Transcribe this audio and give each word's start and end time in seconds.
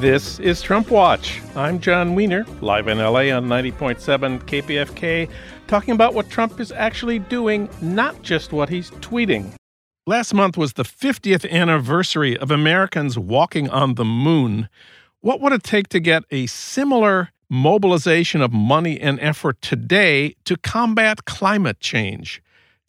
This 0.00 0.38
is 0.38 0.62
Trump 0.62 0.92
Watch. 0.92 1.42
I'm 1.56 1.80
Jon 1.80 2.14
Wiener, 2.14 2.46
live 2.60 2.86
in 2.86 2.98
LA 2.98 3.34
on 3.34 3.46
90.7 3.46 4.40
KPFK, 4.44 5.28
talking 5.66 5.92
about 5.92 6.14
what 6.14 6.30
Trump 6.30 6.60
is 6.60 6.70
actually 6.70 7.18
doing, 7.18 7.68
not 7.82 8.22
just 8.22 8.52
what 8.52 8.68
he's 8.68 8.92
tweeting. 8.92 9.52
Last 10.06 10.32
month 10.32 10.56
was 10.56 10.74
the 10.74 10.84
50th 10.84 11.50
anniversary 11.50 12.38
of 12.38 12.52
Americans 12.52 13.18
walking 13.18 13.68
on 13.70 13.96
the 13.96 14.04
moon. 14.04 14.68
What 15.20 15.40
would 15.40 15.52
it 15.52 15.64
take 15.64 15.88
to 15.88 15.98
get 15.98 16.22
a 16.30 16.46
similar 16.46 17.30
mobilization 17.50 18.40
of 18.40 18.52
money 18.52 19.00
and 19.00 19.18
effort 19.18 19.60
today 19.60 20.36
to 20.44 20.56
combat 20.58 21.24
climate 21.24 21.80
change? 21.80 22.40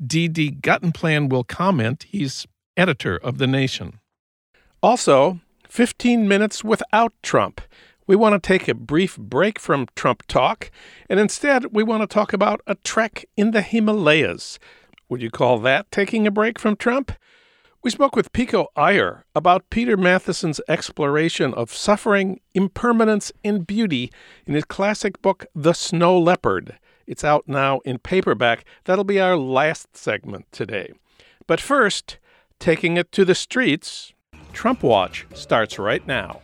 D.D. 0.05 0.57
Guttenplan 0.61 1.29
will 1.29 1.43
comment. 1.43 2.03
He's 2.03 2.45
editor 2.77 3.17
of 3.17 3.39
The 3.39 3.47
Nation. 3.47 3.99
Also, 4.83 5.39
15 5.69 6.27
minutes 6.27 6.63
without 6.63 7.13
Trump. 7.23 7.61
We 8.07 8.15
want 8.15 8.33
to 8.33 8.45
take 8.45 8.67
a 8.67 8.73
brief 8.73 9.17
break 9.17 9.59
from 9.59 9.87
Trump 9.95 10.25
talk, 10.27 10.71
and 11.07 11.19
instead 11.19 11.67
we 11.71 11.83
want 11.83 12.01
to 12.01 12.07
talk 12.07 12.33
about 12.33 12.59
a 12.65 12.75
trek 12.75 13.25
in 13.37 13.51
the 13.51 13.61
Himalayas. 13.61 14.57
Would 15.09 15.21
you 15.21 15.29
call 15.29 15.59
that 15.59 15.91
taking 15.91 16.25
a 16.25 16.31
break 16.31 16.57
from 16.57 16.75
Trump? 16.75 17.11
We 17.83 17.91
spoke 17.91 18.15
with 18.15 18.33
Pico 18.33 18.67
Iyer 18.75 19.25
about 19.35 19.69
Peter 19.69 19.95
Matthiessen's 19.95 20.59
exploration 20.67 21.53
of 21.53 21.71
suffering, 21.71 22.41
impermanence, 22.53 23.31
and 23.43 23.65
beauty 23.65 24.11
in 24.45 24.55
his 24.55 24.65
classic 24.65 25.21
book, 25.21 25.45
The 25.55 25.73
Snow 25.73 26.19
Leopard. 26.19 26.77
It's 27.07 27.23
out 27.23 27.47
now 27.47 27.79
in 27.85 27.99
paperback. 27.99 28.65
That'll 28.83 29.03
be 29.03 29.21
our 29.21 29.37
last 29.37 29.95
segment 29.95 30.47
today. 30.51 30.91
But 31.47 31.61
first, 31.61 32.17
taking 32.59 32.97
it 32.97 33.11
to 33.13 33.23
the 33.23 33.33
streets, 33.33 34.13
Trump 34.59 34.83
Watch 34.83 35.25
starts 35.33 35.79
right 35.79 36.05
now. 36.05 36.41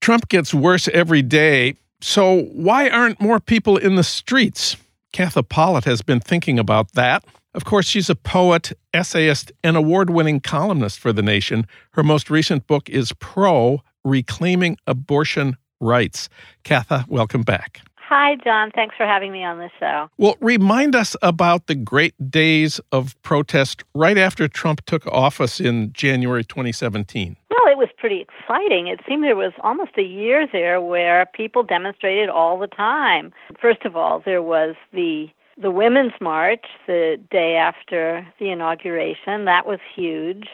Trump 0.00 0.28
gets 0.28 0.54
worse 0.54 0.86
every 0.86 1.22
day, 1.22 1.74
so 2.00 2.42
why 2.52 2.88
aren't 2.88 3.20
more 3.20 3.40
people 3.40 3.76
in 3.76 3.96
the 3.96 4.04
streets? 4.04 4.76
Katha 5.12 5.42
Pollitt 5.42 5.86
has 5.86 6.02
been 6.02 6.20
thinking 6.20 6.56
about 6.56 6.92
that. 6.92 7.24
Of 7.52 7.64
course, 7.64 7.88
she's 7.88 8.08
a 8.08 8.14
poet, 8.14 8.70
essayist, 8.94 9.50
and 9.64 9.76
award 9.76 10.10
winning 10.10 10.38
columnist 10.38 11.00
for 11.00 11.12
The 11.12 11.22
Nation. 11.22 11.66
Her 11.94 12.04
most 12.04 12.30
recent 12.30 12.68
book 12.68 12.88
is 12.88 13.12
Pro 13.14 13.82
Reclaiming 14.04 14.76
Abortion 14.86 15.56
Rights. 15.80 16.28
Katha, 16.64 17.08
welcome 17.08 17.42
back. 17.42 17.80
Hi, 18.08 18.36
John. 18.42 18.70
Thanks 18.74 18.96
for 18.96 19.04
having 19.04 19.32
me 19.32 19.44
on 19.44 19.58
the 19.58 19.68
show. 19.78 20.08
Well, 20.16 20.36
remind 20.40 20.96
us 20.96 21.14
about 21.20 21.66
the 21.66 21.74
great 21.74 22.14
days 22.30 22.80
of 22.90 23.20
protest 23.20 23.84
right 23.94 24.16
after 24.16 24.48
Trump 24.48 24.82
took 24.86 25.06
office 25.08 25.60
in 25.60 25.92
January 25.92 26.42
2017. 26.42 27.36
Well, 27.50 27.70
it 27.70 27.76
was 27.76 27.90
pretty 27.98 28.22
exciting. 28.22 28.86
It 28.86 29.00
seemed 29.06 29.24
there 29.24 29.36
was 29.36 29.52
almost 29.62 29.90
a 29.98 30.02
year 30.02 30.48
there 30.50 30.80
where 30.80 31.26
people 31.34 31.62
demonstrated 31.62 32.30
all 32.30 32.58
the 32.58 32.66
time. 32.66 33.30
First 33.60 33.84
of 33.84 33.94
all, 33.94 34.22
there 34.24 34.42
was 34.42 34.74
the 34.94 35.26
the 35.60 35.70
women's 35.70 36.12
march 36.18 36.64
the 36.86 37.20
day 37.30 37.56
after 37.56 38.26
the 38.40 38.48
inauguration. 38.48 39.44
That 39.44 39.66
was 39.66 39.80
huge. 39.94 40.46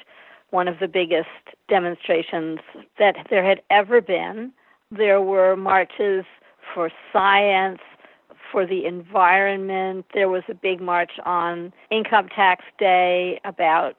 One 0.51 0.67
of 0.67 0.81
the 0.81 0.89
biggest 0.89 1.29
demonstrations 1.69 2.59
that 2.99 3.15
there 3.31 3.45
had 3.45 3.63
ever 3.71 4.01
been. 4.01 4.51
There 4.91 5.21
were 5.21 5.57
marches 5.57 6.25
for 6.73 6.91
science, 7.13 7.81
for 8.51 8.67
the 8.67 8.87
environment. 8.87 10.07
There 10.15 10.29
was 10.29 10.45
a 10.49 10.55
big 10.55 10.81
march 10.81 11.13
on 11.25 11.73
income 11.91 12.29
tax 12.29 12.65
day 12.79 13.41
about 13.45 13.97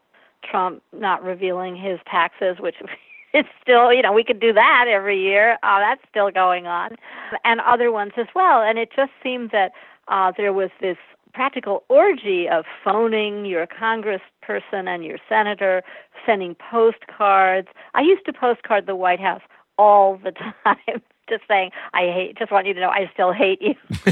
Trump 0.49 0.81
not 0.93 1.23
revealing 1.23 1.75
his 1.75 1.99
taxes, 2.09 2.57
which 2.59 2.75
is 3.33 3.45
still, 3.61 3.91
you 3.91 4.01
know, 4.01 4.13
we 4.13 4.23
could 4.23 4.39
do 4.39 4.53
that 4.53 4.85
every 4.87 5.21
year. 5.21 5.57
Oh, 5.63 5.77
that's 5.79 6.01
still 6.09 6.31
going 6.31 6.67
on, 6.67 6.95
and 7.43 7.59
other 7.61 7.91
ones 7.91 8.13
as 8.17 8.27
well. 8.33 8.61
And 8.61 8.79
it 8.79 8.89
just 8.95 9.11
seemed 9.21 9.51
that 9.51 9.71
uh, 10.07 10.31
there 10.37 10.53
was 10.53 10.69
this 10.79 10.97
practical 11.33 11.83
orgy 11.89 12.47
of 12.47 12.63
phoning 12.81 13.45
your 13.45 13.67
congressperson 13.67 14.87
and 14.87 15.03
your 15.03 15.17
senator, 15.27 15.83
sending 16.25 16.55
postcards. 16.55 17.67
I 17.93 18.01
used 18.01 18.25
to 18.25 18.33
postcard 18.33 18.85
the 18.85 18.95
White 18.95 19.19
House 19.19 19.41
all 19.77 20.17
the 20.23 20.31
time 20.63 21.01
just 21.29 21.43
saying, 21.47 21.71
I 21.93 22.03
hate, 22.03 22.37
just 22.37 22.51
want 22.51 22.67
you 22.67 22.73
to 22.73 22.79
know 22.79 22.89
I 22.89 23.09
still 23.13 23.31
hate 23.31 23.61
you. 23.61 23.75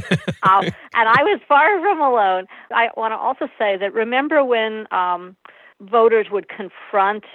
um, 0.43 0.65
and 0.93 1.09
I 1.09 1.23
was 1.23 1.39
far 1.47 1.79
from 1.81 2.01
alone. 2.01 2.45
I 2.71 2.89
want 2.95 3.11
to 3.11 3.17
also 3.17 3.47
say 3.57 3.77
that 3.77 3.93
remember 3.93 4.43
when 4.43 4.87
um, 4.91 5.35
voters 5.81 6.27
would 6.31 6.49
confront 6.49 7.25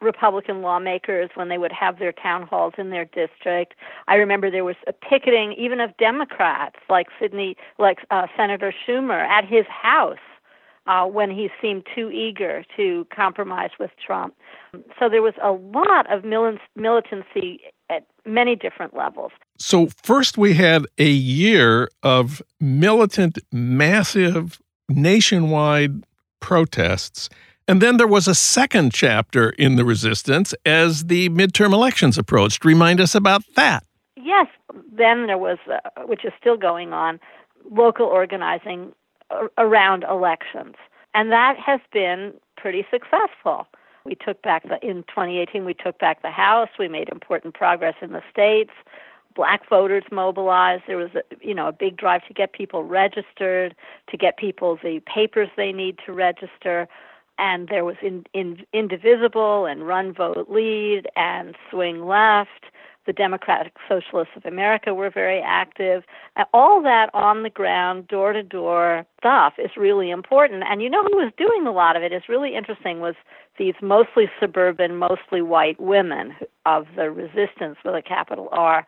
Republican 0.00 0.62
lawmakers 0.62 1.30
when 1.34 1.48
they 1.48 1.58
would 1.58 1.72
have 1.72 1.98
their 1.98 2.12
town 2.12 2.46
halls 2.46 2.74
in 2.78 2.90
their 2.90 3.04
district. 3.04 3.74
I 4.06 4.14
remember 4.14 4.50
there 4.50 4.64
was 4.64 4.76
a 4.86 4.92
picketing 4.92 5.54
even 5.54 5.80
of 5.80 5.96
Democrats 5.96 6.76
like 6.88 7.08
Sidney, 7.20 7.56
like 7.78 7.98
uh, 8.10 8.28
Senator 8.36 8.72
Schumer 8.86 9.26
at 9.26 9.44
his 9.44 9.66
house 9.66 10.18
uh, 10.86 11.04
when 11.04 11.30
he 11.30 11.50
seemed 11.60 11.86
too 11.94 12.10
eager 12.10 12.64
to 12.76 13.06
compromise 13.14 13.70
with 13.78 13.90
Trump. 14.04 14.34
So 14.98 15.08
there 15.08 15.22
was 15.22 15.34
a 15.42 15.50
lot 15.50 16.10
of 16.12 16.24
militancy 16.24 17.60
at 17.90 18.06
many 18.24 18.56
different 18.56 18.96
levels. 18.96 19.32
So, 19.58 19.88
first 20.02 20.38
we 20.38 20.54
had 20.54 20.86
a 20.98 21.08
year 21.08 21.88
of 22.02 22.42
militant, 22.60 23.38
massive, 23.52 24.60
nationwide 24.88 26.04
protests. 26.40 27.28
And 27.66 27.82
then 27.82 27.98
there 27.98 28.06
was 28.06 28.26
a 28.26 28.34
second 28.34 28.94
chapter 28.94 29.50
in 29.50 29.76
the 29.76 29.84
resistance 29.84 30.54
as 30.64 31.04
the 31.04 31.28
midterm 31.28 31.74
elections 31.74 32.16
approached. 32.16 32.64
Remind 32.64 33.00
us 33.00 33.14
about 33.14 33.42
that. 33.56 33.84
Yes. 34.16 34.46
Then 34.90 35.26
there 35.26 35.36
was, 35.38 35.58
uh, 35.70 36.02
which 36.06 36.24
is 36.24 36.32
still 36.40 36.56
going 36.56 36.92
on, 36.92 37.20
local 37.70 38.06
organizing 38.06 38.92
around 39.58 40.04
elections. 40.04 40.76
And 41.14 41.30
that 41.30 41.56
has 41.58 41.80
been 41.92 42.32
pretty 42.56 42.86
successful. 42.90 43.66
We 44.04 44.14
took 44.14 44.42
back 44.42 44.62
the 44.64 44.78
in 44.86 45.04
2018 45.04 45.64
we 45.64 45.74
took 45.74 45.98
back 45.98 46.22
the 46.22 46.30
House. 46.30 46.68
We 46.78 46.88
made 46.88 47.08
important 47.10 47.54
progress 47.54 47.94
in 48.00 48.12
the 48.12 48.22
states. 48.30 48.72
Black 49.34 49.68
voters 49.68 50.04
mobilized. 50.10 50.84
There 50.86 50.96
was 50.96 51.10
a, 51.14 51.22
you 51.40 51.54
know 51.54 51.68
a 51.68 51.72
big 51.72 51.96
drive 51.96 52.26
to 52.26 52.34
get 52.34 52.52
people 52.52 52.84
registered, 52.84 53.74
to 54.10 54.16
get 54.16 54.36
people 54.36 54.78
the 54.82 55.00
papers 55.12 55.48
they 55.56 55.72
need 55.72 55.98
to 56.06 56.12
register. 56.12 56.88
And 57.40 57.68
there 57.68 57.84
was 57.84 57.96
in, 58.02 58.24
in, 58.34 58.64
Indivisible 58.72 59.64
and 59.64 59.86
Run 59.86 60.12
Vote 60.12 60.48
Lead 60.48 61.06
and 61.14 61.54
Swing 61.70 62.04
Left 62.04 62.66
the 63.08 63.12
Democratic 63.14 63.72
Socialists 63.88 64.34
of 64.36 64.44
America 64.44 64.92
were 64.92 65.08
very 65.08 65.40
active. 65.40 66.04
All 66.52 66.82
that 66.82 67.08
on 67.14 67.42
the 67.42 67.48
ground, 67.48 68.06
door 68.06 68.34
to 68.34 68.42
door 68.42 69.06
stuff 69.18 69.54
is 69.56 69.70
really 69.78 70.10
important. 70.10 70.62
And 70.68 70.82
you 70.82 70.90
know 70.90 71.02
who 71.02 71.16
was 71.16 71.32
doing 71.38 71.66
a 71.66 71.72
lot 71.72 71.96
of 71.96 72.02
it 72.02 72.12
is 72.12 72.28
really 72.28 72.54
interesting 72.54 73.00
was 73.00 73.14
these 73.58 73.74
mostly 73.82 74.30
suburban, 74.40 74.96
mostly 74.96 75.42
white 75.42 75.80
women 75.80 76.34
of 76.66 76.86
the 76.96 77.10
resistance 77.10 77.76
with 77.84 77.94
a 77.94 78.02
capital 78.02 78.48
R. 78.52 78.86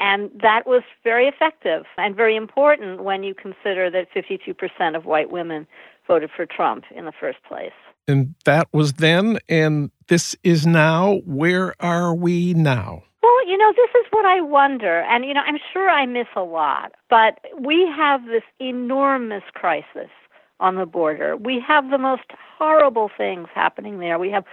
And 0.00 0.30
that 0.42 0.66
was 0.66 0.82
very 1.02 1.26
effective 1.26 1.84
and 1.96 2.14
very 2.14 2.36
important 2.36 3.02
when 3.02 3.22
you 3.22 3.34
consider 3.34 3.90
that 3.90 4.08
52% 4.14 4.96
of 4.96 5.04
white 5.04 5.30
women 5.30 5.66
voted 6.06 6.30
for 6.34 6.46
Trump 6.46 6.84
in 6.94 7.04
the 7.04 7.12
first 7.12 7.38
place. 7.48 7.72
And 8.06 8.34
that 8.44 8.68
was 8.72 8.94
then, 8.94 9.38
and 9.48 9.90
this 10.06 10.36
is 10.42 10.66
now. 10.66 11.20
Where 11.26 11.74
are 11.80 12.14
we 12.14 12.54
now? 12.54 13.02
Well, 13.22 13.48
you 13.48 13.58
know, 13.58 13.72
this 13.76 13.90
is 14.00 14.06
what 14.10 14.24
I 14.24 14.40
wonder. 14.40 15.00
And, 15.02 15.24
you 15.24 15.34
know, 15.34 15.42
I'm 15.46 15.58
sure 15.72 15.90
I 15.90 16.06
miss 16.06 16.28
a 16.36 16.42
lot, 16.42 16.92
but 17.10 17.40
we 17.60 17.86
have 17.94 18.24
this 18.26 18.44
enormous 18.60 19.42
crisis 19.52 20.10
on 20.60 20.76
the 20.76 20.86
border. 20.86 21.36
We 21.36 21.60
have 21.60 21.90
the 21.90 21.98
most 21.98 22.24
horrible 22.58 23.10
things 23.16 23.48
happening 23.54 23.98
there. 23.98 24.18
We 24.18 24.30
have, 24.30 24.44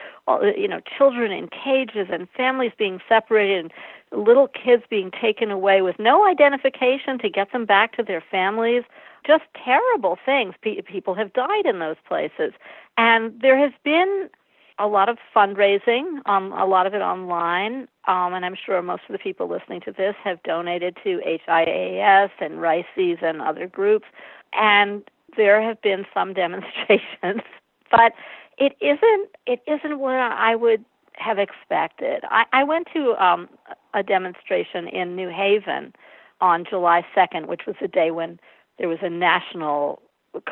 you 0.55 0.67
know, 0.67 0.81
children 0.97 1.31
in 1.31 1.49
cages 1.49 2.07
and 2.11 2.27
families 2.35 2.71
being 2.77 2.99
separated 3.09 3.71
and 4.11 4.27
little 4.27 4.47
kids 4.47 4.83
being 4.89 5.11
taken 5.11 5.51
away 5.51 5.81
with 5.81 5.97
no 5.97 6.27
identification 6.27 7.17
to 7.19 7.29
get 7.29 7.51
them 7.51 7.65
back 7.65 7.95
to 7.97 8.03
their 8.03 8.23
families. 8.29 8.83
Just 9.25 9.43
terrible 9.63 10.17
things. 10.23 10.53
people 10.61 11.15
have 11.15 11.33
died 11.33 11.65
in 11.65 11.79
those 11.79 11.97
places. 12.07 12.53
And 12.97 13.39
there 13.41 13.57
has 13.57 13.71
been 13.83 14.29
a 14.77 14.87
lot 14.87 15.09
of 15.09 15.17
fundraising, 15.35 16.21
um, 16.25 16.51
a 16.51 16.65
lot 16.65 16.85
of 16.85 16.93
it 16.93 17.01
online, 17.01 17.87
um, 18.07 18.33
and 18.33 18.45
I'm 18.45 18.55
sure 18.55 18.81
most 18.81 19.03
of 19.07 19.13
the 19.13 19.19
people 19.19 19.47
listening 19.47 19.81
to 19.81 19.91
this 19.91 20.15
have 20.23 20.43
donated 20.43 20.97
to 21.03 21.21
HIAS 21.25 22.29
and 22.39 22.61
RAICES 22.61 23.19
and 23.21 23.41
other 23.41 23.67
groups, 23.67 24.05
and 24.53 25.01
there 25.37 25.61
have 25.61 25.81
been 25.81 26.05
some 26.13 26.33
demonstrations, 26.33 27.41
but 27.91 28.13
it 28.57 28.75
isn't 28.81 29.29
it 29.45 29.61
isn't 29.67 29.99
what 29.99 30.15
I 30.15 30.55
would 30.55 30.83
have 31.17 31.39
expected. 31.39 32.23
I, 32.29 32.43
I 32.53 32.63
went 32.63 32.87
to 32.93 33.15
um, 33.23 33.49
a 33.93 34.03
demonstration 34.03 34.87
in 34.87 35.15
New 35.15 35.29
Haven 35.29 35.93
on 36.41 36.65
July 36.69 37.05
2nd, 37.15 37.47
which 37.47 37.61
was 37.65 37.75
the 37.81 37.87
day 37.87 38.11
when 38.11 38.39
there 38.77 38.89
was 38.89 38.99
a 39.01 39.09
national 39.09 40.01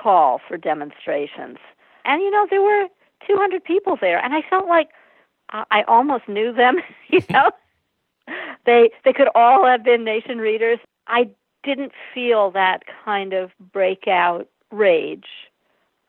call 0.02 0.40
for 0.48 0.58
demonstrations, 0.58 1.58
and 2.06 2.22
you 2.22 2.32
know 2.32 2.48
there 2.50 2.62
were 2.62 2.88
200 3.28 3.64
people 3.64 3.98
there, 4.00 4.24
and 4.24 4.34
I 4.34 4.42
felt 4.50 4.68
like 4.68 4.90
I 5.50 5.84
almost 5.88 6.28
knew 6.28 6.54
them, 6.54 6.78
you 7.10 7.20
know. 7.30 7.52
they 8.66 8.90
they 9.04 9.14
could 9.14 9.30
all 9.36 9.66
have 9.66 9.84
been 9.84 10.04
nation 10.04 10.38
readers. 10.40 10.80
I 11.08 11.30
didn't 11.64 11.92
feel 12.14 12.52
that 12.52 12.84
kind 13.06 13.34
of 13.34 13.52
breakout 13.72 14.48
rage. 14.74 15.28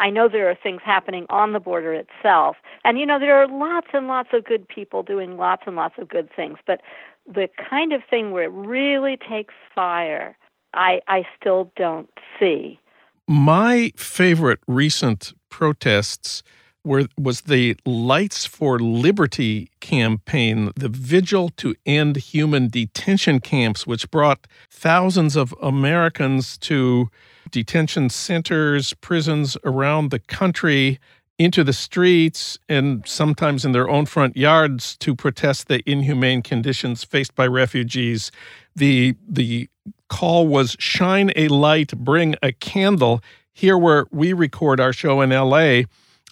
I 0.00 0.10
know 0.10 0.28
there 0.28 0.50
are 0.50 0.56
things 0.60 0.80
happening 0.84 1.26
on 1.30 1.52
the 1.52 1.60
border 1.60 1.94
itself. 1.94 2.56
And 2.84 2.98
you 2.98 3.06
know, 3.06 3.18
there 3.18 3.40
are 3.40 3.46
lots 3.46 3.88
and 3.92 4.08
lots 4.08 4.30
of 4.32 4.44
good 4.44 4.66
people 4.66 5.02
doing 5.02 5.36
lots 5.36 5.62
and 5.66 5.76
lots 5.76 5.94
of 5.98 6.08
good 6.08 6.28
things, 6.34 6.58
but 6.66 6.80
the 7.26 7.48
kind 7.70 7.92
of 7.92 8.02
thing 8.08 8.32
where 8.32 8.44
it 8.44 8.52
really 8.52 9.16
takes 9.16 9.54
fire, 9.74 10.36
I 10.74 11.00
I 11.08 11.24
still 11.40 11.70
don't 11.76 12.10
see. 12.38 12.80
My 13.26 13.92
favorite 13.96 14.60
recent 14.66 15.32
protests 15.48 16.42
were 16.84 17.06
was 17.18 17.42
the 17.42 17.76
Lights 17.84 18.44
for 18.44 18.78
Liberty 18.78 19.70
campaign, 19.80 20.70
the 20.76 20.88
vigil 20.88 21.50
to 21.56 21.74
end 21.86 22.16
human 22.16 22.68
detention 22.68 23.40
camps, 23.40 23.86
which 23.86 24.10
brought 24.10 24.46
thousands 24.70 25.36
of 25.36 25.54
Americans 25.62 26.58
to 26.58 27.08
detention 27.50 28.10
centers, 28.10 28.92
prisons 28.94 29.56
around 29.64 30.10
the 30.10 30.18
country 30.18 30.98
into 31.38 31.64
the 31.64 31.72
streets 31.72 32.58
and 32.68 33.06
sometimes 33.06 33.64
in 33.64 33.72
their 33.72 33.88
own 33.88 34.06
front 34.06 34.36
yards 34.36 34.96
to 34.98 35.14
protest 35.14 35.66
the 35.68 35.82
inhumane 35.90 36.42
conditions 36.42 37.02
faced 37.02 37.34
by 37.34 37.46
refugees. 37.46 38.30
The 38.76 39.16
the 39.28 39.68
call 40.08 40.46
was 40.46 40.76
shine 40.78 41.32
a 41.34 41.48
light, 41.48 41.96
bring 41.96 42.36
a 42.42 42.52
candle. 42.52 43.20
Here 43.52 43.78
where 43.78 44.06
we 44.10 44.32
record 44.32 44.80
our 44.80 44.92
show 44.92 45.20
in 45.20 45.30
LA, 45.30 45.82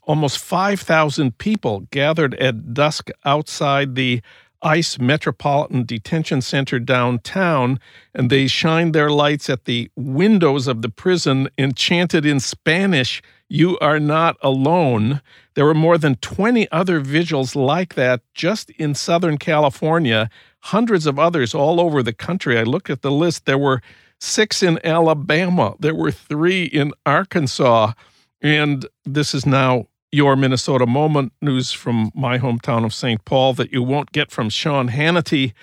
almost 0.03 0.39
5,000 0.39 1.39
people 1.39 1.81
gathered 1.91 2.35
at 2.35 2.75
dusk 2.75 3.11
outside 3.25 3.95
the 3.95 4.23
ICE 4.63 4.99
Metropolitan 5.01 5.85
Detention 5.85 6.41
Center 6.41 6.79
downtown, 6.79 7.81
and 8.15 8.31
they 8.31 8.47
shined 8.47 8.95
their 8.95 9.11
lights 9.11 9.51
at 9.51 9.65
the 9.65 9.91
windows 9.97 10.69
of 10.69 10.83
the 10.83 10.89
prison 10.89 11.49
and 11.59 11.77
chanted 11.77 12.25
in 12.25 12.39
Spanish, 12.39 13.23
You 13.49 13.77
are 13.81 13.99
not 13.99 14.37
alone. 14.41 15.21
There 15.55 15.65
were 15.65 15.75
more 15.75 15.99
than 15.99 16.15
20 16.17 16.71
other 16.71 17.01
vigils 17.01 17.57
like 17.57 17.95
that 17.95 18.23
just 18.35 18.71
in 18.71 18.95
Southern 18.95 19.37
California, 19.37 20.31
hundreds 20.61 21.07
of 21.07 21.19
others 21.19 21.55
all 21.55 21.81
over 21.81 22.03
the 22.03 22.13
country. 22.13 22.57
I 22.57 22.63
looked 22.63 22.89
at 22.89 23.03
the 23.03 23.11
list. 23.11 23.47
There 23.47 23.59
were 23.59 23.83
six 24.21 24.63
in 24.63 24.79
Alabama, 24.87 25.75
there 25.81 25.95
were 25.95 26.13
three 26.13 26.65
in 26.65 26.93
Arkansas. 27.05 27.93
And 28.41 28.87
this 29.05 29.35
is 29.35 29.47
now 29.47 29.87
your 30.13 30.37
Minnesota 30.37 30.87
Moment 30.87 31.33
news 31.41 31.73
from 31.73 32.13
my 32.15 32.39
hometown 32.39 32.85
of 32.85 32.93
St. 32.93 33.25
Paul 33.25 33.55
that 33.55 33.73
you 33.73 33.83
won't 33.83 34.13
get 34.13 34.31
from 34.31 34.51
Sean 34.51 34.91
Hannity. 34.91 35.55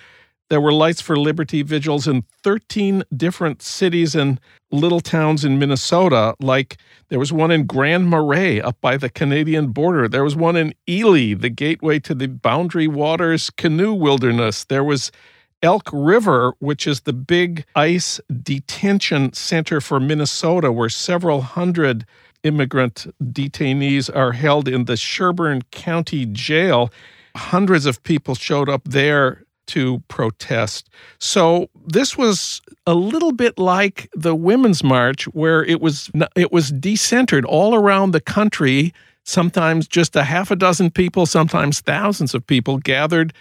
There 0.48 0.60
were 0.60 0.72
Lights 0.72 1.00
for 1.00 1.16
Liberty 1.16 1.62
vigils 1.62 2.08
in 2.08 2.24
13 2.42 3.04
different 3.16 3.62
cities 3.62 4.16
and 4.16 4.40
little 4.72 4.98
towns 4.98 5.44
in 5.44 5.60
Minnesota. 5.60 6.34
Like 6.40 6.78
there 7.08 7.20
was 7.20 7.32
one 7.32 7.52
in 7.52 7.64
Grand 7.64 8.10
Marais 8.10 8.60
up 8.60 8.76
by 8.80 8.96
the 8.96 9.08
Canadian 9.08 9.68
border. 9.68 10.08
There 10.08 10.24
was 10.24 10.34
one 10.34 10.56
in 10.56 10.74
Ely, 10.88 11.34
the 11.34 11.50
gateway 11.50 12.00
to 12.00 12.14
the 12.16 12.26
Boundary 12.26 12.88
Waters 12.88 13.50
canoe 13.50 13.94
wilderness. 13.94 14.64
There 14.64 14.82
was 14.82 15.12
Elk 15.62 15.88
River, 15.92 16.54
which 16.58 16.88
is 16.88 17.02
the 17.02 17.12
big 17.12 17.64
ICE 17.76 18.20
detention 18.42 19.32
center 19.32 19.80
for 19.80 20.00
Minnesota, 20.00 20.72
where 20.72 20.88
several 20.88 21.42
hundred 21.42 22.04
immigrant 22.42 23.06
detainees 23.22 24.14
are 24.14 24.32
held 24.32 24.68
in 24.68 24.84
the 24.84 24.96
Sherburne 24.96 25.62
County 25.70 26.26
Jail. 26.26 26.90
Hundreds 27.36 27.86
of 27.86 28.02
people 28.02 28.34
showed 28.34 28.68
up 28.68 28.82
there 28.84 29.44
to 29.68 30.02
protest. 30.08 30.90
So 31.18 31.70
this 31.86 32.18
was 32.18 32.60
a 32.86 32.94
little 32.94 33.30
bit 33.30 33.56
like 33.56 34.08
the 34.14 34.34
Women's 34.34 34.82
March, 34.82 35.24
where 35.28 35.64
it 35.64 35.80
was 35.80 36.10
it 36.34 36.50
was 36.50 36.72
decentered 36.72 37.44
all 37.46 37.74
around 37.74 38.10
the 38.10 38.20
country. 38.20 38.92
Sometimes 39.24 39.86
just 39.86 40.16
a 40.16 40.24
half 40.24 40.50
a 40.50 40.56
dozen 40.56 40.90
people, 40.90 41.24
sometimes 41.24 41.80
thousands 41.80 42.34
of 42.34 42.44
people 42.46 42.78
gathered 42.78 43.32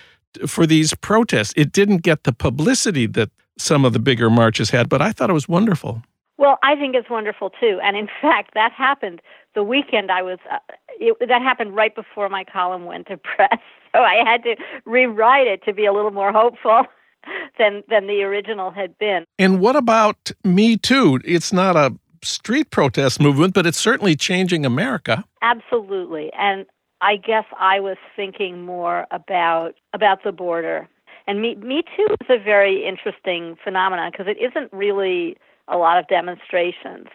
for 0.46 0.68
these 0.68 0.94
protests. 0.94 1.54
It 1.56 1.72
didn't 1.72 2.04
get 2.04 2.26
the 2.26 2.34
publicity 2.34 3.08
that 3.08 3.32
some 3.58 3.84
of 3.84 3.94
the 3.94 4.00
bigger 4.00 4.30
marches 4.30 4.70
had, 4.70 4.88
but 4.88 5.02
I 5.02 5.12
thought 5.12 5.30
it 5.32 5.34
was 5.34 5.50
wonderful. 5.50 6.04
Well, 6.40 6.58
I 6.64 6.76
think 6.76 6.96
it's 6.96 7.10
wonderful 7.10 7.50
too, 7.50 7.80
and 7.84 7.98
in 7.98 8.08
fact, 8.22 8.54
that 8.56 8.72
happened 8.72 9.22
the 9.54 9.64
weekend 9.64 10.10
I 10.10 10.24
was. 10.24 10.40
Uh, 10.50 10.58
it, 11.00 11.16
that 11.28 11.42
happened 11.42 11.76
right 11.76 11.94
before 11.94 12.30
my 12.30 12.44
column 12.46 12.86
went 12.86 13.08
to 13.08 13.18
press, 13.36 13.60
so 13.94 14.00
I 14.00 14.24
had 14.26 14.42
to 14.44 14.56
rewrite 14.86 15.48
it 15.48 15.64
to 15.66 15.74
be 15.74 15.86
a 15.86 15.94
little 15.94 16.12
more 16.12 16.32
hopeful 16.32 16.86
than 17.60 17.84
than 17.90 18.08
the 18.08 18.24
original 18.24 18.72
had 18.72 18.98
been. 18.98 19.26
And 19.38 19.60
what 19.60 19.76
about 19.76 20.32
Me 20.44 20.78
Too? 20.78 21.20
It's 21.26 21.52
not 21.52 21.76
a 21.76 21.94
street 22.24 22.72
protest 22.72 23.20
movement, 23.20 23.54
but 23.54 23.68
it's 23.68 23.78
certainly 23.78 24.16
changing 24.16 24.66
America. 24.66 25.26
Absolutely, 25.42 26.32
and 26.40 26.66
I 27.02 27.18
guess 27.18 27.46
I 27.60 27.82
was 27.82 27.98
thinking 28.16 28.64
more 28.64 29.06
about 29.12 29.76
about 29.94 30.24
the 30.24 30.32
border. 30.32 30.88
And 31.28 31.42
Me, 31.42 31.56
Me 31.56 31.84
Too 31.98 32.08
is 32.22 32.28
a 32.30 32.42
very 32.42 32.88
interesting 32.88 33.58
phenomenon 33.62 34.10
because 34.12 34.26
it 34.26 34.38
isn't 34.42 34.72
really 34.72 35.38
a 35.70 35.78
lot 35.78 35.98
of 35.98 36.08
demonstrations. 36.08 37.08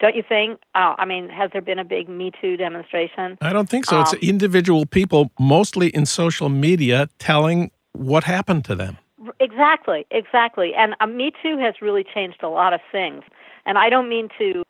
Don't 0.00 0.16
you 0.16 0.22
think? 0.28 0.58
Uh, 0.74 0.94
I 0.98 1.04
mean, 1.04 1.28
has 1.28 1.50
there 1.52 1.62
been 1.62 1.78
a 1.78 1.84
big 1.84 2.08
Me 2.08 2.32
Too 2.40 2.56
demonstration? 2.56 3.38
I 3.40 3.52
don't 3.52 3.68
think 3.68 3.86
so. 3.86 3.96
Um, 3.96 4.02
it's 4.02 4.14
individual 4.14 4.84
people, 4.84 5.30
mostly 5.38 5.88
in 5.88 6.06
social 6.06 6.48
media, 6.48 7.08
telling 7.18 7.70
what 7.92 8.24
happened 8.24 8.64
to 8.64 8.74
them. 8.74 8.98
Exactly, 9.38 10.04
exactly. 10.10 10.72
And 10.74 10.96
uh, 11.00 11.06
Me 11.06 11.32
Too 11.42 11.56
has 11.58 11.74
really 11.80 12.04
changed 12.04 12.42
a 12.42 12.48
lot 12.48 12.72
of 12.72 12.80
things. 12.90 13.22
And 13.64 13.78
I 13.78 13.88
don't 13.88 14.08
mean 14.08 14.28
to 14.38 14.64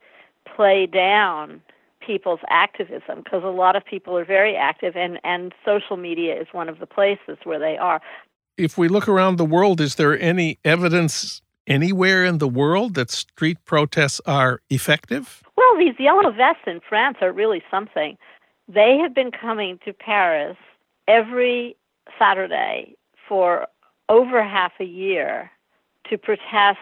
play 0.55 0.87
down 0.87 1.63
people's 2.07 2.41
activism 2.51 3.23
because 3.25 3.43
a 3.45 3.49
lot 3.49 3.77
of 3.77 3.85
people 3.85 4.19
are 4.19 4.25
very 4.25 4.57
active, 4.57 4.97
and, 4.97 5.19
and 5.25 5.55
social 5.65 5.97
media 5.97 6.39
is 6.39 6.49
one 6.53 6.69
of 6.69 6.79
the 6.79 6.87
places 6.87 7.39
where 7.45 7.59
they 7.59 7.79
are. 7.79 8.01
If 8.59 8.77
we 8.77 8.89
look 8.89 9.09
around 9.09 9.37
the 9.37 9.45
world, 9.45 9.81
is 9.81 9.95
there 9.95 10.19
any 10.19 10.59
evidence 10.65 11.41
anywhere 11.67 12.25
in 12.25 12.39
the 12.39 12.49
world 12.49 12.95
that 12.95 13.11
street 13.11 13.59
protests 13.65 14.21
are 14.27 14.61
effective? 14.71 15.43
Well, 15.57 15.79
these 15.79 15.95
yellow 15.99 16.31
vests 16.31 16.63
in 16.67 16.81
France 16.89 17.19
are 17.21 17.33
really 17.33 17.63
something. 17.71 18.17
They 18.69 18.99
have 19.03 19.15
been 19.15 19.31
coming 19.31 19.79
to 19.85 19.93
Paris 19.93 20.57
every 21.09 21.77
Saturday 22.19 22.97
for 23.29 23.67
over 24.09 24.43
half 24.43 24.73
a 24.81 24.85
year 24.85 25.51
to 26.09 26.19
protest 26.19 26.79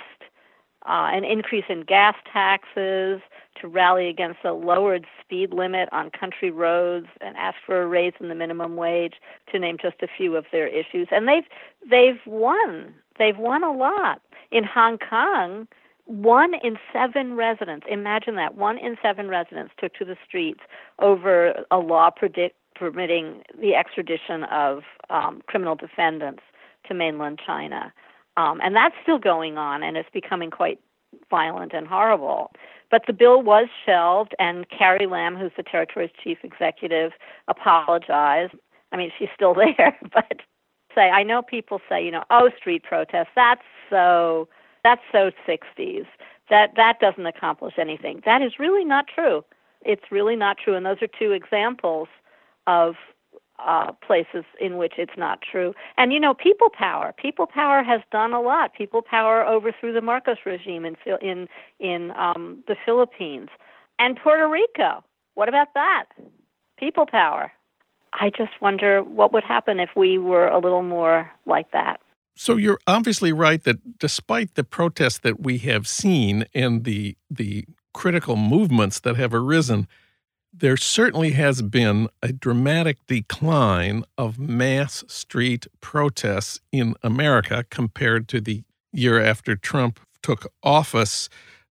uh, 0.86 1.08
an 1.12 1.24
increase 1.24 1.64
in 1.68 1.82
gas 1.82 2.14
taxes, 2.32 3.20
to 3.60 3.68
rally 3.68 4.08
against 4.08 4.38
a 4.44 4.52
lowered 4.52 5.06
speed 5.20 5.52
limit 5.52 5.88
on 5.92 6.10
country 6.10 6.50
roads, 6.50 7.06
and 7.20 7.36
ask 7.36 7.56
for 7.66 7.82
a 7.82 7.86
raise 7.86 8.14
in 8.18 8.28
the 8.28 8.34
minimum 8.34 8.76
wage, 8.76 9.14
to 9.52 9.58
name 9.58 9.76
just 9.80 9.96
a 10.02 10.08
few 10.16 10.36
of 10.36 10.46
their 10.52 10.66
issues. 10.66 11.08
And 11.10 11.28
they've 11.28 11.44
they've 11.88 12.20
won. 12.26 12.94
They've 13.18 13.36
won 13.36 13.62
a 13.62 13.72
lot. 13.72 14.22
In 14.50 14.64
Hong 14.64 14.98
Kong, 14.98 15.68
one 16.06 16.54
in 16.62 16.76
seven 16.92 17.34
residents, 17.34 17.86
imagine 17.88 18.34
that, 18.36 18.56
one 18.56 18.78
in 18.78 18.96
seven 19.00 19.28
residents 19.28 19.72
took 19.78 19.94
to 19.94 20.04
the 20.04 20.16
streets 20.26 20.60
over 20.98 21.64
a 21.70 21.78
law 21.78 22.10
predict, 22.10 22.56
permitting 22.74 23.42
the 23.60 23.74
extradition 23.74 24.44
of 24.44 24.82
um, 25.08 25.42
criminal 25.46 25.76
defendants 25.76 26.42
to 26.88 26.94
mainland 26.94 27.40
China. 27.44 27.92
Um, 28.36 28.60
and 28.62 28.74
that's 28.74 28.94
still 29.02 29.18
going 29.18 29.56
on, 29.58 29.82
and 29.82 29.96
it's 29.96 30.08
becoming 30.12 30.50
quite 30.50 30.80
violent 31.28 31.72
and 31.72 31.86
horrible. 31.86 32.50
But 32.90 33.02
the 33.06 33.12
bill 33.12 33.42
was 33.42 33.68
shelved, 33.86 34.34
and 34.38 34.66
Carrie 34.68 35.06
Lam, 35.06 35.36
who's 35.36 35.52
the 35.56 35.62
territory's 35.62 36.10
chief 36.22 36.38
executive, 36.42 37.12
apologized. 37.46 38.54
I 38.92 38.96
mean, 38.96 39.12
she's 39.16 39.28
still 39.34 39.54
there, 39.76 39.96
but 40.02 40.40
say 40.94 41.10
I 41.10 41.22
know 41.22 41.42
people 41.42 41.80
say, 41.88 42.04
you 42.04 42.10
know, 42.10 42.24
oh, 42.30 42.50
street 42.58 42.82
protests, 42.82 43.30
that's 43.36 43.62
so 43.90 44.48
that's 44.82 45.02
so 45.12 45.30
60s. 45.46 46.06
That 46.48 46.72
that 46.76 46.98
doesn't 47.00 47.26
accomplish 47.26 47.74
anything. 47.78 48.22
That 48.24 48.42
is 48.42 48.58
really 48.58 48.84
not 48.84 49.06
true. 49.12 49.44
It's 49.82 50.02
really 50.10 50.36
not 50.36 50.56
true, 50.58 50.74
and 50.74 50.84
those 50.84 51.00
are 51.00 51.06
two 51.06 51.32
examples 51.32 52.08
of 52.66 52.94
uh, 53.64 53.92
places 54.06 54.44
in 54.60 54.76
which 54.76 54.94
it's 54.98 55.16
not 55.16 55.40
true. 55.42 55.74
And 55.96 56.12
you 56.12 56.20
know, 56.20 56.34
people 56.34 56.68
power. 56.70 57.14
People 57.16 57.46
power 57.46 57.82
has 57.82 58.00
done 58.10 58.32
a 58.32 58.40
lot. 58.40 58.74
People 58.74 59.02
power 59.02 59.46
overthrew 59.46 59.92
the 59.92 60.00
Marcos 60.00 60.38
regime 60.44 60.84
in 60.84 60.96
in 61.20 61.48
in 61.78 62.10
um, 62.12 62.64
the 62.66 62.76
Philippines 62.84 63.48
and 63.98 64.18
Puerto 64.22 64.48
Rico. 64.48 65.04
What 65.34 65.48
about 65.48 65.68
that? 65.74 66.06
People 66.78 67.06
power. 67.06 67.52
I 68.14 68.30
just 68.30 68.60
wonder 68.60 69.02
what 69.02 69.32
would 69.32 69.44
happen 69.44 69.78
if 69.78 69.90
we 69.94 70.18
were 70.18 70.48
a 70.48 70.58
little 70.58 70.82
more 70.82 71.30
like 71.46 71.70
that. 71.72 72.00
So 72.40 72.56
you're 72.56 72.80
obviously 72.86 73.34
right 73.34 73.62
that 73.64 73.98
despite 73.98 74.54
the 74.54 74.64
protests 74.64 75.18
that 75.18 75.42
we 75.42 75.58
have 75.58 75.86
seen 75.86 76.46
and 76.54 76.84
the 76.84 77.18
the 77.30 77.66
critical 77.92 78.34
movements 78.34 78.98
that 79.00 79.16
have 79.16 79.34
arisen, 79.34 79.86
there 80.50 80.78
certainly 80.78 81.32
has 81.32 81.60
been 81.60 82.08
a 82.22 82.32
dramatic 82.32 82.96
decline 83.06 84.04
of 84.16 84.38
mass 84.38 85.04
street 85.06 85.66
protests 85.82 86.62
in 86.72 86.94
America 87.02 87.66
compared 87.68 88.26
to 88.28 88.40
the 88.40 88.62
year 88.90 89.22
after 89.22 89.54
Trump 89.54 90.00
took 90.22 90.50
office. 90.62 91.28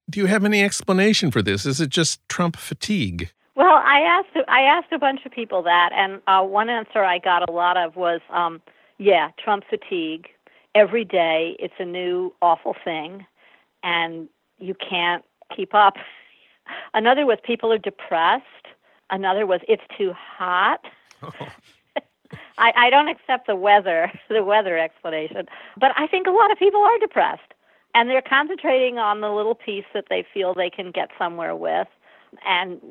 Do 0.10 0.22
you 0.22 0.28
have 0.28 0.46
any 0.46 0.64
explanation 0.64 1.30
for 1.30 1.42
this? 1.42 1.66
Is 1.66 1.82
it 1.82 1.90
just 1.90 2.26
Trump 2.30 2.56
fatigue? 2.56 3.34
Well, 3.58 3.82
I 3.84 4.00
asked 4.00 4.48
I 4.48 4.62
asked 4.62 4.94
a 4.94 4.98
bunch 4.98 5.26
of 5.26 5.34
people 5.34 5.62
that, 5.64 5.90
and 5.94 6.22
uh, 6.26 6.42
one 6.42 6.70
answer 6.70 7.04
I 7.04 7.20
got 7.20 7.50
a 7.50 7.52
lot 7.52 7.76
of 7.76 7.98
was, 7.98 8.22
um, 8.30 8.62
"Yeah, 8.98 9.32
Trump 9.44 9.66
fatigue. 9.70 10.30
Every 10.76 11.06
day, 11.06 11.56
it's 11.60 11.74
a 11.80 11.86
new 11.86 12.34
awful 12.42 12.76
thing, 12.84 13.26
and 13.84 14.28
you 14.60 14.74
can't 14.76 15.24
keep 15.56 15.74
up." 15.74 15.96
Another 16.94 17.26
was 17.26 17.38
people 17.44 17.72
are 17.72 17.78
depressed. 17.78 18.46
Another 19.10 19.46
was 19.46 19.62
it's 19.68 19.84
too 19.98 20.14
hot. 20.14 20.86
Oh. 21.22 21.32
I, 22.58 22.72
I 22.76 22.90
don't 22.90 23.08
accept 23.08 23.48
the 23.48 23.56
weather 23.56 24.12
the 24.30 24.44
weather 24.44 24.78
explanation, 24.78 25.48
but 25.78 25.92
I 25.98 26.08
think 26.08 26.28
a 26.28 26.32
lot 26.32 26.52
of 26.52 26.58
people 26.58 26.82
are 26.82 27.00
depressed, 27.00 27.54
and 27.94 28.10
they're 28.10 28.22
concentrating 28.22 28.98
on 28.98 29.22
the 29.22 29.30
little 29.30 29.56
piece 29.56 29.86
that 29.94 30.06
they 30.10 30.26
feel 30.34 30.54
they 30.54 30.70
can 30.70 30.92
get 30.92 31.10
somewhere 31.18 31.56
with, 31.56 31.88
and 32.48 32.82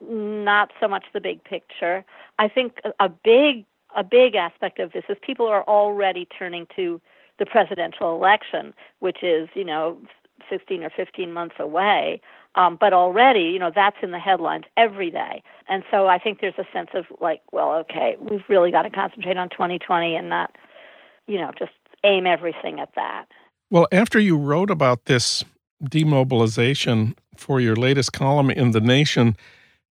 not 0.00 0.72
so 0.80 0.88
much 0.88 1.04
the 1.12 1.20
big 1.20 1.42
picture. 1.44 2.04
I 2.38 2.48
think 2.48 2.78
a 3.00 3.08
big 3.08 3.64
a 3.96 4.04
big 4.04 4.34
aspect 4.34 4.80
of 4.80 4.92
this 4.92 5.04
is 5.08 5.16
people 5.22 5.46
are 5.46 5.62
already 5.64 6.26
turning 6.36 6.66
to 6.76 7.00
the 7.38 7.46
presidential 7.46 8.14
election, 8.14 8.74
which 9.00 9.22
is 9.22 9.48
you 9.54 9.64
know 9.64 9.98
16 10.48 10.82
or 10.82 10.90
15 10.90 11.32
months 11.32 11.56
away. 11.58 12.20
Um, 12.56 12.76
but 12.80 12.92
already, 12.92 13.44
you 13.44 13.58
know, 13.58 13.72
that's 13.74 13.96
in 14.00 14.12
the 14.12 14.18
headlines 14.18 14.64
every 14.76 15.10
day. 15.10 15.42
And 15.68 15.82
so 15.90 16.06
I 16.06 16.18
think 16.18 16.40
there's 16.40 16.58
a 16.58 16.66
sense 16.72 16.90
of 16.94 17.06
like, 17.20 17.40
well, 17.50 17.72
okay, 17.74 18.16
we've 18.20 18.44
really 18.48 18.70
got 18.70 18.82
to 18.82 18.90
concentrate 18.90 19.36
on 19.36 19.48
2020 19.48 20.14
and 20.14 20.28
not, 20.28 20.54
you 21.26 21.38
know, 21.38 21.50
just 21.58 21.72
aim 22.04 22.26
everything 22.28 22.78
at 22.78 22.90
that. 22.94 23.26
Well, 23.70 23.88
after 23.90 24.20
you 24.20 24.36
wrote 24.36 24.70
about 24.70 25.06
this 25.06 25.42
demobilization 25.82 27.16
for 27.36 27.60
your 27.60 27.74
latest 27.74 28.12
column 28.12 28.50
in 28.50 28.70
The 28.70 28.80
Nation, 28.80 29.36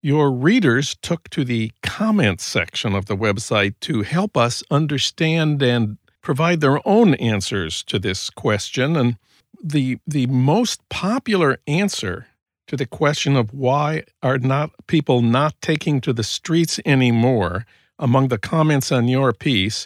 your 0.02 0.32
readers 0.32 0.96
took 1.02 1.30
to 1.32 1.44
the 1.44 1.72
comments 1.82 2.46
section 2.46 2.96
of 2.96 3.08
the 3.08 3.18
website 3.18 3.76
to 3.82 4.04
help 4.04 4.38
us 4.38 4.64
understand 4.72 5.62
and 5.62 5.98
provide 6.24 6.62
their 6.62 6.86
own 6.88 7.14
answers 7.16 7.84
to 7.84 8.00
this 8.00 8.32
question. 8.32 8.96
And 8.96 9.18
the 9.64 10.00
the 10.08 10.26
most 10.28 10.88
popular 10.90 11.60
answer 11.68 12.28
to 12.68 12.76
the 12.76 12.88
question 12.88 13.36
of 13.36 13.54
why 13.54 14.04
are 14.24 14.40
not 14.40 14.72
people 14.88 15.22
not 15.22 15.54
taking 15.62 16.02
to 16.02 16.14
the 16.14 16.24
streets 16.24 16.80
anymore 16.86 17.66
among 18.00 18.30
the 18.30 18.38
comments 18.38 18.92
on 18.92 19.08
your 19.08 19.34
piece 19.34 19.86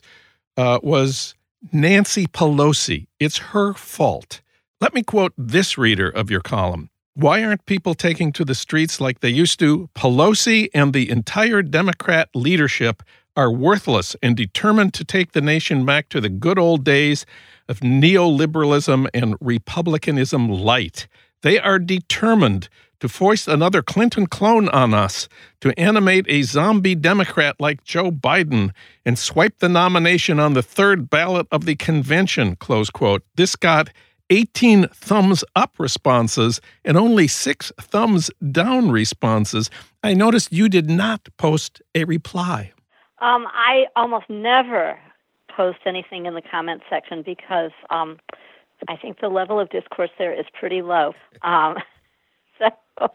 uh, 0.56 0.80
was 0.82 1.36
Nancy 1.74 2.28
Pelosi. 2.28 3.08
It's 3.20 3.38
her 3.38 3.74
fault. 3.74 4.42
Let 4.80 4.94
me 4.94 5.04
quote 5.04 5.34
this 5.38 5.78
reader 5.78 6.10
of 6.10 6.32
your 6.32 6.42
column. 6.42 6.90
Why 7.16 7.44
aren't 7.44 7.66
people 7.66 7.96
taking 7.96 8.32
to 8.34 8.46
the 8.46 8.54
streets 8.54 9.02
like 9.02 9.20
they 9.20 9.30
used 9.30 9.60
to? 9.60 9.90
Pelosi 9.96 10.70
and 10.74 10.94
the 10.94 11.10
entire 11.10 11.64
Democrat 11.64 12.30
leadership 12.36 13.02
are 13.38 13.52
worthless 13.52 14.16
and 14.22 14.36
determined 14.36 14.94
to 14.96 15.06
take 15.06 15.32
the 15.32 15.42
nation 15.42 15.86
back 15.86 16.10
to 16.10 16.20
the 16.20 16.28
good 16.28 16.60
old 16.60 16.84
days 16.84 17.26
of 17.70 17.80
neoliberalism 17.80 19.08
and 19.14 19.36
republicanism 19.40 20.50
light. 20.50 21.08
They 21.44 21.60
are 21.60 21.80
determined 21.80 22.68
to 23.00 23.08
foist 23.08 23.48
another 23.48 23.84
Clinton 23.84 24.26
clone 24.26 24.70
on 24.70 24.94
us, 24.94 25.30
to 25.62 25.80
animate 25.80 26.26
a 26.28 26.42
zombie 26.42 26.96
Democrat 26.96 27.56
like 27.60 27.84
Joe 27.84 28.10
Biden, 28.10 28.72
and 29.06 29.20
swipe 29.20 29.60
the 29.60 29.70
nomination 29.70 30.40
on 30.40 30.54
the 30.54 30.64
third 30.64 31.10
ballot 31.10 31.48
of 31.52 31.66
the 31.66 31.76
convention. 31.76 32.56
Close 32.56 32.90
quote. 32.90 33.24
This 33.36 33.56
got 33.56 33.92
18 34.30 34.88
thumbs 34.90 35.44
up 35.56 35.76
responses 35.78 36.60
and 36.84 36.98
only 36.98 37.28
six 37.28 37.72
thumbs 37.80 38.32
down 38.52 38.92
responses. 38.92 39.70
I 40.04 40.14
noticed 40.16 40.52
you 40.52 40.68
did 40.68 40.90
not 40.90 41.30
post 41.38 41.82
a 41.94 42.04
reply. 42.04 42.74
Um, 43.20 43.48
I 43.48 43.86
almost 43.96 44.30
never 44.30 45.00
post 45.56 45.80
anything 45.86 46.26
in 46.26 46.36
the 46.36 46.42
comment 46.42 46.82
section 46.90 47.24
because 47.26 47.72
um, 47.90 48.18
I 48.88 48.96
think 48.96 49.20
the 49.20 49.30
level 49.30 49.60
of 49.60 49.70
discourse 49.70 50.12
there 50.18 50.38
is 50.38 50.46
pretty 50.60 50.82
low. 50.82 51.14
Um, 51.42 51.76
so. 52.60 53.08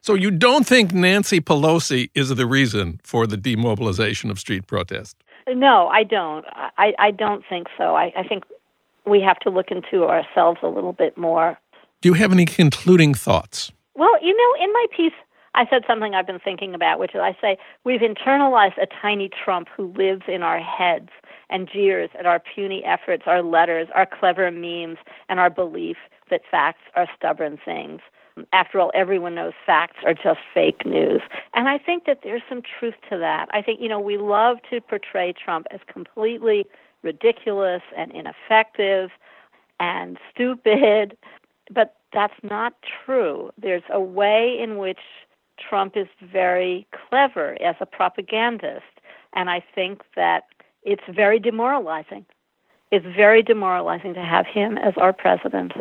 So 0.00 0.14
you 0.14 0.30
don't 0.30 0.66
think 0.66 0.92
Nancy 0.92 1.40
Pelosi 1.40 2.10
is 2.14 2.28
the 2.28 2.46
reason 2.46 3.00
for 3.02 3.26
the 3.26 3.36
demobilization 3.36 4.30
of 4.30 4.38
street 4.38 4.66
protest? 4.66 5.16
No, 5.48 5.88
I 5.88 6.04
don't. 6.04 6.44
I, 6.78 6.94
I 6.98 7.10
don't 7.10 7.44
think 7.48 7.66
so. 7.76 7.96
I, 7.96 8.12
I 8.16 8.22
think 8.26 8.44
we 9.06 9.20
have 9.20 9.38
to 9.40 9.50
look 9.50 9.70
into 9.70 10.04
ourselves 10.04 10.60
a 10.62 10.68
little 10.68 10.92
bit 10.92 11.16
more. 11.16 11.58
Do 12.00 12.08
you 12.08 12.14
have 12.14 12.32
any 12.32 12.44
concluding 12.44 13.14
thoughts? 13.14 13.72
Well, 13.94 14.22
you 14.22 14.36
know, 14.36 14.64
in 14.64 14.72
my 14.72 14.86
piece, 14.96 15.12
I 15.58 15.66
said 15.68 15.82
something 15.88 16.14
I've 16.14 16.26
been 16.26 16.38
thinking 16.38 16.72
about, 16.72 17.00
which 17.00 17.16
is 17.16 17.20
I 17.20 17.36
say 17.40 17.58
we've 17.82 18.00
internalized 18.00 18.80
a 18.80 18.86
tiny 18.86 19.28
Trump 19.28 19.66
who 19.76 19.92
lives 19.96 20.22
in 20.28 20.40
our 20.44 20.60
heads 20.60 21.08
and 21.50 21.68
jeers 21.68 22.10
at 22.16 22.26
our 22.26 22.38
puny 22.38 22.84
efforts, 22.84 23.24
our 23.26 23.42
letters, 23.42 23.88
our 23.92 24.06
clever 24.06 24.52
memes, 24.52 24.98
and 25.28 25.40
our 25.40 25.50
belief 25.50 25.96
that 26.30 26.42
facts 26.48 26.82
are 26.94 27.08
stubborn 27.16 27.58
things. 27.64 28.00
After 28.52 28.78
all, 28.78 28.92
everyone 28.94 29.34
knows 29.34 29.52
facts 29.66 29.96
are 30.06 30.14
just 30.14 30.38
fake 30.54 30.86
news. 30.86 31.22
And 31.54 31.68
I 31.68 31.76
think 31.76 32.04
that 32.04 32.20
there's 32.22 32.42
some 32.48 32.62
truth 32.78 32.94
to 33.10 33.18
that. 33.18 33.48
I 33.52 33.60
think, 33.60 33.80
you 33.80 33.88
know, 33.88 33.98
we 33.98 34.16
love 34.16 34.58
to 34.70 34.80
portray 34.80 35.32
Trump 35.32 35.66
as 35.72 35.80
completely 35.92 36.66
ridiculous 37.02 37.82
and 37.96 38.12
ineffective 38.12 39.10
and 39.80 40.18
stupid, 40.32 41.16
but 41.72 41.96
that's 42.12 42.40
not 42.44 42.74
true. 43.04 43.50
There's 43.60 43.82
a 43.90 44.00
way 44.00 44.56
in 44.56 44.78
which 44.78 45.00
Trump 45.58 45.96
is 45.96 46.08
very 46.32 46.86
clever 47.08 47.60
as 47.62 47.76
a 47.80 47.86
propagandist. 47.86 48.84
And 49.34 49.50
I 49.50 49.62
think 49.74 50.02
that 50.16 50.44
it's 50.82 51.02
very 51.14 51.38
demoralizing. 51.38 52.24
It's 52.90 53.04
very 53.04 53.42
demoralizing 53.42 54.14
to 54.14 54.22
have 54.22 54.46
him 54.46 54.78
as 54.78 54.94
our 54.96 55.12
president. 55.12 55.72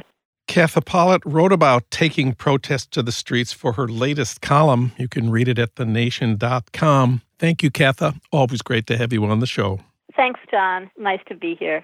Katha 0.47 0.83
Pollitt 0.83 1.21
wrote 1.25 1.51
about 1.51 1.89
taking 1.91 2.33
protests 2.33 2.87
to 2.87 3.03
the 3.03 3.11
streets 3.11 3.53
for 3.53 3.73
her 3.73 3.87
latest 3.87 4.41
column. 4.41 4.93
You 4.97 5.07
can 5.07 5.29
read 5.29 5.47
it 5.47 5.59
at 5.59 5.75
thenation.com. 5.75 7.21
Thank 7.37 7.63
you, 7.63 7.69
Katha. 7.69 8.19
Always 8.31 8.61
great 8.61 8.87
to 8.87 8.97
have 8.97 9.13
you 9.13 9.23
on 9.25 9.39
the 9.39 9.45
show. 9.45 9.79
Thanks, 10.15 10.39
John. 10.49 10.89
Nice 10.97 11.19
to 11.27 11.35
be 11.35 11.55
here. 11.55 11.83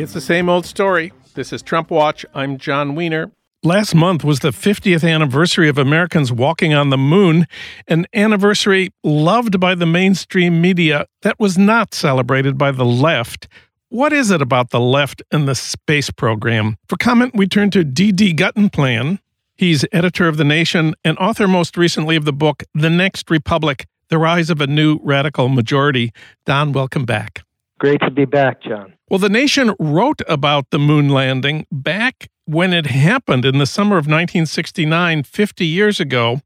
It's 0.00 0.12
the 0.12 0.20
same 0.20 0.48
old 0.48 0.64
story. 0.64 1.12
This 1.34 1.52
is 1.52 1.60
Trump 1.60 1.90
Watch. 1.90 2.24
I'm 2.32 2.56
Jon 2.56 2.94
Wiener. 2.94 3.32
Last 3.64 3.96
month 3.96 4.22
was 4.22 4.38
the 4.38 4.50
50th 4.50 5.02
anniversary 5.02 5.68
of 5.68 5.76
Americans 5.76 6.30
walking 6.30 6.72
on 6.72 6.90
the 6.90 6.96
moon, 6.96 7.48
an 7.88 8.06
anniversary 8.14 8.92
loved 9.02 9.58
by 9.58 9.74
the 9.74 9.86
mainstream 9.86 10.60
media 10.60 11.06
that 11.22 11.40
was 11.40 11.58
not 11.58 11.94
celebrated 11.94 12.56
by 12.56 12.70
the 12.70 12.84
left. 12.84 13.48
What 13.88 14.12
is 14.12 14.30
it 14.30 14.40
about 14.40 14.70
the 14.70 14.78
left 14.78 15.20
and 15.32 15.48
the 15.48 15.56
space 15.56 16.10
program? 16.10 16.76
For 16.88 16.96
comment, 16.96 17.34
we 17.34 17.48
turn 17.48 17.70
to 17.72 17.82
D.D. 17.82 18.34
Guttenplan. 18.34 19.18
He's 19.56 19.84
editor 19.90 20.28
of 20.28 20.36
The 20.36 20.44
Nation 20.44 20.94
and 21.04 21.18
author 21.18 21.48
most 21.48 21.76
recently 21.76 22.14
of 22.14 22.24
the 22.24 22.32
book 22.32 22.62
The 22.72 22.90
Next 22.90 23.30
Republic 23.30 23.88
The 24.10 24.18
Rise 24.18 24.48
of 24.48 24.60
a 24.60 24.68
New 24.68 25.00
Radical 25.02 25.48
Majority. 25.48 26.12
Don, 26.46 26.70
welcome 26.72 27.04
back. 27.04 27.42
Great 27.80 28.00
to 28.02 28.12
be 28.12 28.26
back, 28.26 28.62
John. 28.62 28.94
Well, 29.10 29.18
The 29.18 29.30
Nation 29.30 29.74
wrote 29.78 30.20
about 30.28 30.68
the 30.68 30.78
moon 30.78 31.08
landing 31.08 31.66
back 31.72 32.28
when 32.44 32.74
it 32.74 32.84
happened 32.86 33.46
in 33.46 33.56
the 33.56 33.64
summer 33.64 33.96
of 33.96 34.04
1969, 34.04 35.22
50 35.22 35.64
years 35.64 35.98
ago. 35.98 36.42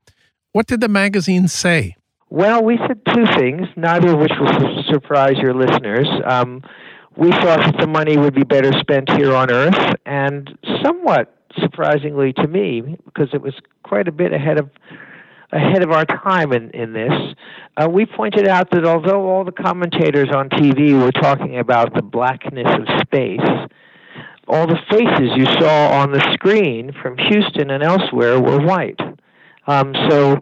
What 0.52 0.68
did 0.68 0.80
the 0.80 0.88
magazine 0.88 1.48
say? 1.48 1.96
Well, 2.30 2.62
we 2.62 2.78
said 2.86 3.00
two 3.12 3.26
things, 3.36 3.66
neither 3.74 4.14
of 4.14 4.20
which 4.20 4.30
will 4.38 4.84
surprise 4.88 5.38
your 5.38 5.54
listeners. 5.54 6.06
Um, 6.24 6.62
we 7.16 7.30
thought 7.30 7.58
that 7.64 7.78
the 7.80 7.88
money 7.88 8.16
would 8.16 8.34
be 8.34 8.44
better 8.44 8.70
spent 8.78 9.10
here 9.10 9.34
on 9.34 9.50
Earth, 9.50 9.96
and 10.06 10.48
somewhat 10.84 11.36
surprisingly 11.60 12.32
to 12.34 12.46
me, 12.46 12.96
because 13.04 13.30
it 13.32 13.42
was 13.42 13.54
quite 13.82 14.06
a 14.06 14.12
bit 14.12 14.32
ahead 14.32 14.60
of 14.60 14.70
ahead 15.52 15.82
of 15.82 15.90
our 15.90 16.04
time 16.04 16.52
in, 16.52 16.70
in 16.70 16.92
this. 16.92 17.12
Uh, 17.76 17.88
we 17.88 18.06
pointed 18.06 18.48
out 18.48 18.70
that 18.70 18.84
although 18.84 19.28
all 19.28 19.44
the 19.44 19.52
commentators 19.52 20.28
on 20.34 20.48
TV 20.48 20.98
were 20.98 21.12
talking 21.12 21.58
about 21.58 21.94
the 21.94 22.02
blackness 22.02 22.66
of 22.66 23.00
space, 23.00 23.40
all 24.48 24.66
the 24.66 24.78
faces 24.90 25.30
you 25.36 25.44
saw 25.60 25.90
on 26.00 26.12
the 26.12 26.20
screen 26.34 26.92
from 27.02 27.16
Houston 27.16 27.70
and 27.70 27.82
elsewhere 27.82 28.40
were 28.40 28.60
white. 28.60 29.00
Um, 29.66 29.94
so 30.08 30.40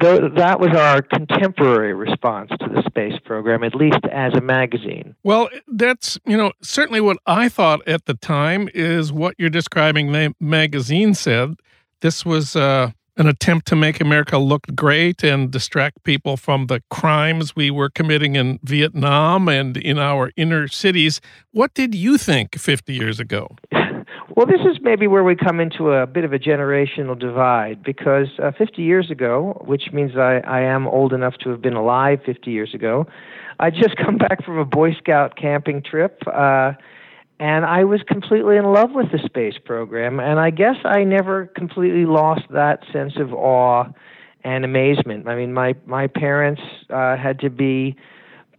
th- 0.00 0.32
that 0.36 0.58
was 0.58 0.70
our 0.70 1.02
contemporary 1.02 1.94
response 1.94 2.50
to 2.60 2.68
the 2.68 2.82
space 2.86 3.18
program, 3.24 3.62
at 3.62 3.74
least 3.74 4.00
as 4.10 4.34
a 4.34 4.40
magazine. 4.40 5.14
Well, 5.22 5.48
that's, 5.68 6.18
you 6.24 6.36
know, 6.36 6.52
certainly 6.62 7.00
what 7.00 7.18
I 7.26 7.48
thought 7.48 7.86
at 7.86 8.06
the 8.06 8.14
time 8.14 8.68
is 8.74 9.12
what 9.12 9.34
you're 9.38 9.50
describing 9.50 10.12
the 10.12 10.34
magazine 10.40 11.14
said. 11.14 11.56
This 12.00 12.24
was 12.24 12.56
uh, 12.56 12.92
an 13.16 13.26
attempt 13.26 13.66
to 13.68 13.76
make 13.76 14.00
America 14.00 14.38
look 14.38 14.66
great 14.74 15.22
and 15.22 15.50
distract 15.50 16.02
people 16.04 16.36
from 16.36 16.66
the 16.66 16.82
crimes 16.90 17.54
we 17.54 17.70
were 17.70 17.88
committing 17.88 18.34
in 18.34 18.58
Vietnam 18.62 19.48
and 19.48 19.76
in 19.76 19.98
our 19.98 20.32
inner 20.36 20.66
cities. 20.68 21.20
What 21.52 21.74
did 21.74 21.94
you 21.94 22.18
think 22.18 22.58
50 22.58 22.92
years 22.92 23.20
ago? 23.20 23.48
Well, 24.36 24.46
this 24.46 24.62
is 24.62 24.78
maybe 24.82 25.06
where 25.06 25.22
we 25.22 25.36
come 25.36 25.60
into 25.60 25.92
a 25.92 26.08
bit 26.08 26.24
of 26.24 26.32
a 26.32 26.40
generational 26.40 27.16
divide 27.16 27.84
because 27.84 28.26
uh, 28.42 28.50
50 28.50 28.82
years 28.82 29.08
ago, 29.08 29.62
which 29.64 29.92
means 29.92 30.16
I, 30.16 30.38
I 30.44 30.60
am 30.60 30.88
old 30.88 31.12
enough 31.12 31.34
to 31.44 31.50
have 31.50 31.62
been 31.62 31.74
alive 31.74 32.18
50 32.26 32.50
years 32.50 32.74
ago, 32.74 33.06
I 33.60 33.70
just 33.70 33.96
come 34.04 34.18
back 34.18 34.44
from 34.44 34.58
a 34.58 34.64
Boy 34.64 34.92
Scout 34.94 35.36
camping 35.36 35.82
trip. 35.82 36.20
Uh, 36.26 36.72
and 37.40 37.64
I 37.64 37.84
was 37.84 38.00
completely 38.06 38.56
in 38.56 38.64
love 38.64 38.92
with 38.92 39.10
the 39.10 39.18
space 39.24 39.58
program. 39.64 40.20
And 40.20 40.38
I 40.38 40.50
guess 40.50 40.76
I 40.84 41.04
never 41.04 41.46
completely 41.46 42.06
lost 42.06 42.42
that 42.50 42.80
sense 42.92 43.14
of 43.16 43.32
awe 43.32 43.86
and 44.44 44.64
amazement. 44.64 45.28
I 45.28 45.34
mean, 45.34 45.52
my 45.52 45.74
my 45.86 46.06
parents 46.06 46.62
uh, 46.90 47.16
had 47.16 47.40
to 47.40 47.50
be 47.50 47.96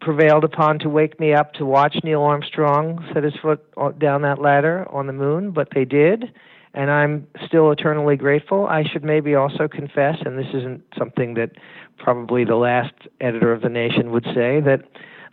prevailed 0.01 0.43
upon 0.43 0.79
to 0.79 0.89
wake 0.89 1.19
me 1.19 1.33
up 1.33 1.53
to 1.53 1.65
watch 1.65 1.95
Neil 2.03 2.21
Armstrong 2.21 3.03
set 3.13 3.23
his 3.23 3.33
foot 3.41 3.63
down 3.97 4.21
that 4.23 4.39
ladder 4.39 4.85
on 4.91 5.07
the 5.07 5.13
moon, 5.13 5.51
but 5.51 5.69
they 5.73 5.85
did, 5.85 6.31
and 6.73 6.91
I'm 6.91 7.27
still 7.47 7.71
eternally 7.71 8.15
grateful. 8.15 8.67
I 8.67 8.83
should 8.83 9.03
maybe 9.03 9.35
also 9.35 9.67
confess, 9.67 10.17
and 10.25 10.37
this 10.37 10.53
isn't 10.53 10.83
something 10.97 11.33
that 11.35 11.51
probably 11.97 12.43
the 12.43 12.55
last 12.55 12.93
editor 13.21 13.51
of 13.51 13.61
the 13.61 13.69
Nation 13.69 14.11
would 14.11 14.25
say, 14.25 14.59
that 14.61 14.81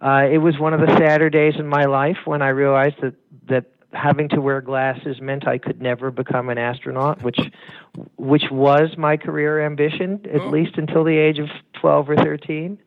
uh, 0.02 0.26
it 0.30 0.38
was 0.38 0.58
one 0.58 0.74
of 0.74 0.80
the 0.80 0.96
sadder 0.98 1.30
days 1.30 1.54
in 1.58 1.66
my 1.66 1.84
life 1.84 2.18
when 2.24 2.42
I 2.42 2.48
realized 2.48 2.96
that 3.02 3.14
that 3.48 3.66
having 3.92 4.28
to 4.30 4.40
wear 4.40 4.60
glasses 4.60 5.20
meant 5.20 5.46
I 5.46 5.58
could 5.58 5.80
never 5.80 6.10
become 6.10 6.48
an 6.48 6.58
astronaut, 6.58 7.22
which 7.22 7.38
which 8.16 8.44
was 8.50 8.96
my 8.96 9.16
career 9.16 9.64
ambition 9.64 10.24
at 10.32 10.40
oh. 10.40 10.48
least 10.48 10.76
until 10.76 11.04
the 11.04 11.16
age 11.16 11.38
of 11.38 11.48
12 11.80 12.10
or 12.10 12.16
13. 12.16 12.78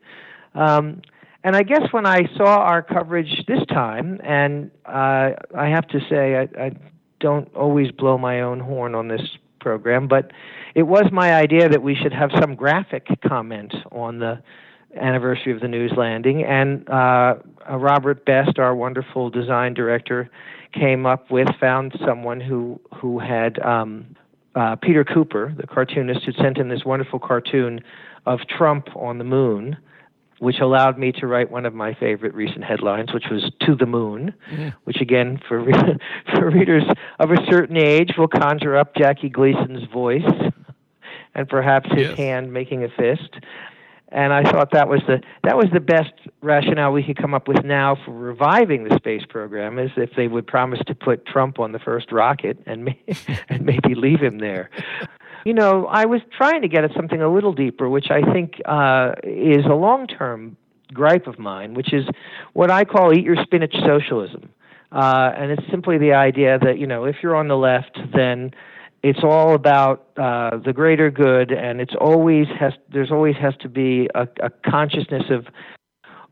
Um, 0.54 1.02
and 1.44 1.54
I 1.54 1.62
guess 1.62 1.92
when 1.92 2.06
I 2.06 2.28
saw 2.36 2.56
our 2.56 2.82
coverage 2.82 3.44
this 3.46 3.64
time, 3.68 4.20
and 4.24 4.70
uh, 4.84 5.30
I 5.56 5.68
have 5.68 5.86
to 5.88 6.00
say, 6.10 6.36
I, 6.36 6.64
I 6.64 6.72
don't 7.20 7.54
always 7.54 7.92
blow 7.92 8.18
my 8.18 8.40
own 8.40 8.58
horn 8.58 8.94
on 8.96 9.06
this 9.06 9.22
program, 9.60 10.08
but 10.08 10.32
it 10.74 10.82
was 10.82 11.04
my 11.12 11.34
idea 11.34 11.68
that 11.68 11.82
we 11.82 11.94
should 11.94 12.12
have 12.12 12.30
some 12.40 12.56
graphic 12.56 13.06
comment 13.26 13.74
on 13.92 14.18
the 14.18 14.42
anniversary 14.96 15.52
of 15.52 15.60
the 15.60 15.68
news 15.68 15.92
landing. 15.96 16.44
And 16.44 16.88
uh, 16.88 17.36
uh, 17.68 17.76
Robert 17.76 18.24
Best, 18.24 18.58
our 18.58 18.74
wonderful 18.74 19.30
design 19.30 19.74
director, 19.74 20.30
came 20.72 21.06
up 21.06 21.30
with, 21.30 21.48
found 21.58 21.98
someone 22.04 22.40
who 22.40 22.80
who 22.94 23.18
had 23.18 23.58
um, 23.60 24.16
uh, 24.54 24.76
Peter 24.76 25.04
Kuper, 25.04 25.56
the 25.56 25.66
cartoonist, 25.66 26.24
who 26.24 26.32
sent 26.32 26.58
him 26.58 26.68
this 26.68 26.84
wonderful 26.84 27.18
cartoon 27.18 27.80
of 28.26 28.40
Trump 28.48 28.88
on 28.96 29.18
the 29.18 29.24
moon, 29.24 29.76
which 30.38 30.58
allowed 30.60 30.98
me 30.98 31.12
to 31.12 31.26
write 31.26 31.50
one 31.50 31.64
of 31.64 31.74
my 31.74 31.94
favorite 31.94 32.34
recent 32.34 32.64
headlines, 32.64 33.12
which 33.12 33.26
was 33.30 33.50
"To 33.60 33.74
the 33.74 33.86
Moon," 33.86 34.34
yeah. 34.52 34.72
which 34.84 35.00
again, 35.00 35.40
for 35.48 35.64
for 36.34 36.50
readers 36.50 36.84
of 37.18 37.30
a 37.30 37.36
certain 37.50 37.76
age, 37.76 38.14
will 38.18 38.28
conjure 38.28 38.76
up 38.76 38.94
Jackie 38.96 39.28
Gleason's 39.28 39.84
voice 39.92 40.22
and 41.36 41.48
perhaps 41.48 41.88
his 41.90 42.08
yes. 42.08 42.16
hand 42.16 42.52
making 42.52 42.82
a 42.82 42.88
fist 42.88 43.36
and 44.08 44.32
I 44.32 44.44
thought 44.50 44.70
that 44.72 44.88
was 44.88 45.00
the 45.06 45.20
that 45.42 45.56
was 45.56 45.66
the 45.72 45.80
best 45.80 46.12
rationale 46.40 46.92
we 46.92 47.02
could 47.02 47.16
come 47.16 47.34
up 47.34 47.48
with 47.48 47.64
now 47.64 47.96
for 48.04 48.12
reviving 48.12 48.84
the 48.84 48.96
space 48.96 49.22
program 49.28 49.78
is 49.78 49.90
if 49.96 50.10
they 50.16 50.28
would 50.28 50.46
promise 50.46 50.80
to 50.86 50.94
put 50.94 51.26
Trump 51.26 51.58
on 51.58 51.72
the 51.72 51.78
first 51.78 52.12
rocket 52.12 52.58
and 52.66 52.84
may, 52.84 53.00
and 53.48 53.64
maybe 53.64 53.94
leave 53.94 54.20
him 54.20 54.38
there. 54.38 54.70
You 55.44 55.54
know, 55.54 55.86
I 55.86 56.06
was 56.06 56.20
trying 56.36 56.62
to 56.62 56.68
get 56.68 56.84
at 56.84 56.92
something 56.94 57.20
a 57.20 57.32
little 57.32 57.52
deeper, 57.52 57.88
which 57.88 58.10
I 58.10 58.22
think 58.32 58.60
uh, 58.64 59.12
is 59.22 59.64
a 59.64 59.74
long 59.74 60.06
term 60.06 60.56
gripe 60.92 61.26
of 61.26 61.38
mine, 61.38 61.74
which 61.74 61.92
is 61.92 62.04
what 62.52 62.70
I 62.70 62.84
call 62.84 63.12
eat 63.12 63.24
your 63.24 63.36
spinach 63.42 63.74
socialism. 63.84 64.50
Uh, 64.92 65.32
and 65.36 65.50
it's 65.50 65.68
simply 65.70 65.98
the 65.98 66.12
idea 66.12 66.58
that, 66.60 66.78
you 66.78 66.86
know, 66.86 67.04
if 67.04 67.16
you're 67.22 67.36
on 67.36 67.48
the 67.48 67.56
left, 67.56 67.98
then 68.14 68.52
it's 69.08 69.22
all 69.22 69.54
about 69.54 70.08
uh, 70.16 70.56
the 70.56 70.72
greater 70.72 71.12
good, 71.12 71.52
and 71.52 71.80
it's 71.80 71.94
always 72.00 72.48
has 72.58 72.72
there's 72.92 73.12
always 73.12 73.36
has 73.36 73.54
to 73.60 73.68
be 73.68 74.08
a, 74.16 74.26
a 74.42 74.50
consciousness 74.68 75.22
of 75.30 75.46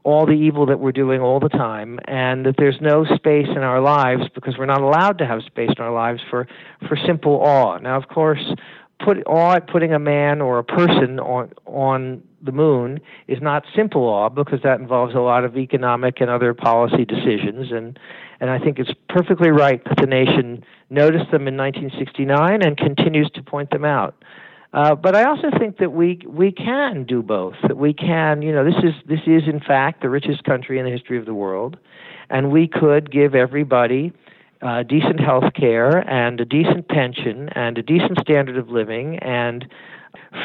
all 0.02 0.26
the 0.26 0.32
evil 0.32 0.66
that 0.66 0.80
we're 0.80 0.90
doing 0.90 1.20
all 1.20 1.38
the 1.38 1.48
time, 1.48 2.00
and 2.08 2.44
that 2.44 2.56
there's 2.58 2.80
no 2.80 3.04
space 3.14 3.46
in 3.48 3.58
our 3.58 3.80
lives 3.80 4.22
because 4.34 4.58
we're 4.58 4.66
not 4.66 4.80
allowed 4.80 5.18
to 5.18 5.26
have 5.26 5.42
space 5.46 5.70
in 5.78 5.84
our 5.84 5.94
lives 5.94 6.20
for 6.28 6.48
for 6.88 6.96
simple 7.06 7.34
awe. 7.34 7.78
Now, 7.78 7.96
of 7.96 8.08
course, 8.08 8.42
put 8.98 9.18
awe 9.24 9.54
at 9.54 9.68
putting 9.68 9.92
a 9.92 10.00
man 10.00 10.40
or 10.40 10.58
a 10.58 10.64
person 10.64 11.20
on 11.20 11.52
on 11.66 12.24
the 12.42 12.52
moon 12.52 12.98
is 13.28 13.38
not 13.40 13.64
simple 13.76 14.02
awe 14.02 14.28
because 14.28 14.58
that 14.64 14.80
involves 14.80 15.14
a 15.14 15.20
lot 15.20 15.44
of 15.44 15.56
economic 15.56 16.20
and 16.20 16.28
other 16.28 16.54
policy 16.54 17.04
decisions 17.04 17.70
and 17.70 18.00
and 18.40 18.50
I 18.50 18.58
think 18.58 18.80
it's 18.80 18.90
perfectly 19.08 19.50
right 19.50 19.80
that 19.84 19.98
the 20.00 20.08
nation 20.08 20.64
noticed 20.90 21.31
them 21.31 21.49
in 21.49 21.57
1969 21.57 22.62
and 22.62 22.77
continues 22.77 23.31
to 23.35 23.42
point 23.42 23.70
them 23.70 23.85
out. 23.85 24.14
Uh, 24.73 24.94
but 24.94 25.14
I 25.14 25.25
also 25.25 25.51
think 25.57 25.79
that 25.79 25.92
we 25.92 26.20
we 26.27 26.51
can 26.51 27.05
do 27.05 27.23
both. 27.23 27.55
That 27.62 27.77
we 27.77 27.94
can, 27.94 28.42
you 28.42 28.53
know, 28.53 28.64
this 28.64 28.83
is 28.83 28.94
this 29.07 29.20
is 29.27 29.44
in 29.47 29.61
fact 29.61 30.03
the 30.03 30.11
richest 30.11 30.42
country 30.42 30.81
in 30.81 30.85
the 30.85 30.90
history 30.90 31.16
of 31.16 31.27
the 31.27 31.35
world, 31.35 31.79
and 32.29 32.51
we 32.51 32.66
could 32.66 33.11
give 33.12 33.37
everybody 33.37 34.12
uh, 34.62 34.83
decent 34.83 35.20
health 35.20 35.53
care 35.55 35.99
and 36.11 36.40
a 36.40 36.44
decent 36.44 36.88
pension 36.88 37.51
and 37.51 37.79
a 37.79 37.83
decent 37.83 38.18
standard 38.18 38.57
of 38.57 38.68
living 38.68 39.18
and 39.20 39.64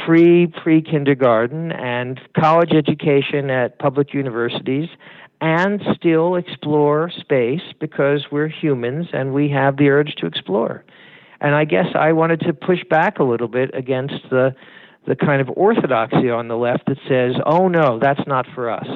free 0.06 0.46
pre 0.46 0.82
kindergarten 0.82 1.72
and 1.72 2.20
college 2.38 2.72
education 2.72 3.50
at 3.50 3.80
public 3.80 4.14
universities 4.14 4.90
and 5.42 5.82
still 5.96 6.36
explore 6.36 7.10
space 7.18 7.62
because 7.80 8.26
we're 8.32 8.48
humans 8.50 9.08
and 9.14 9.34
we 9.34 9.50
have 9.50 9.78
the 9.78 9.90
urge 9.90 10.16
to 10.16 10.26
explore. 10.26 10.84
And 11.42 11.56
I 11.56 11.66
guess 11.66 11.88
I 11.96 12.12
wanted 12.12 12.42
to 12.42 12.54
push 12.54 12.80
back 12.90 13.20
a 13.20 13.24
little 13.24 13.48
bit 13.48 13.72
against 13.74 14.30
the 14.30 14.56
the 15.08 15.16
kind 15.16 15.42
of 15.42 15.50
orthodoxy 15.56 16.30
on 16.30 16.50
the 16.50 16.58
left 16.58 16.86
that 16.88 16.98
says, 17.08 17.42
"Oh 17.46 17.68
no, 17.68 18.00
that's 18.00 18.28
not 18.28 18.46
for 18.54 18.70
us." 18.70 18.88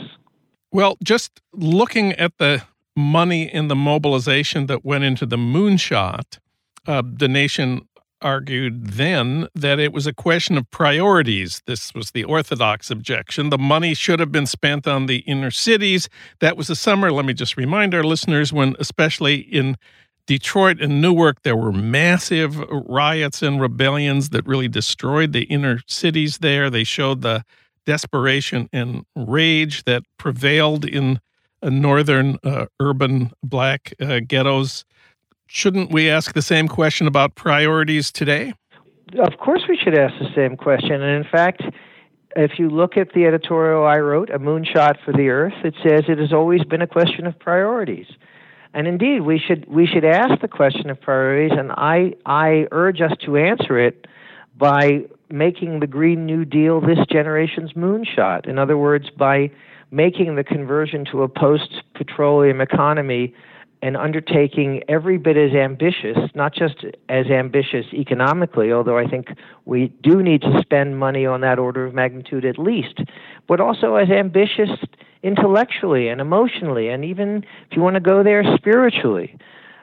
Well, 0.71 0.97
just 1.03 1.41
looking 1.53 2.11
at 2.13 2.37
the 2.37 2.63
money 2.95 3.43
in 3.43 3.67
the 3.67 3.75
mobilization 3.75 4.67
that 4.67 4.83
went 4.83 5.05
into 5.05 5.25
the 5.25 5.37
moonshot, 5.37 6.39
uh, 6.87 7.01
the 7.05 7.27
nation 7.27 7.87
argued 8.23 8.87
then 8.87 9.47
that 9.53 9.79
it 9.79 9.93
was 9.93 10.07
a 10.07 10.13
question 10.13 10.57
of 10.57 10.69
priorities. 10.71 11.61
This 11.67 11.93
was 11.93 12.11
the 12.11 12.23
orthodox 12.23 12.89
objection. 12.89 13.49
The 13.49 13.57
money 13.57 13.93
should 13.93 14.19
have 14.19 14.31
been 14.31 14.47
spent 14.47 14.87
on 14.87 15.05
the 15.05 15.17
inner 15.19 15.51
cities. 15.51 16.09
That 16.39 16.57
was 16.57 16.67
the 16.67 16.75
summer, 16.75 17.11
let 17.11 17.25
me 17.25 17.33
just 17.33 17.57
remind 17.57 17.93
our 17.93 18.03
listeners, 18.03 18.51
when 18.53 18.75
especially 18.79 19.35
in 19.35 19.77
Detroit 20.25 20.81
and 20.81 21.01
Newark, 21.01 21.41
there 21.43 21.57
were 21.57 21.73
massive 21.73 22.57
riots 22.69 23.41
and 23.41 23.59
rebellions 23.59 24.29
that 24.29 24.47
really 24.47 24.69
destroyed 24.69 25.33
the 25.33 25.43
inner 25.43 25.81
cities 25.87 26.37
there. 26.37 26.69
They 26.69 26.85
showed 26.85 27.21
the 27.21 27.43
desperation 27.85 28.69
and 28.71 29.05
rage 29.15 29.83
that 29.83 30.03
prevailed 30.17 30.85
in 30.85 31.19
uh, 31.61 31.69
northern 31.69 32.37
uh, 32.43 32.67
urban 32.79 33.31
black 33.43 33.93
uh, 33.99 34.21
ghettos 34.25 34.85
Shouldn't 35.55 35.91
we 35.91 36.09
ask 36.09 36.33
the 36.33 36.41
same 36.41 36.67
question 36.67 37.05
about 37.05 37.35
priorities 37.35 38.11
today? 38.11 38.55
Of 39.19 39.37
course, 39.37 39.61
we 39.69 39.77
should 39.77 39.95
ask 39.95 40.15
the 40.17 40.33
same 40.33 40.57
question. 40.57 40.93
And 40.93 41.23
in 41.23 41.31
fact, 41.31 41.61
if 42.35 42.57
you 42.57 42.71
look 42.71 42.97
at 42.97 43.13
the 43.13 43.25
editorial 43.27 43.85
I 43.85 43.99
wrote, 43.99 44.31
A 44.31 44.39
Moonshot 44.39 44.95
for 45.05 45.13
the 45.13 45.29
Earth, 45.29 45.53
it 45.63 45.75
says 45.83 46.05
it 46.07 46.17
has 46.17 46.33
always 46.33 46.63
been 46.63 46.81
a 46.81 46.87
question 46.87 47.27
of 47.27 47.37
priorities. 47.37 48.07
And 48.73 48.87
indeed, 48.87 49.21
we 49.21 49.37
should 49.37 49.67
we 49.67 49.85
should 49.85 50.03
ask 50.03 50.41
the 50.41 50.47
question 50.47 50.89
of 50.89 50.99
priorities, 50.99 51.55
and 51.55 51.71
I 51.73 52.15
I 52.25 52.65
urge 52.71 52.99
us 52.99 53.11
to 53.23 53.37
answer 53.37 53.77
it 53.77 54.07
by 54.57 55.01
making 55.29 55.81
the 55.81 55.87
Green 55.87 56.25
New 56.25 56.45
Deal 56.45 56.81
this 56.81 57.05
generation's 57.11 57.73
moonshot. 57.73 58.47
In 58.47 58.57
other 58.57 58.75
words, 58.75 59.11
by 59.11 59.51
making 59.91 60.35
the 60.35 60.43
conversion 60.43 61.05
to 61.11 61.21
a 61.21 61.27
post 61.27 61.83
petroleum 61.93 62.59
economy 62.59 63.35
and 63.83 63.97
undertaking 63.97 64.81
every 64.87 65.17
bit 65.17 65.37
as 65.37 65.53
ambitious, 65.53 66.17
not 66.33 66.53
just 66.55 66.85
as 67.09 67.27
ambitious 67.27 67.85
economically, 67.93 68.71
although 68.71 68.97
I 68.97 69.07
think 69.07 69.27
we 69.65 69.89
do 70.01 70.23
need 70.23 70.41
to 70.41 70.59
spend 70.61 70.97
money 70.97 71.25
on 71.25 71.41
that 71.41 71.59
order 71.59 71.85
of 71.85 71.93
magnitude 71.93 72.45
at 72.45 72.57
least, 72.57 73.01
but 73.47 73.59
also 73.59 73.95
as 73.95 74.09
ambitious 74.09 74.69
intellectually 75.21 76.07
and 76.07 76.19
emotionally, 76.21 76.89
and 76.89 77.03
even 77.05 77.43
if 77.69 77.75
you 77.75 77.81
want 77.81 77.95
to 77.95 78.01
go 78.01 78.23
there 78.23 78.43
spiritually. 78.57 79.37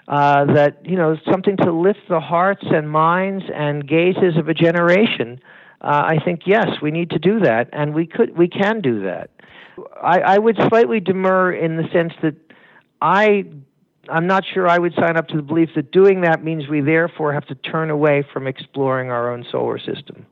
Uh, 0.09 0.45
that 0.45 0.85
you 0.85 0.97
know 0.97 1.17
something 1.31 1.57
to 1.57 1.71
lift 1.71 2.01
the 2.09 2.19
hearts 2.19 2.65
and 2.65 2.91
minds 2.91 3.45
and 3.55 3.87
gazes 3.87 4.37
of 4.37 4.49
a 4.49 4.55
generation 4.55 5.41
uh, 5.81 6.03
I 6.09 6.19
think 6.23 6.43
yes, 6.47 6.69
we 6.83 6.91
need 6.91 7.11
to 7.11 7.19
do 7.19 7.41
that, 7.41 7.69
and 7.73 7.95
we 7.95 8.07
could, 8.07 8.37
we 8.37 8.49
can 8.49 8.81
do 8.81 9.03
that. 9.03 9.31
I, 10.03 10.21
I 10.21 10.39
would 10.39 10.57
slightly 10.69 11.01
demur 11.01 11.53
in 11.53 11.77
the 11.77 11.89
sense 11.91 12.13
that 12.23 12.35
I, 13.01 13.47
I'm 14.11 14.27
not 14.27 14.45
sure 14.53 14.69
I 14.69 14.79
would 14.79 14.95
sign 14.95 15.17
up 15.17 15.29
to 15.29 15.37
the 15.37 15.43
belief 15.43 15.71
that 15.77 15.93
doing 15.93 16.23
that 16.23 16.43
means 16.43 16.69
we 16.69 16.81
therefore 16.81 17.33
have 17.33 17.47
to 17.47 17.55
turn 17.55 17.91
away 17.91 18.25
from 18.33 18.47
exploring 18.47 19.11
our 19.11 19.33
own 19.33 19.45
solar 19.51 19.79
system. 19.79 20.27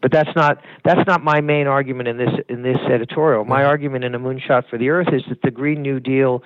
But 0.00 0.10
that's 0.10 0.34
not 0.34 0.58
that's 0.84 1.06
not 1.06 1.22
my 1.22 1.40
main 1.40 1.68
argument 1.68 2.08
in 2.08 2.16
this 2.16 2.32
in 2.48 2.62
this 2.62 2.78
editorial. 2.92 3.44
My 3.44 3.64
argument 3.64 4.04
in 4.04 4.14
a 4.14 4.18
moonshot 4.18 4.68
for 4.68 4.76
the 4.76 4.88
Earth 4.88 5.08
is 5.12 5.22
that 5.28 5.42
the 5.42 5.50
Green 5.52 5.80
New 5.80 6.00
Deal 6.00 6.42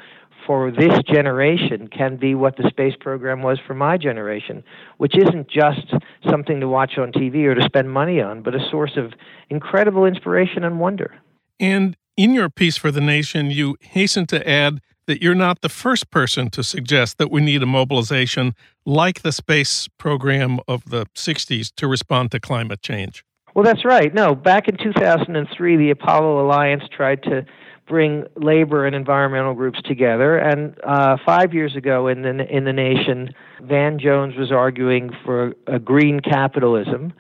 for 0.47 0.71
this 0.71 0.93
generation 1.07 1.89
can 1.89 2.17
be 2.17 2.35
what 2.35 2.57
the 2.57 2.69
space 2.69 2.95
program 3.01 3.43
was 3.43 3.59
for 3.67 3.75
my 3.75 3.97
generation, 3.97 4.63
which 4.99 5.17
isn't 5.17 5.49
just 5.49 5.93
something 6.29 6.61
to 6.61 6.69
watch 6.69 6.99
on 6.99 7.13
TV 7.13 7.45
or 7.47 7.55
to 7.55 7.63
spend 7.63 7.91
money 7.91 8.21
on, 8.21 8.43
but 8.43 8.55
a 8.55 8.61
source 8.71 8.97
of 8.97 9.13
incredible 9.51 10.05
inspiration 10.05 10.63
and 10.63 10.79
wonder. 10.79 11.17
And 11.59 11.97
in 12.17 12.33
your 12.33 12.49
piece 12.49 12.77
for 12.77 12.91
The 12.91 13.01
Nation, 13.01 13.51
you 13.51 13.77
hasten 13.81 14.27
to 14.27 14.49
add 14.49 14.81
that 15.07 15.23
you're 15.23 15.35
not 15.35 15.61
the 15.61 15.69
first 15.69 16.11
person 16.11 16.51
to 16.51 16.63
suggest 16.63 17.19
that 17.19 17.31
we 17.31 17.41
need 17.41 17.63
a 17.63 17.67
mobilization 17.67 18.55
like 18.85 19.23
the 19.23 19.33
space 19.33 19.89
program 19.99 20.59
of 20.69 20.85
the 20.91 21.07
60s 21.15 21.73
to 21.77 21.87
respond 21.87 22.31
to 22.33 22.41
climate 22.41 22.83
change. 22.83 23.25
Well, 23.55 23.65
that's 23.65 23.85
right. 23.85 24.13
No, 24.13 24.35
back 24.35 24.69
in 24.69 24.77
2003, 24.77 25.77
the 25.77 25.91
Apollo 25.91 26.45
Alliance 26.45 26.85
tried 26.95 27.23
to 27.23 27.47
bring 27.87 28.25
labor 28.37 28.85
and 28.85 28.95
environmental 28.95 29.55
groups 29.55 29.81
together. 29.83 30.37
And 30.37 30.77
uh, 30.85 31.17
five 31.25 31.55
years 31.55 31.77
ago 31.77 32.09
in 32.09 32.23
the 32.23 32.47
in 32.55 32.65
the 32.65 32.73
nation, 32.73 33.31
Van 33.63 33.99
Jones 33.99 34.37
was 34.37 34.51
arguing 34.51 35.11
for 35.25 35.55
a 35.67 35.79
green 35.79 36.21
capitalism. 36.21 37.13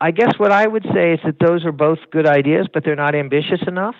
I 0.00 0.10
guess 0.12 0.32
what 0.38 0.52
I 0.52 0.66
would 0.66 0.84
say 0.94 1.14
is 1.14 1.20
that 1.24 1.38
those 1.40 1.64
are 1.64 1.72
both 1.72 1.98
good 2.10 2.26
ideas, 2.26 2.66
but 2.72 2.84
they're 2.84 2.96
not 2.96 3.14
ambitious 3.14 3.60
enough. 3.66 3.96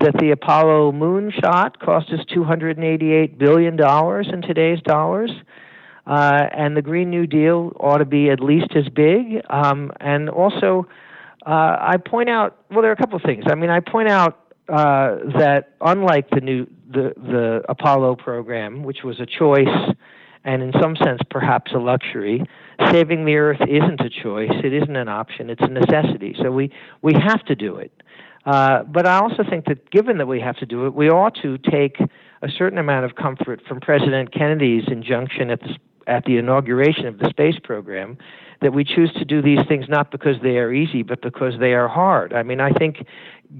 That 0.00 0.14
the 0.18 0.32
Apollo 0.32 0.92
moon 0.92 1.32
shot 1.42 1.78
cost 1.78 2.10
us 2.10 2.20
$288 2.34 3.38
billion 3.38 3.74
in 3.74 4.42
today's 4.42 4.82
dollars. 4.82 5.30
Uh, 6.06 6.46
and 6.52 6.76
the 6.76 6.82
Green 6.82 7.10
New 7.10 7.26
Deal 7.26 7.72
ought 7.80 7.98
to 7.98 8.04
be 8.04 8.28
at 8.28 8.40
least 8.40 8.76
as 8.76 8.88
big. 8.90 9.40
Um, 9.48 9.90
and 10.00 10.28
also, 10.28 10.86
uh, 11.46 11.76
I 11.80 11.96
point 11.96 12.28
out, 12.28 12.58
well, 12.70 12.82
there 12.82 12.90
are 12.90 12.94
a 12.94 12.96
couple 12.96 13.16
of 13.16 13.22
things. 13.22 13.44
I 13.48 13.54
mean, 13.54 13.70
I 13.70 13.80
point 13.80 14.08
out 14.08 14.44
uh, 14.68 15.16
that 15.38 15.74
unlike 15.80 16.30
the 16.30 16.40
new 16.40 16.66
the 16.90 17.12
the 17.16 17.62
Apollo 17.68 18.16
program, 18.16 18.82
which 18.82 19.02
was 19.04 19.20
a 19.20 19.26
choice 19.26 19.94
and 20.44 20.62
in 20.62 20.72
some 20.80 20.96
sense 20.96 21.20
perhaps 21.30 21.72
a 21.72 21.78
luxury, 21.78 22.42
saving 22.90 23.24
the 23.24 23.36
Earth 23.36 23.60
isn't 23.60 24.00
a 24.00 24.10
choice. 24.10 24.52
It 24.62 24.72
isn't 24.72 24.96
an 24.96 25.08
option. 25.08 25.50
It's 25.50 25.62
a 25.62 25.68
necessity. 25.68 26.34
So 26.42 26.50
we 26.50 26.70
we 27.02 27.12
have 27.14 27.44
to 27.46 27.54
do 27.54 27.76
it. 27.76 27.92
Uh, 28.46 28.82
but 28.82 29.06
I 29.06 29.18
also 29.18 29.42
think 29.48 29.66
that 29.66 29.90
given 29.90 30.18
that 30.18 30.26
we 30.26 30.40
have 30.40 30.56
to 30.58 30.66
do 30.66 30.86
it, 30.86 30.94
we 30.94 31.08
ought 31.08 31.34
to 31.42 31.58
take 31.58 31.98
a 32.42 32.48
certain 32.48 32.78
amount 32.78 33.06
of 33.06 33.14
comfort 33.14 33.62
from 33.66 33.80
President 33.80 34.32
Kennedy's 34.32 34.84
injunction 34.88 35.50
at 35.50 35.60
the 35.60 35.76
at 36.06 36.24
the 36.26 36.36
inauguration 36.36 37.06
of 37.06 37.18
the 37.18 37.28
space 37.30 37.58
program 37.62 38.18
that 38.60 38.72
we 38.72 38.84
choose 38.84 39.12
to 39.14 39.24
do 39.24 39.42
these 39.42 39.60
things 39.66 39.86
not 39.88 40.10
because 40.10 40.36
they 40.42 40.58
are 40.58 40.72
easy, 40.72 41.02
but 41.02 41.20
because 41.22 41.58
they 41.58 41.72
are 41.72 41.88
hard. 41.88 42.32
I 42.32 42.42
mean, 42.42 42.60
I 42.60 42.72
think 42.72 43.06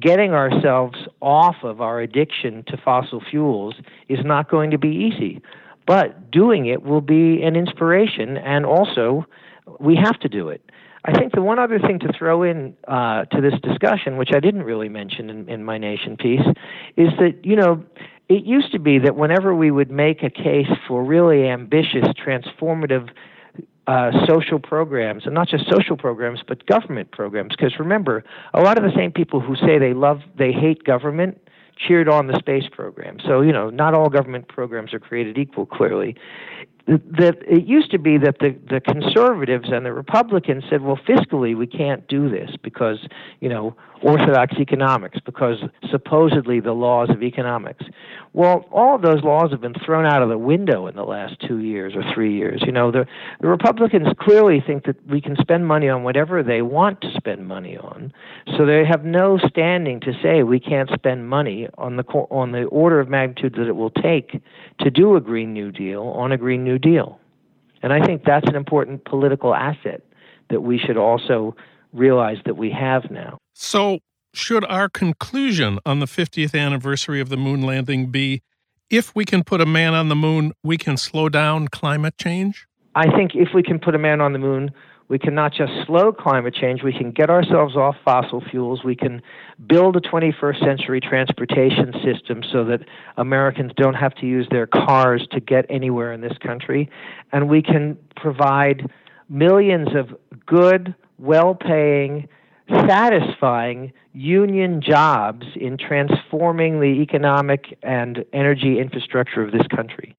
getting 0.00 0.32
ourselves 0.32 0.98
off 1.20 1.56
of 1.62 1.80
our 1.80 2.00
addiction 2.00 2.62
to 2.64 2.76
fossil 2.76 3.22
fuels 3.30 3.74
is 4.08 4.20
not 4.24 4.50
going 4.50 4.70
to 4.70 4.78
be 4.78 4.88
easy, 4.88 5.40
but 5.86 6.30
doing 6.30 6.66
it 6.66 6.82
will 6.82 7.00
be 7.00 7.42
an 7.42 7.56
inspiration, 7.56 8.36
and 8.38 8.64
also 8.64 9.26
we 9.80 9.96
have 9.96 10.18
to 10.20 10.28
do 10.28 10.48
it. 10.48 10.70
I 11.06 11.12
think 11.12 11.34
the 11.34 11.42
one 11.42 11.58
other 11.58 11.78
thing 11.78 11.98
to 12.00 12.12
throw 12.16 12.42
in 12.42 12.74
uh, 12.88 13.24
to 13.26 13.40
this 13.40 13.54
discussion, 13.62 14.16
which 14.16 14.30
I 14.34 14.40
didn't 14.40 14.62
really 14.62 14.88
mention 14.88 15.28
in, 15.28 15.48
in 15.48 15.62
my 15.64 15.76
nation 15.76 16.16
piece, 16.16 16.46
is 16.96 17.10
that 17.18 17.44
you 17.44 17.56
know 17.56 17.84
it 18.28 18.44
used 18.44 18.72
to 18.72 18.78
be 18.78 18.98
that 18.98 19.14
whenever 19.14 19.54
we 19.54 19.70
would 19.70 19.90
make 19.90 20.22
a 20.22 20.30
case 20.30 20.70
for 20.88 21.04
really 21.04 21.46
ambitious, 21.46 22.06
transformative 22.26 23.10
uh, 23.86 24.12
social 24.26 24.58
programs, 24.58 25.26
and 25.26 25.34
not 25.34 25.46
just 25.46 25.68
social 25.70 25.96
programs, 25.96 26.40
but 26.46 26.64
government 26.64 27.10
programs. 27.10 27.54
Because 27.54 27.78
remember, 27.78 28.24
a 28.54 28.62
lot 28.62 28.78
of 28.78 28.84
the 28.84 28.92
same 28.96 29.12
people 29.12 29.40
who 29.40 29.56
say 29.56 29.78
they 29.78 29.92
love, 29.92 30.20
they 30.38 30.52
hate 30.52 30.84
government, 30.84 31.38
cheered 31.76 32.08
on 32.08 32.28
the 32.28 32.38
space 32.38 32.64
program. 32.72 33.18
So 33.26 33.42
you 33.42 33.52
know, 33.52 33.68
not 33.68 33.92
all 33.92 34.08
government 34.08 34.48
programs 34.48 34.94
are 34.94 35.00
created 35.00 35.36
equal. 35.36 35.66
Clearly, 35.66 36.16
that 36.86 37.38
it 37.48 37.64
used 37.64 37.90
to 37.92 37.98
be 37.98 38.18
that 38.18 38.38
the, 38.40 38.54
the 38.68 38.80
conservatives 38.80 39.68
and 39.72 39.86
the 39.86 39.92
Republicans 39.92 40.64
said, 40.68 40.82
well, 40.82 40.98
fiscally 41.08 41.56
we 41.56 41.66
can't 41.66 42.06
do 42.08 42.28
this 42.28 42.50
because, 42.62 42.98
you 43.40 43.48
know, 43.48 43.74
orthodox 44.04 44.56
economics, 44.58 45.18
because 45.24 45.56
supposedly 45.90 46.60
the 46.60 46.72
laws 46.72 47.08
of 47.08 47.22
economics. 47.22 47.84
Well, 48.34 48.66
all 48.70 48.96
of 48.96 49.02
those 49.02 49.22
laws 49.22 49.50
have 49.50 49.62
been 49.62 49.74
thrown 49.84 50.04
out 50.04 50.22
of 50.22 50.28
the 50.28 50.36
window 50.36 50.86
in 50.86 50.94
the 50.94 51.04
last 51.04 51.36
two 51.40 51.58
years 51.58 51.94
or 51.96 52.02
three 52.12 52.36
years. 52.36 52.62
You 52.66 52.72
know, 52.72 52.90
the, 52.90 53.06
the 53.40 53.48
Republicans 53.48 54.08
clearly 54.20 54.62
think 54.64 54.84
that 54.84 54.96
we 55.08 55.20
can 55.20 55.36
spend 55.40 55.66
money 55.66 55.88
on 55.88 56.02
whatever 56.02 56.42
they 56.42 56.60
want 56.60 57.00
to 57.00 57.10
spend 57.16 57.48
money 57.48 57.78
on, 57.78 58.12
so 58.56 58.66
they 58.66 58.84
have 58.84 59.04
no 59.04 59.38
standing 59.38 60.00
to 60.00 60.12
say 60.22 60.42
we 60.42 60.60
can't 60.60 60.90
spend 60.90 61.28
money 61.28 61.68
on 61.78 61.96
the 61.96 62.04
on 62.04 62.52
the 62.52 62.64
order 62.64 63.00
of 63.00 63.08
magnitude 63.08 63.54
that 63.54 63.66
it 63.66 63.76
will 63.76 63.90
take 63.90 64.40
to 64.80 64.90
do 64.90 65.16
a 65.16 65.20
Green 65.20 65.54
New 65.54 65.72
Deal 65.72 66.02
on 66.02 66.30
a 66.30 66.36
Green 66.36 66.62
New 66.62 66.78
Deal. 66.78 67.18
And 67.82 67.92
I 67.92 68.04
think 68.04 68.24
that's 68.24 68.48
an 68.48 68.56
important 68.56 69.04
political 69.04 69.54
asset 69.54 70.02
that 70.50 70.60
we 70.60 70.78
should 70.78 70.96
also 70.96 71.56
realize 71.92 72.38
that 72.44 72.56
we 72.56 72.70
have 72.70 73.10
now. 73.10 73.38
So, 73.54 74.00
should 74.34 74.64
our 74.64 74.88
conclusion 74.88 75.78
on 75.86 76.00
the 76.00 76.06
50th 76.06 76.58
anniversary 76.58 77.20
of 77.20 77.28
the 77.28 77.36
moon 77.36 77.62
landing 77.62 78.10
be 78.10 78.42
if 78.90 79.14
we 79.14 79.24
can 79.24 79.44
put 79.44 79.60
a 79.60 79.66
man 79.66 79.94
on 79.94 80.08
the 80.08 80.16
moon, 80.16 80.52
we 80.62 80.76
can 80.76 80.96
slow 80.96 81.28
down 81.28 81.68
climate 81.68 82.18
change? 82.18 82.66
I 82.96 83.08
think 83.16 83.32
if 83.34 83.48
we 83.54 83.62
can 83.62 83.78
put 83.78 83.94
a 83.94 83.98
man 83.98 84.20
on 84.20 84.32
the 84.32 84.38
moon, 84.38 84.72
we 85.08 85.18
can 85.18 85.34
not 85.34 85.52
just 85.52 85.72
slow 85.86 86.12
climate 86.12 86.54
change, 86.54 86.82
we 86.82 86.92
can 86.92 87.12
get 87.12 87.30
ourselves 87.30 87.76
off 87.76 87.94
fossil 88.04 88.42
fuels. 88.50 88.82
We 88.82 88.96
can 88.96 89.22
build 89.66 89.96
a 89.96 90.00
21st 90.00 90.60
century 90.60 91.00
transportation 91.00 91.92
system 92.04 92.42
so 92.50 92.64
that 92.64 92.80
Americans 93.16 93.72
don't 93.76 93.94
have 93.94 94.14
to 94.16 94.26
use 94.26 94.48
their 94.50 94.66
cars 94.66 95.26
to 95.32 95.40
get 95.40 95.66
anywhere 95.68 96.12
in 96.12 96.20
this 96.20 96.36
country. 96.38 96.90
And 97.32 97.48
we 97.48 97.62
can 97.62 97.98
provide 98.16 98.90
millions 99.28 99.88
of 99.94 100.16
good, 100.46 100.94
well 101.18 101.54
paying, 101.54 102.28
satisfying 102.68 103.92
union 104.12 104.80
jobs 104.80 105.46
in 105.56 105.76
transforming 105.76 106.80
the 106.80 107.00
economic 107.02 107.76
and 107.82 108.24
energy 108.32 108.78
infrastructure 108.78 109.42
of 109.42 109.52
this 109.52 109.66
country. 109.74 110.16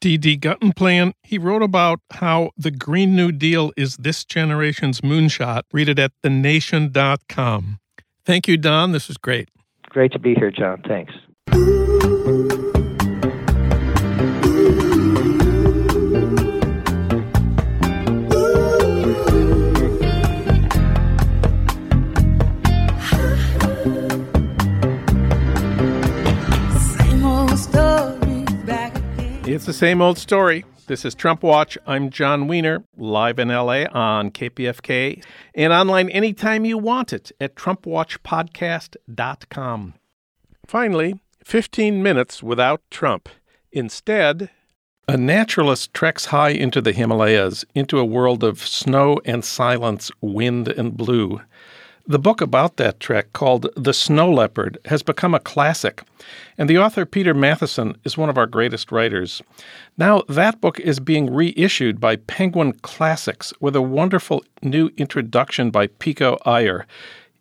D.D. 0.00 0.36
Guttenplan, 0.38 1.14
he 1.22 1.38
wrote 1.38 1.62
about 1.62 2.00
how 2.10 2.50
the 2.58 2.70
Green 2.70 3.16
New 3.16 3.32
Deal 3.32 3.72
is 3.74 3.96
this 3.96 4.24
generation's 4.24 5.00
moonshot. 5.00 5.62
Read 5.72 5.88
it 5.88 5.98
at 5.98 6.12
thenation.com. 6.22 7.78
Thank 8.26 8.46
you, 8.46 8.56
Don. 8.58 8.92
This 8.92 9.08
was 9.08 9.16
great. 9.16 9.48
Great 9.88 10.12
to 10.12 10.18
be 10.18 10.34
here, 10.34 10.50
John. 10.50 10.82
Thanks. 10.86 11.14
It's 29.54 29.66
the 29.66 29.72
same 29.72 30.02
old 30.02 30.18
story. 30.18 30.64
This 30.88 31.04
is 31.04 31.14
Trump 31.14 31.44
Watch. 31.44 31.78
I'm 31.86 32.10
Jon 32.10 32.48
Wiener, 32.48 32.82
live 32.96 33.38
in 33.38 33.50
LA 33.50 33.84
on 33.92 34.32
KPFK 34.32 35.22
and 35.54 35.72
online 35.72 36.08
anytime 36.08 36.64
you 36.64 36.76
want 36.76 37.12
it 37.12 37.30
at 37.38 37.54
TrumpWatchPodcast.com. 37.54 39.94
Finally, 40.66 41.20
15 41.44 42.02
minutes 42.02 42.42
without 42.42 42.82
Trump. 42.90 43.28
Instead, 43.70 44.50
a 45.06 45.16
naturalist 45.16 45.94
treks 45.94 46.24
high 46.26 46.50
into 46.50 46.80
the 46.80 46.90
Himalayas, 46.90 47.64
into 47.76 48.00
a 48.00 48.04
world 48.04 48.42
of 48.42 48.66
snow 48.66 49.20
and 49.24 49.44
silence, 49.44 50.10
wind 50.20 50.66
and 50.66 50.96
blue. 50.96 51.40
The 52.06 52.18
book 52.18 52.42
about 52.42 52.76
that 52.76 53.00
trek, 53.00 53.32
called 53.32 53.66
The 53.76 53.94
Snow 53.94 54.30
Leopard, 54.30 54.76
has 54.84 55.02
become 55.02 55.32
a 55.32 55.40
classic, 55.40 56.02
and 56.58 56.68
the 56.68 56.76
author 56.76 57.06
Peter 57.06 57.32
Matthiessen 57.34 57.96
is 58.04 58.18
one 58.18 58.28
of 58.28 58.36
our 58.36 58.44
greatest 58.46 58.92
writers. 58.92 59.40
Now, 59.96 60.20
that 60.28 60.60
book 60.60 60.78
is 60.78 61.00
being 61.00 61.32
reissued 61.32 62.00
by 62.00 62.16
Penguin 62.16 62.74
Classics 62.74 63.54
with 63.58 63.74
a 63.74 63.80
wonderful 63.80 64.44
new 64.62 64.90
introduction 64.98 65.70
by 65.70 65.86
Pico 65.86 66.36
Iyer. 66.44 66.86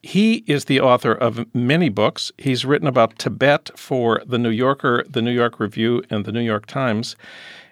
he 0.02 0.44
is 0.48 0.66
the 0.66 0.80
author 0.80 1.14
of 1.14 1.46
many 1.54 1.90
books. 1.90 2.32
He's 2.38 2.64
written 2.64 2.88
about 2.88 3.18
Tibet 3.20 3.70
for 3.76 4.22
The 4.26 4.38
New 4.38 4.50
Yorker, 4.50 5.04
The 5.10 5.22
New 5.22 5.32
York 5.32 5.60
Review, 5.60 6.04
and 6.10 6.24
The 6.24 6.32
New 6.32 6.42
York 6.42 6.68
Times. 6.68 7.18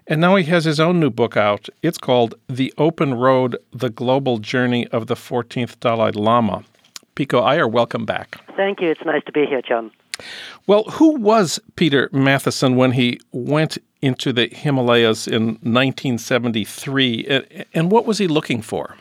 And 0.07 0.19
now 0.19 0.35
he 0.35 0.45
has 0.45 0.65
his 0.65 0.79
own 0.79 0.99
new 0.99 1.09
book 1.09 1.37
out. 1.37 1.69
It's 1.81 1.97
called 1.97 2.35
The 2.49 2.73
Open 2.77 3.13
Road 3.13 3.57
The 3.71 3.89
Global 3.89 4.39
Journey 4.39 4.87
of 4.87 5.07
the 5.07 5.15
14th 5.15 5.79
Dalai 5.79 6.11
Lama. 6.11 6.63
Pico 7.15 7.41
Iyer, 7.41 7.67
welcome 7.67 8.05
back. 8.05 8.37
Thank 8.55 8.81
you. 8.81 8.89
It's 8.89 9.05
nice 9.05 9.23
to 9.25 9.31
be 9.31 9.45
here, 9.45 9.61
John. 9.61 9.91
Well, 10.67 10.83
who 10.83 11.19
was 11.19 11.59
Peter 11.75 12.09
Matthiessen 12.09 12.75
when 12.75 12.91
he 12.91 13.19
went 13.31 13.77
into 14.01 14.33
the 14.33 14.47
Himalayas 14.47 15.27
in 15.27 15.57
1973, 15.61 17.67
and 17.73 17.91
what 17.91 18.05
was 18.05 18.17
he 18.17 18.27
looking 18.27 18.61
for? 18.61 18.95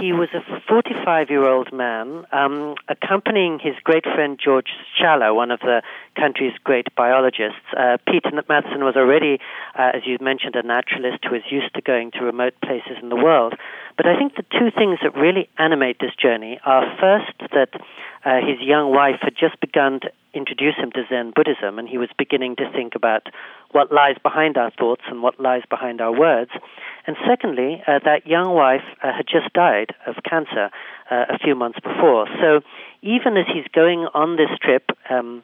He 0.00 0.12
was 0.12 0.28
a 0.32 0.40
45 0.68 1.30
year 1.30 1.46
old 1.46 1.72
man 1.72 2.24
um, 2.32 2.74
accompanying 2.88 3.58
his 3.58 3.74
great 3.82 4.04
friend 4.04 4.38
George 4.42 4.68
Schaller, 4.98 5.34
one 5.34 5.50
of 5.50 5.60
the 5.60 5.82
country's 6.16 6.52
great 6.62 6.94
biologists. 6.94 7.60
Uh, 7.76 7.98
Peter 8.06 8.30
Matthiessen 8.30 8.84
was 8.84 8.96
already, 8.96 9.40
uh, 9.78 9.90
as 9.94 10.02
you 10.06 10.16
mentioned, 10.20 10.56
a 10.56 10.62
naturalist 10.62 11.24
who 11.24 11.32
was 11.32 11.42
used 11.50 11.74
to 11.74 11.82
going 11.82 12.12
to 12.12 12.24
remote 12.24 12.54
places 12.62 12.96
in 13.02 13.08
the 13.08 13.16
world. 13.16 13.54
But 13.96 14.06
I 14.06 14.16
think 14.18 14.34
the 14.34 14.42
two 14.42 14.70
things 14.76 14.98
that 15.02 15.14
really 15.14 15.48
animate 15.58 15.98
this 16.00 16.14
journey 16.20 16.58
are 16.64 16.84
first 17.00 17.52
that 17.52 17.70
uh, 18.24 18.40
his 18.44 18.60
young 18.60 18.90
wife 18.90 19.20
had 19.22 19.34
just 19.38 19.60
begun 19.60 20.00
to 20.00 20.10
introduce 20.32 20.74
him 20.76 20.90
to 20.92 21.04
Zen 21.08 21.32
Buddhism, 21.34 21.78
and 21.78 21.88
he 21.88 21.98
was 21.98 22.08
beginning 22.18 22.56
to 22.56 22.70
think 22.72 22.94
about 22.96 23.28
what 23.70 23.92
lies 23.92 24.16
behind 24.22 24.56
our 24.56 24.70
thoughts 24.72 25.02
and 25.06 25.22
what 25.22 25.38
lies 25.38 25.62
behind 25.70 26.00
our 26.00 26.12
words. 26.12 26.50
And 27.06 27.16
secondly, 27.26 27.82
uh, 27.86 28.00
that 28.04 28.26
young 28.26 28.54
wife 28.54 28.84
uh, 29.02 29.12
had 29.12 29.26
just 29.26 29.52
died 29.52 29.94
of 30.06 30.16
cancer 30.28 30.70
uh, 31.10 31.24
a 31.28 31.38
few 31.38 31.54
months 31.54 31.78
before. 31.80 32.26
So 32.40 32.62
even 33.02 33.36
as 33.36 33.46
he's 33.52 33.66
going 33.72 34.08
on 34.14 34.36
this 34.36 34.50
trip, 34.60 34.90
um, 35.08 35.42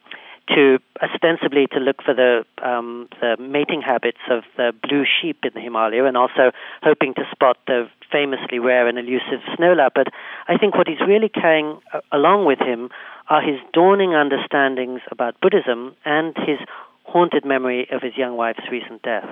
to 0.55 0.79
ostensibly 1.03 1.67
to 1.73 1.79
look 1.79 2.03
for 2.03 2.15
the 2.15 2.45
um, 2.63 3.09
the 3.21 3.37
mating 3.39 3.83
habits 3.83 4.21
of 4.31 4.43
the 4.57 4.73
blue 4.83 5.05
sheep 5.05 5.39
in 5.45 5.51
the 5.55 5.61
Himalaya, 5.61 6.05
and 6.05 6.17
also 6.17 6.53
hoping 6.83 7.15
to 7.15 7.23
spot 7.33 7.59
the 7.67 7.89
famously 8.11 8.59
rare 8.59 8.89
and 8.89 8.99
elusive 8.99 9.41
snow 9.57 9.73
leopard. 9.73 10.11
I 10.49 10.57
think 10.59 10.75
what 10.75 10.89
he's 10.89 11.01
really 11.01 11.29
carrying 11.29 11.79
uh, 11.93 12.01
along 12.13 12.47
with 12.47 12.59
him 12.59 12.91
are 13.29 13.41
his 13.41 13.61
dawning 13.73 14.15
understandings 14.15 15.01
about 15.11 15.41
Buddhism 15.41 15.95
and 16.05 16.37
his 16.37 16.59
haunted 17.05 17.45
memory 17.45 17.89
of 17.91 18.03
his 18.03 18.17
young 18.17 18.37
wife's 18.37 18.69
recent 18.71 19.03
death. 19.03 19.29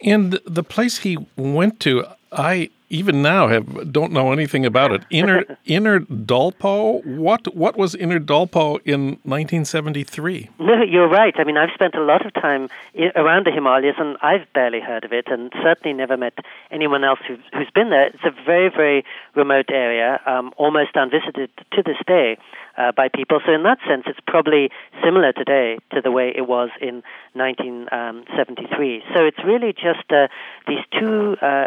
And 0.00 0.38
the 0.46 0.62
place 0.62 0.98
he 0.98 1.18
went 1.36 1.80
to, 1.80 2.04
I 2.32 2.70
even 2.90 3.20
now 3.20 3.48
have 3.48 3.92
don't 3.92 4.12
know 4.12 4.32
anything 4.32 4.64
about 4.64 4.92
it. 4.92 5.02
Inner 5.10 5.44
Inner 5.66 6.00
Dolpo. 6.00 7.04
What 7.04 7.54
what 7.54 7.76
was 7.76 7.94
Inner 7.94 8.18
Dolpo 8.18 8.78
in 8.84 9.18
1973? 9.24 10.50
No, 10.58 10.82
you're 10.82 11.08
right. 11.08 11.34
I 11.38 11.44
mean, 11.44 11.56
I've 11.56 11.72
spent 11.74 11.94
a 11.94 12.02
lot 12.02 12.24
of 12.24 12.32
time 12.34 12.68
around 13.14 13.46
the 13.46 13.50
Himalayas, 13.50 13.96
and 13.98 14.16
I've 14.22 14.50
barely 14.52 14.80
heard 14.80 15.04
of 15.04 15.12
it, 15.12 15.26
and 15.28 15.52
certainly 15.62 15.96
never 15.96 16.16
met 16.16 16.34
anyone 16.70 17.04
else 17.04 17.20
who's, 17.26 17.38
who's 17.52 17.70
been 17.74 17.90
there. 17.90 18.06
It's 18.06 18.24
a 18.24 18.32
very 18.44 18.70
very 18.70 19.04
remote 19.34 19.70
area, 19.70 20.20
um, 20.26 20.52
almost 20.56 20.90
unvisited 20.94 21.50
to 21.72 21.82
this 21.82 21.98
day 22.06 22.38
uh, 22.78 22.92
by 22.92 23.08
people. 23.08 23.40
So 23.44 23.52
in 23.52 23.64
that 23.64 23.78
sense, 23.86 24.04
it's 24.06 24.20
probably 24.26 24.70
similar 25.04 25.32
today 25.32 25.78
to 25.92 26.00
the 26.00 26.10
way 26.10 26.32
it 26.34 26.46
was 26.46 26.70
in 26.80 27.02
1973. 27.34 29.02
So 29.14 29.24
it's 29.24 29.38
really 29.44 29.72
just 29.72 30.10
uh, 30.10 30.28
these 30.66 30.84
two 30.98 31.36
uh, 31.42 31.66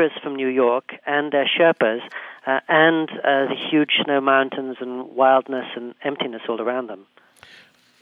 adventurers 0.00 0.22
from 0.22 0.36
New 0.36 0.48
York 0.48 0.94
and 1.06 1.32
their 1.32 1.46
Sherpas, 1.46 2.00
uh, 2.46 2.60
and 2.68 3.10
uh, 3.10 3.46
the 3.48 3.56
huge 3.70 3.90
snow 4.04 4.20
mountains 4.20 4.76
and 4.80 5.14
wildness 5.14 5.66
and 5.76 5.94
emptiness 6.02 6.42
all 6.48 6.60
around 6.60 6.88
them. 6.88 7.06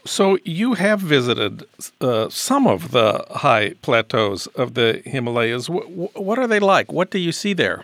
So 0.05 0.37
you 0.45 0.75
have 0.75 1.01
visited 1.01 1.65
uh, 1.99 2.29
some 2.29 2.67
of 2.67 2.91
the 2.91 3.25
high 3.31 3.73
plateaus 3.81 4.47
of 4.47 4.73
the 4.73 5.01
Himalayas. 5.05 5.67
W- 5.67 6.09
what 6.13 6.39
are 6.39 6.47
they 6.47 6.59
like? 6.59 6.91
What 6.91 7.11
do 7.11 7.19
you 7.19 7.31
see 7.31 7.53
there? 7.53 7.83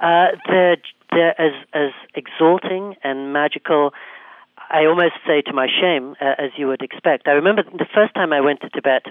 Uh, 0.00 0.28
they're 0.46 0.76
they're 1.10 1.40
as 1.40 1.52
as 1.72 1.92
exalting 2.14 2.96
and 3.02 3.32
magical. 3.32 3.92
I 4.70 4.84
almost 4.84 5.14
say 5.26 5.40
to 5.42 5.52
my 5.52 5.66
shame, 5.66 6.14
uh, 6.20 6.34
as 6.38 6.50
you 6.56 6.68
would 6.68 6.82
expect. 6.82 7.26
I 7.26 7.32
remember 7.32 7.62
the 7.64 7.88
first 7.92 8.14
time 8.14 8.32
I 8.32 8.40
went 8.40 8.60
to 8.60 8.68
Tibet 8.68 9.06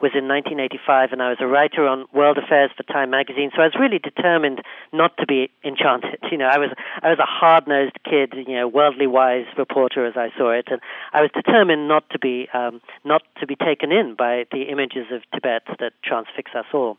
was 0.00 0.12
in 0.14 0.28
1985, 0.28 1.12
and 1.12 1.22
I 1.22 1.28
was 1.28 1.38
a 1.40 1.46
writer 1.46 1.86
on 1.86 2.06
world 2.12 2.38
affairs 2.38 2.70
for 2.76 2.82
Time 2.84 3.10
magazine. 3.10 3.50
So 3.54 3.62
I 3.62 3.66
was 3.66 3.76
really 3.78 3.98
determined 3.98 4.62
not 4.92 5.16
to 5.18 5.26
be 5.26 5.50
enchanted. 5.64 6.18
You 6.30 6.38
know, 6.38 6.46
I 6.46 6.58
was 6.58 6.70
I 7.02 7.10
was 7.10 7.18
a 7.18 7.26
hard-nosed 7.26 7.98
kid, 8.04 8.34
you 8.46 8.54
know, 8.54 8.68
worldly 8.68 9.08
wise 9.08 9.46
reporter 9.58 10.06
as 10.06 10.14
I 10.16 10.28
saw 10.38 10.50
it, 10.52 10.68
and 10.70 10.80
I 11.12 11.22
was 11.22 11.30
determined 11.34 11.88
not 11.88 12.08
to 12.10 12.20
be 12.20 12.48
um, 12.54 12.80
not 13.04 13.22
to 13.40 13.48
be 13.48 13.56
taken 13.56 13.90
in 13.90 14.14
by 14.14 14.46
the 14.52 14.70
images 14.70 15.06
of 15.10 15.22
Tibet 15.34 15.64
that 15.80 15.92
transfix 16.04 16.52
us 16.54 16.66
all. 16.72 16.98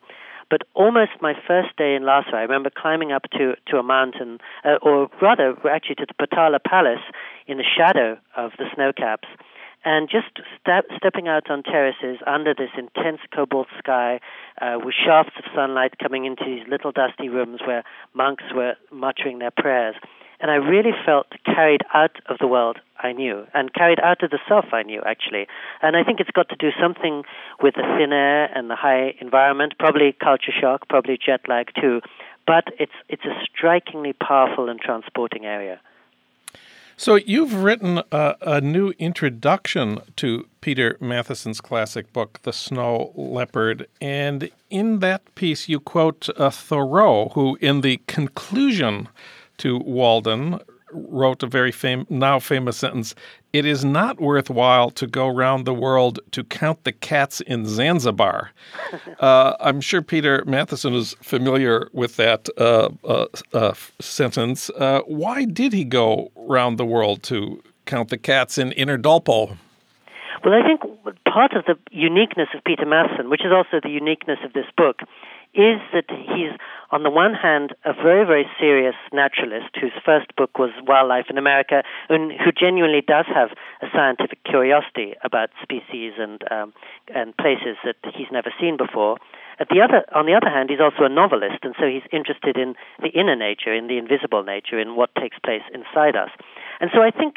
But 0.52 0.64
almost 0.74 1.12
my 1.22 1.34
first 1.48 1.78
day 1.78 1.96
in 1.96 2.04
Lhasa, 2.04 2.36
I 2.36 2.42
remember 2.42 2.70
climbing 2.70 3.14
up 3.14 3.24
to, 3.38 3.56
to 3.68 3.78
a 3.78 3.84
mountain, 3.84 4.40
uh, 4.66 4.76
or 4.82 5.08
rather, 5.22 5.56
actually 5.70 5.96
to 5.96 6.06
the 6.06 6.28
Potala 6.28 6.60
Palace 6.62 7.00
in 7.48 7.58
the 7.58 7.64
shadow 7.64 8.18
of 8.36 8.52
the 8.58 8.66
snow 8.76 8.92
caps, 8.92 9.30
and 9.84 10.10
just 10.10 10.39
step, 10.60 10.86
stepping 10.98 11.28
out 11.28 11.50
on 11.50 11.63
terraces 11.63 12.17
under 12.28 12.54
this 12.54 12.70
intense 12.78 13.20
cobalt 13.34 13.67
sky 13.80 14.20
uh, 14.62 14.78
with 14.84 14.94
shafts 14.94 15.34
of 15.38 15.46
sunlight 15.56 15.94
coming 16.02 16.26
into 16.26 16.44
these 16.46 16.67
little 16.70 16.91
dusty 16.91 17.30
rooms 17.30 17.62
where 17.65 17.84
monks 18.13 18.44
were 18.54 18.76
muttering 18.91 19.39
their 19.39 19.52
prayers. 19.52 19.96
And 20.39 20.50
I 20.50 20.56
really 20.56 20.91
felt 21.06 21.28
carried 21.46 21.82
out 21.94 22.17
of 22.28 22.38
the 22.39 22.48
world 22.48 22.80
I 22.98 23.12
knew 23.13 23.46
and 23.54 23.74
carried 23.74 24.00
out 24.00 24.24
of 24.24 24.32
the 24.32 24.39
self 24.48 24.65
I 24.74 24.82
knew, 24.82 25.02
actually. 25.06 25.46
And 25.84 25.96
I 25.96 26.04
think 26.04 26.20
it's 26.20 26.32
got 26.32 26.50
to 26.50 26.56
do 26.56 26.70
something 26.82 27.24
with 27.62 27.76
the 27.76 27.84
thin 27.98 28.12
air 28.12 28.46
and 28.46 28.70
the 28.70 28.76
high 28.76 29.13
environment, 29.22 29.74
probably 29.78 30.15
culture 30.20 30.52
shock, 30.60 30.89
probably 30.89 31.17
jet 31.24 31.41
lag 31.48 31.70
too. 31.80 32.02
But 32.48 32.65
it's, 32.80 32.91
it's 33.08 33.24
a 33.24 33.38
strikingly 33.46 34.13
powerful 34.13 34.67
and 34.67 34.80
transporting 34.80 35.46
area. 35.46 35.80
So 37.02 37.16
you've 37.16 37.56
written 37.56 38.04
a, 38.12 38.36
a, 38.42 38.62
new 38.62 38.94
introduction 39.00 40.02
to 40.18 40.48
Peter 40.62 41.00
Matthiessen's 41.02 41.60
classic 41.60 42.14
book, 42.14 42.40
The 42.44 42.54
Snow 42.54 43.12
Leopard, 43.16 43.88
and 44.00 44.52
in 44.70 45.00
that 45.00 45.34
piece 45.34 45.68
you 45.68 45.80
quote 45.80 46.30
uh, 46.38 46.52
Thoreau, 46.52 47.30
who 47.30 47.58
in 47.60 47.82
the 47.82 48.00
conclusion 48.06 49.10
to 49.58 49.80
Walden 49.80 50.60
wrote 50.93 51.43
a 51.43 51.47
very 51.47 51.71
fam- 51.71 52.06
now 52.10 52.39
famous 52.39 52.77
sentence 52.77 53.15
It 53.54 53.65
is 53.65 53.84
not 53.84 54.19
worthwhile 54.19 54.91
to 54.91 55.08
go 55.08 55.27
round 55.27 55.65
the 55.65 55.73
world 55.73 56.19
to 56.32 56.43
count 56.43 56.84
the 56.84 56.91
cats 56.91 57.41
in 57.41 57.65
Zanzibar. 57.65 58.51
uh, 59.19 59.56
I'm 59.60 59.82
sure 59.82 60.01
Peter 60.01 60.43
Matthiessen 60.45 60.95
is 60.95 61.15
familiar 61.21 61.89
with 61.93 62.15
that 62.17 62.49
uh, 62.58 62.89
uh, 63.04 63.25
uh 63.54 63.73
sentence. 63.99 64.69
Uh, 64.69 65.01
why 65.06 65.45
did 65.45 65.73
he 65.73 65.84
go 65.84 66.32
round 66.36 66.77
the 66.77 66.86
world 66.86 67.23
to 67.23 67.62
count 67.86 68.10
the 68.10 68.17
cats 68.17 68.58
in 68.58 68.71
Inner 68.73 68.97
Dolpo? 68.97 69.58
Well, 70.43 70.54
I 70.56 70.65
think 70.65 70.82
part 71.25 71.54
of 71.54 71.65
the 71.65 71.75
uniqueness 71.91 72.49
of 72.56 72.63
Peter 72.63 72.86
Matthiessen, 72.86 73.30
which 73.30 73.41
is 73.41 73.51
also 73.51 73.80
the 73.82 73.89
uniqueness 73.89 74.39
of 74.43 74.54
this 74.54 74.65
book, 74.75 75.01
is 75.54 75.80
that 75.92 76.06
he's, 76.10 76.56
on 76.92 77.04
the 77.04 77.10
one 77.10 77.34
hand, 77.34 77.76
a 77.84 77.94
very, 77.94 78.26
very 78.26 78.46
serious 78.60 78.96
naturalist 79.12 79.76
whose 79.80 79.92
first 80.06 80.34
book 80.36 80.58
was 80.58 80.72
Wildlife 80.88 81.26
in 81.30 81.38
America, 81.38 81.84
and 82.10 82.32
who 82.32 82.52
genuinely 82.52 83.02
does 83.02 83.26
have 83.34 83.50
a 83.82 83.88
scientific 83.94 84.44
curiosity 84.44 85.16
about 85.24 85.50
species 85.62 86.14
and 86.18 86.42
um, 86.52 86.74
and 87.14 87.36
places 87.36 87.76
that 87.84 87.98
he's 88.16 88.32
never 88.32 88.54
seen 88.60 88.78
before. 88.78 89.18
At 89.60 89.68
the 89.70 89.82
other, 89.82 90.06
on 90.16 90.26
the 90.26 90.34
other 90.34 90.50
hand, 90.50 90.70
he's 90.70 90.80
also 90.80 91.04
a 91.04 91.10
novelist, 91.10 91.60
and 91.64 91.76
so 91.78 91.86
he's 91.86 92.08
interested 92.12 92.58
in 92.58 92.74
the 93.02 93.10
inner 93.10 93.36
nature, 93.36 93.74
in 93.74 93.88
the 93.88 93.98
invisible 93.98 94.44
nature, 94.44 94.80
in 94.80 94.96
what 94.96 95.14
takes 95.16 95.38
place 95.38 95.62
inside 95.74 96.16
us. 96.16 96.32
And 96.80 96.90
so 96.96 97.02
I 97.04 97.12
think 97.12 97.36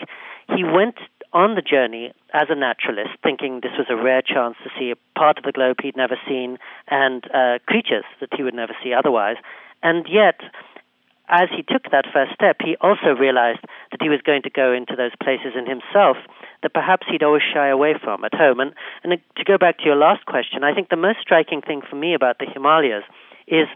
he 0.55 0.65
went 0.65 0.97
on 1.35 1.57
the 1.57 1.63
journey 1.63 2.13
as 2.33 2.47
a 2.49 2.55
naturalist, 2.55 3.11
thinking 3.23 3.61
this 3.61 3.77
was 3.77 3.89
a 3.91 3.97
rare 3.97 4.23
chance 4.23 4.57
to 4.63 4.71
see 4.79 4.93
a 4.93 5.19
part 5.19 5.37
of 5.37 5.45
the 5.45 5.53
globe 5.53 5.77
he'd 5.83 5.97
never 5.97 6.17
seen 6.27 6.59
and 6.89 7.25
uh, 7.35 7.59
creatures 7.67 8.05
that 8.21 8.33
he 8.35 8.43
would 8.43 8.55
never 8.55 8.75
see 8.83 8.95
otherwise. 8.95 9.37
And 9.83 10.07
yet, 10.09 10.41
as 11.29 11.49
he 11.51 11.63
took 11.63 11.91
that 11.91 12.07
first 12.13 12.33
step, 12.35 12.57
he 12.63 12.77
also 12.81 13.19
realized 13.19 13.61
that 13.91 14.01
he 14.01 14.09
was 14.09 14.21
going 14.23 14.43
to 14.43 14.51
go 14.51 14.73
into 14.73 14.95
those 14.97 15.13
places 15.23 15.53
in 15.59 15.67
himself 15.67 16.17
that 16.63 16.73
perhaps 16.73 17.07
he'd 17.11 17.23
always 17.23 17.43
shy 17.43 17.69
away 17.69 17.95
from 18.03 18.25
at 18.25 18.35
home. 18.35 18.61
And, 18.61 18.73
and 19.03 19.19
to 19.37 19.45
go 19.45 19.59
back 19.59 19.79
to 19.79 19.85
your 19.85 19.97
last 19.97 20.25
question, 20.27 20.63
I 20.63 20.75
think 20.75 20.89
the 20.89 20.97
most 20.97 21.19
striking 21.21 21.63
thing 21.63 21.83
for 21.89 21.97
me 21.97 22.15
about 22.15 22.39
the 22.39 22.47
Himalayas 22.47 23.05
is 23.49 23.67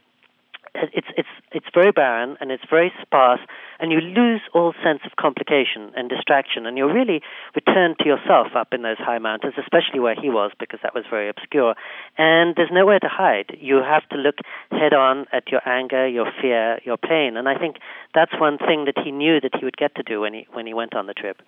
it's 0.92 1.06
it's 1.16 1.28
it's 1.52 1.66
very 1.74 1.92
barren 1.92 2.36
and 2.40 2.50
it's 2.50 2.64
very 2.68 2.92
sparse, 3.02 3.40
and 3.80 3.92
you 3.92 4.00
lose 4.00 4.40
all 4.54 4.74
sense 4.82 5.00
of 5.04 5.16
complication 5.16 5.92
and 5.96 6.08
distraction, 6.08 6.66
and 6.66 6.76
you're 6.76 6.92
really 6.92 7.20
returned 7.54 7.96
to 8.00 8.06
yourself 8.06 8.48
up 8.54 8.72
in 8.72 8.82
those 8.82 8.98
high 8.98 9.18
mountains, 9.18 9.54
especially 9.58 10.00
where 10.00 10.14
he 10.14 10.30
was, 10.30 10.52
because 10.58 10.80
that 10.82 10.94
was 10.94 11.04
very 11.10 11.28
obscure. 11.28 11.74
And 12.16 12.54
there's 12.56 12.70
nowhere 12.72 12.98
to 13.00 13.08
hide. 13.08 13.56
You 13.60 13.82
have 13.82 14.08
to 14.10 14.16
look 14.16 14.36
head 14.70 14.92
on 14.92 15.26
at 15.32 15.48
your 15.50 15.66
anger, 15.68 16.06
your 16.06 16.30
fear, 16.40 16.80
your 16.84 16.96
pain, 16.96 17.36
and 17.36 17.48
I 17.48 17.56
think 17.58 17.76
that's 18.14 18.32
one 18.38 18.58
thing 18.58 18.84
that 18.86 18.98
he 19.04 19.10
knew 19.10 19.40
that 19.40 19.54
he 19.58 19.64
would 19.64 19.76
get 19.76 19.94
to 19.96 20.02
do 20.02 20.20
when 20.20 20.34
he 20.34 20.46
when 20.52 20.66
he 20.66 20.74
went 20.74 20.94
on 20.94 21.06
the 21.06 21.14
trip. 21.14 21.42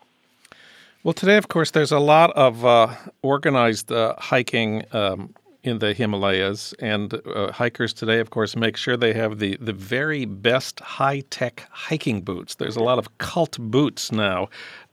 Well, 1.02 1.14
today, 1.14 1.38
of 1.38 1.48
course, 1.48 1.70
there's 1.70 1.92
a 1.92 1.98
lot 1.98 2.30
of 2.32 2.62
uh, 2.62 2.94
organized 3.22 3.90
uh, 3.90 4.16
hiking 4.18 4.84
um, 4.92 5.34
in 5.62 5.78
the 5.78 5.92
Himalayas, 5.92 6.74
and 6.78 7.20
uh, 7.26 7.52
hikers 7.52 7.92
today, 7.92 8.18
of 8.20 8.30
course, 8.30 8.56
make 8.56 8.76
sure 8.76 8.96
they 8.96 9.12
have 9.12 9.38
the, 9.38 9.56
the 9.60 9.72
very 9.72 10.24
best 10.24 10.80
high 10.80 11.20
tech 11.30 11.66
hiking 11.70 12.22
boots. 12.22 12.54
There's 12.54 12.76
a 12.76 12.82
lot 12.82 12.98
of 12.98 13.18
cult 13.18 13.58
boots 13.58 14.10
now. 14.10 14.48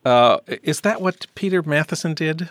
Uh, 0.05 0.39
is 0.63 0.81
that 0.81 1.01
what 1.01 1.27
Peter 1.35 1.63
Matthiessen 1.63 2.15
did? 2.15 2.49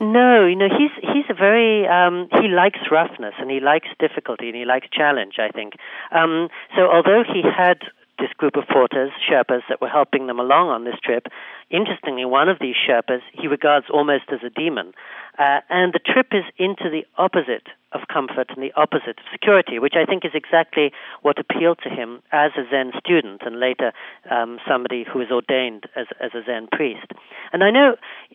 No, 0.00 0.44
you 0.44 0.56
know 0.56 0.68
he's 0.68 0.90
he's 1.00 1.24
a 1.30 1.34
very 1.34 1.86
um, 1.86 2.28
he 2.42 2.48
likes 2.48 2.80
roughness 2.90 3.34
and 3.38 3.48
he 3.48 3.60
likes 3.60 3.86
difficulty 4.00 4.48
and 4.48 4.56
he 4.56 4.64
likes 4.64 4.88
challenge. 4.92 5.34
I 5.38 5.50
think 5.50 5.74
um, 6.10 6.48
so. 6.76 6.90
Although 6.90 7.22
he 7.22 7.42
had 7.42 7.78
this 8.18 8.30
group 8.36 8.56
of 8.56 8.64
porters, 8.68 9.10
Sherpas, 9.28 9.62
that 9.68 9.80
were 9.80 9.88
helping 9.88 10.26
them 10.26 10.38
along 10.38 10.68
on 10.68 10.84
this 10.84 10.94
trip. 11.02 11.26
Interestingly, 11.70 12.24
one 12.24 12.48
of 12.48 12.58
these 12.60 12.74
Sherpas 12.74 13.20
he 13.32 13.46
regards 13.46 13.86
almost 13.92 14.24
as 14.32 14.40
a 14.44 14.50
demon. 14.50 14.92
Uh, 15.38 15.60
and 15.68 15.92
the 15.92 15.98
trip 15.98 16.28
is 16.32 16.44
into 16.58 16.88
the 16.90 17.04
opposite 17.18 17.66
of 17.94 18.02
comfort 18.12 18.50
and 18.50 18.62
the 18.62 18.72
opposite 18.76 19.18
of 19.18 19.26
security, 19.32 19.78
which 19.78 19.94
I 19.96 20.04
think 20.04 20.24
is 20.24 20.32
exactly 20.34 20.92
what 21.22 21.38
appealed 21.38 21.78
to 21.84 21.88
him 21.88 22.22
as 22.32 22.50
a 22.58 22.68
Zen 22.68 22.92
student 22.98 23.42
and 23.46 23.60
later 23.60 23.92
um, 24.30 24.58
somebody 24.68 25.04
who 25.04 25.20
was 25.20 25.30
ordained 25.30 25.86
as, 25.94 26.06
as 26.20 26.32
a 26.34 26.42
Zen 26.44 26.68
priest. 26.70 27.06
And 27.52 27.62
I 27.62 27.70
know, 27.70 27.94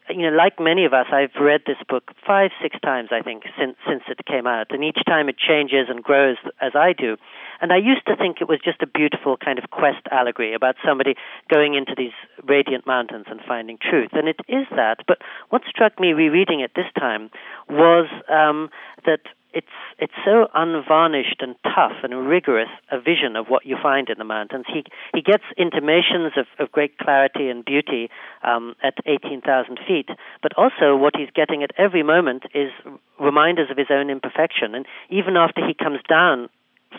you 0.10 0.30
know, 0.30 0.36
like 0.36 0.60
many 0.60 0.86
of 0.86 0.94
us, 0.94 1.08
I've 1.12 1.36
read 1.40 1.62
this 1.68 1.78
book 1.90 2.12
five, 2.26 2.52
six 2.62 2.80
times, 2.80 3.10
I 3.12 3.22
think, 3.22 3.44
since, 3.60 3.76
since 3.88 4.04
it 4.08 4.26
came 4.26 4.48
out. 4.48 4.68
And 4.72 4.84
each 4.84 5.00
time 5.06 5.28
it 5.28 5.38
changes 5.38 5.88
and 5.90 6.02
grows 6.02 6.38
as 6.62 6.72
I 6.74 6.94
do. 6.94 7.18
And 7.62 7.74
I 7.74 7.78
used 7.78 8.08
to 8.08 8.16
think 8.16 8.38
it 8.40 8.48
was 8.48 8.60
just 8.64 8.82
a 8.82 8.88
beautiful 8.88 9.36
kind 9.36 9.60
of 9.60 9.70
quest 9.70 10.08
allegory 10.12 10.54
about 10.54 10.76
somebody 10.86 11.16
going 11.50 11.76
into 11.76 11.94
these 11.98 12.16
radiant 12.48 12.88
mountains 12.88 13.26
and 13.30 13.42
finding 13.46 13.78
truth. 13.78 14.12
And 14.14 14.30
it 14.30 14.40
is 14.48 14.66
that. 14.72 15.04
But 15.06 15.18
what 15.50 15.64
struck 15.68 16.00
me 16.00 16.14
rereading 16.14 16.62
it 16.62 16.72
this 16.76 16.88
time 16.98 17.30
was 17.70 18.08
um, 18.30 18.70
that 19.06 19.22
it's 19.54 19.68
it's 19.98 20.14
so 20.24 20.48
unvarnished 20.54 21.38
and 21.40 21.56
tough 21.64 22.04
and 22.04 22.28
rigorous 22.28 22.70
a 22.92 23.00
vision 23.00 23.36
of 23.36 23.48
what 23.48 23.66
you 23.66 23.76
find 23.82 24.10
in 24.10 24.18
the 24.18 24.24
mountains. 24.24 24.66
He 24.68 24.84
he 25.14 25.22
gets 25.22 25.44
intimations 25.58 26.34
of, 26.38 26.46
of 26.60 26.72
great 26.72 26.98
clarity 26.98 27.50
and 27.50 27.66
beauty 27.66 28.10
um, 28.44 28.76
at 28.84 28.94
eighteen 29.06 29.42
thousand 29.42 29.80
feet, 29.88 30.10
but 30.44 30.54
also 30.56 30.96
what 30.96 31.16
he's 31.16 31.30
getting 31.34 31.64
at 31.64 31.72
every 31.78 32.04
moment 32.04 32.44
is 32.54 32.72
reminders 33.20 33.72
of 33.72 33.78
his 33.78 33.88
own 33.90 34.10
imperfection. 34.10 34.76
And 34.76 34.86
even 35.10 35.36
after 35.36 35.66
he 35.66 35.74
comes 35.74 36.00
down 36.08 36.50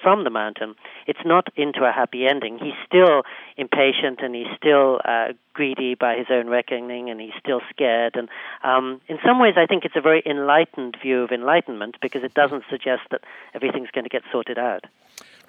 from 0.02 0.24
the 0.24 0.30
mountain, 0.30 0.74
it's 1.06 1.20
not 1.24 1.48
into 1.56 1.84
a 1.84 1.92
happy 1.92 2.26
ending. 2.26 2.58
He's 2.58 2.74
still 2.86 3.22
impatient 3.56 4.20
and 4.20 4.34
he's 4.34 4.46
still 4.56 5.00
uh, 5.04 5.28
greedy 5.52 5.94
by 5.94 6.16
his 6.16 6.26
own 6.30 6.48
reckoning 6.48 7.10
and 7.10 7.20
he's 7.20 7.32
still 7.38 7.60
scared. 7.70 8.16
And 8.16 8.28
um, 8.62 9.00
in 9.08 9.18
some 9.24 9.38
ways, 9.38 9.54
I 9.56 9.66
think 9.66 9.84
it's 9.84 9.96
a 9.96 10.00
very 10.00 10.22
enlightened 10.24 10.96
view 11.02 11.22
of 11.22 11.32
enlightenment 11.32 11.96
because 12.00 12.22
it 12.22 12.34
doesn't 12.34 12.64
suggest 12.70 13.02
that 13.10 13.22
everything's 13.54 13.90
going 13.90 14.04
to 14.04 14.10
get 14.10 14.22
sorted 14.30 14.58
out. 14.58 14.84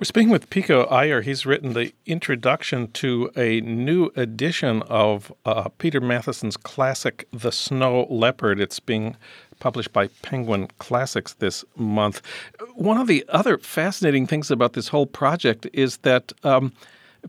We're 0.01 0.05
speaking 0.05 0.31
with 0.31 0.49
Pico 0.49 0.85
Iyer. 0.85 1.21
He's 1.21 1.45
written 1.45 1.73
the 1.73 1.93
introduction 2.07 2.91
to 2.93 3.29
a 3.37 3.61
new 3.61 4.09
edition 4.15 4.81
of 4.87 5.31
uh, 5.45 5.69
Peter 5.77 6.01
Matthiessen's 6.01 6.57
classic, 6.57 7.27
The 7.31 7.51
Snow 7.51 8.07
Leopard. 8.09 8.59
It's 8.59 8.79
being 8.79 9.15
published 9.59 9.93
by 9.93 10.07
Penguin 10.23 10.69
Classics 10.79 11.33
this 11.33 11.63
month. 11.75 12.23
One 12.73 12.97
of 12.97 13.05
the 13.05 13.23
other 13.29 13.59
fascinating 13.59 14.25
things 14.25 14.49
about 14.49 14.73
this 14.73 14.87
whole 14.87 15.05
project 15.05 15.67
is 15.71 15.97
that 15.97 16.33
um, 16.43 16.73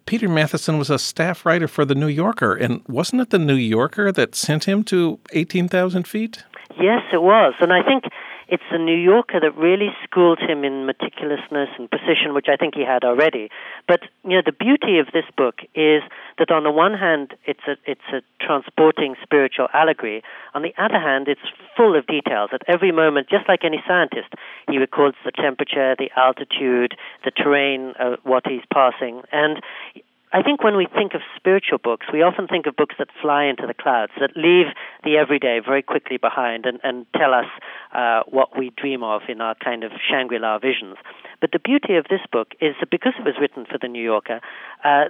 Peter 0.06 0.30
Matthiessen 0.30 0.78
was 0.78 0.88
a 0.88 0.98
staff 0.98 1.44
writer 1.44 1.68
for 1.68 1.84
The 1.84 1.94
New 1.94 2.08
Yorker, 2.08 2.54
and 2.54 2.82
wasn't 2.88 3.20
it 3.20 3.28
The 3.28 3.38
New 3.38 3.54
Yorker 3.54 4.12
that 4.12 4.34
sent 4.34 4.64
him 4.64 4.82
to 4.84 5.20
18,000 5.34 6.08
feet? 6.08 6.42
Yes, 6.80 7.02
it 7.12 7.20
was. 7.20 7.52
And 7.60 7.70
I 7.70 7.82
think 7.82 8.04
it's 8.52 8.68
the 8.70 8.76
New 8.76 8.94
Yorker 8.94 9.40
that 9.40 9.56
really 9.56 9.88
schooled 10.04 10.38
him 10.38 10.62
in 10.62 10.84
meticulousness 10.84 11.72
and 11.78 11.88
precision, 11.88 12.34
which 12.34 12.48
I 12.52 12.56
think 12.56 12.74
he 12.74 12.84
had 12.84 13.02
already. 13.02 13.48
But 13.88 14.00
you 14.24 14.36
know, 14.36 14.42
the 14.44 14.52
beauty 14.52 14.98
of 14.98 15.06
this 15.14 15.24
book 15.38 15.60
is 15.74 16.02
that 16.36 16.50
on 16.50 16.62
the 16.62 16.70
one 16.70 16.92
hand, 16.92 17.32
it's 17.46 17.64
a 17.66 17.80
it's 17.86 18.04
a 18.12 18.20
transporting 18.44 19.16
spiritual 19.22 19.68
allegory. 19.72 20.22
On 20.52 20.60
the 20.60 20.74
other 20.76 21.00
hand, 21.00 21.28
it's 21.28 21.48
full 21.74 21.96
of 21.96 22.06
details. 22.06 22.50
At 22.52 22.60
every 22.68 22.92
moment, 22.92 23.30
just 23.30 23.48
like 23.48 23.64
any 23.64 23.82
scientist, 23.88 24.28
he 24.68 24.76
records 24.76 25.16
the 25.24 25.32
temperature, 25.32 25.96
the 25.96 26.10
altitude, 26.14 26.92
the 27.24 27.30
terrain, 27.30 27.94
uh, 27.98 28.16
what 28.22 28.46
he's 28.46 28.68
passing, 28.70 29.22
and 29.32 29.62
I 30.32 30.42
think 30.42 30.64
when 30.64 30.76
we 30.76 30.86
think 30.86 31.12
of 31.14 31.20
spiritual 31.36 31.78
books, 31.78 32.06
we 32.12 32.22
often 32.22 32.46
think 32.46 32.66
of 32.66 32.74
books 32.74 32.94
that 32.98 33.08
fly 33.20 33.44
into 33.44 33.66
the 33.66 33.74
clouds, 33.74 34.12
that 34.18 34.30
leave 34.34 34.66
the 35.04 35.18
everyday 35.18 35.60
very 35.60 35.82
quickly 35.82 36.16
behind 36.16 36.64
and, 36.64 36.80
and 36.82 37.04
tell 37.14 37.34
us 37.34 37.46
uh, 37.94 38.22
what 38.26 38.56
we 38.56 38.70
dream 38.76 39.02
of 39.02 39.22
in 39.28 39.42
our 39.42 39.54
kind 39.62 39.84
of 39.84 39.92
Shangri 40.08 40.38
La 40.38 40.58
visions. 40.58 40.96
But 41.40 41.52
the 41.52 41.58
beauty 41.58 41.96
of 41.96 42.06
this 42.08 42.22
book 42.32 42.54
is 42.60 42.74
that 42.80 42.90
because 42.90 43.12
it 43.18 43.24
was 43.24 43.34
written 43.38 43.66
for 43.66 43.76
the 43.78 43.88
New 43.88 44.02
Yorker, 44.02 44.40
uh, 44.84 45.04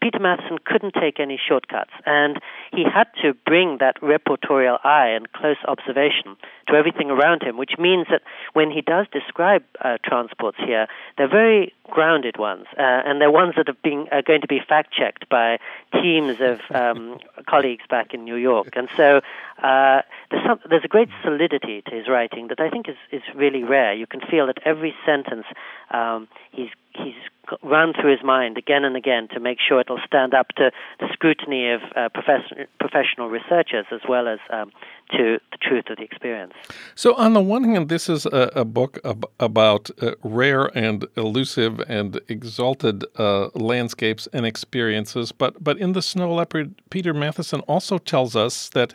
Peter 0.00 0.18
Matthiessen 0.18 0.58
couldn't 0.64 0.94
take 0.94 1.18
any 1.18 1.38
shortcuts, 1.38 1.90
and 2.06 2.38
he 2.72 2.84
had 2.84 3.06
to 3.22 3.34
bring 3.46 3.78
that 3.78 4.00
reportorial 4.00 4.78
eye 4.84 5.08
and 5.08 5.32
close 5.32 5.56
observation 5.66 6.36
to 6.68 6.74
everything 6.74 7.10
around 7.10 7.42
him, 7.42 7.56
which 7.56 7.72
means 7.78 8.06
that 8.10 8.22
when 8.52 8.70
he 8.70 8.80
does 8.80 9.06
describe 9.12 9.64
uh, 9.80 9.98
transports 10.04 10.58
here, 10.58 10.86
they're 11.16 11.28
very 11.28 11.72
grounded 11.90 12.36
ones, 12.38 12.66
uh, 12.78 12.82
and 12.82 13.20
they're 13.20 13.30
ones 13.30 13.54
that 13.56 13.66
have 13.66 13.82
been 13.82 14.06
are 14.12 14.22
going 14.22 14.40
to 14.40 14.46
be 14.46 14.60
fact 14.60 14.92
checked 14.92 15.28
by 15.28 15.58
teams 15.92 16.36
of 16.40 16.60
um, 16.74 17.18
colleagues 17.48 17.84
back 17.90 18.14
in 18.14 18.24
New 18.24 18.36
York, 18.36 18.76
and 18.76 18.88
so 18.96 19.20
uh, 19.62 20.02
there's, 20.30 20.46
some, 20.46 20.60
there's 20.68 20.84
a 20.84 20.88
great 20.88 21.08
solidity 21.24 21.82
to 21.82 21.94
his 21.94 22.08
writing 22.08 22.48
that 22.48 22.60
I 22.60 22.70
think 22.70 22.88
is 22.88 22.96
is 23.10 23.22
really 23.34 23.64
rare. 23.64 23.94
You 23.94 24.06
can 24.06 24.20
feel 24.20 24.46
that 24.46 24.58
every 24.64 24.94
sentence 25.04 25.46
um, 25.90 26.28
he's 26.52 26.70
he's 26.94 27.14
run 27.62 27.92
through 27.92 28.10
his 28.10 28.24
mind 28.24 28.58
again 28.58 28.84
and 28.84 28.96
again 28.96 29.28
to 29.28 29.40
make 29.40 29.58
sure 29.66 29.80
it'll 29.80 30.00
stand 30.06 30.34
up 30.34 30.48
to 30.56 30.70
the 31.00 31.06
scrutiny 31.12 31.70
of 31.70 31.80
uh, 31.96 32.08
profession, 32.08 32.66
professional 32.78 33.28
researchers 33.28 33.86
as 33.92 34.00
well 34.08 34.28
as 34.28 34.38
um, 34.50 34.70
to 35.10 35.38
the 35.52 35.58
truth 35.60 35.84
of 35.90 35.96
the 35.96 36.02
experience. 36.02 36.52
So, 36.94 37.14
on 37.14 37.32
the 37.32 37.40
one 37.40 37.64
hand, 37.64 37.88
this 37.88 38.08
is 38.08 38.26
a, 38.26 38.50
a 38.54 38.64
book 38.64 38.98
ab- 39.04 39.26
about 39.40 39.90
uh, 40.00 40.12
rare 40.22 40.66
and 40.76 41.06
elusive 41.16 41.80
and 41.88 42.20
exalted 42.28 43.04
uh, 43.16 43.48
landscapes 43.54 44.28
and 44.32 44.46
experiences, 44.46 45.32
but 45.32 45.62
but 45.62 45.78
in 45.78 45.92
the 45.92 46.02
Snow 46.02 46.34
Leopard, 46.34 46.74
Peter 46.90 47.14
Matthiessen 47.14 47.62
also 47.66 47.98
tells 47.98 48.36
us 48.36 48.68
that 48.70 48.94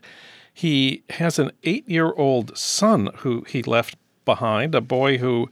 he 0.54 1.04
has 1.10 1.40
an 1.40 1.52
eight-year-old 1.64 2.56
son 2.58 3.10
who 3.18 3.44
he 3.48 3.64
left 3.64 3.96
behind, 4.26 4.76
a 4.76 4.82
boy 4.82 5.18
who 5.18 5.50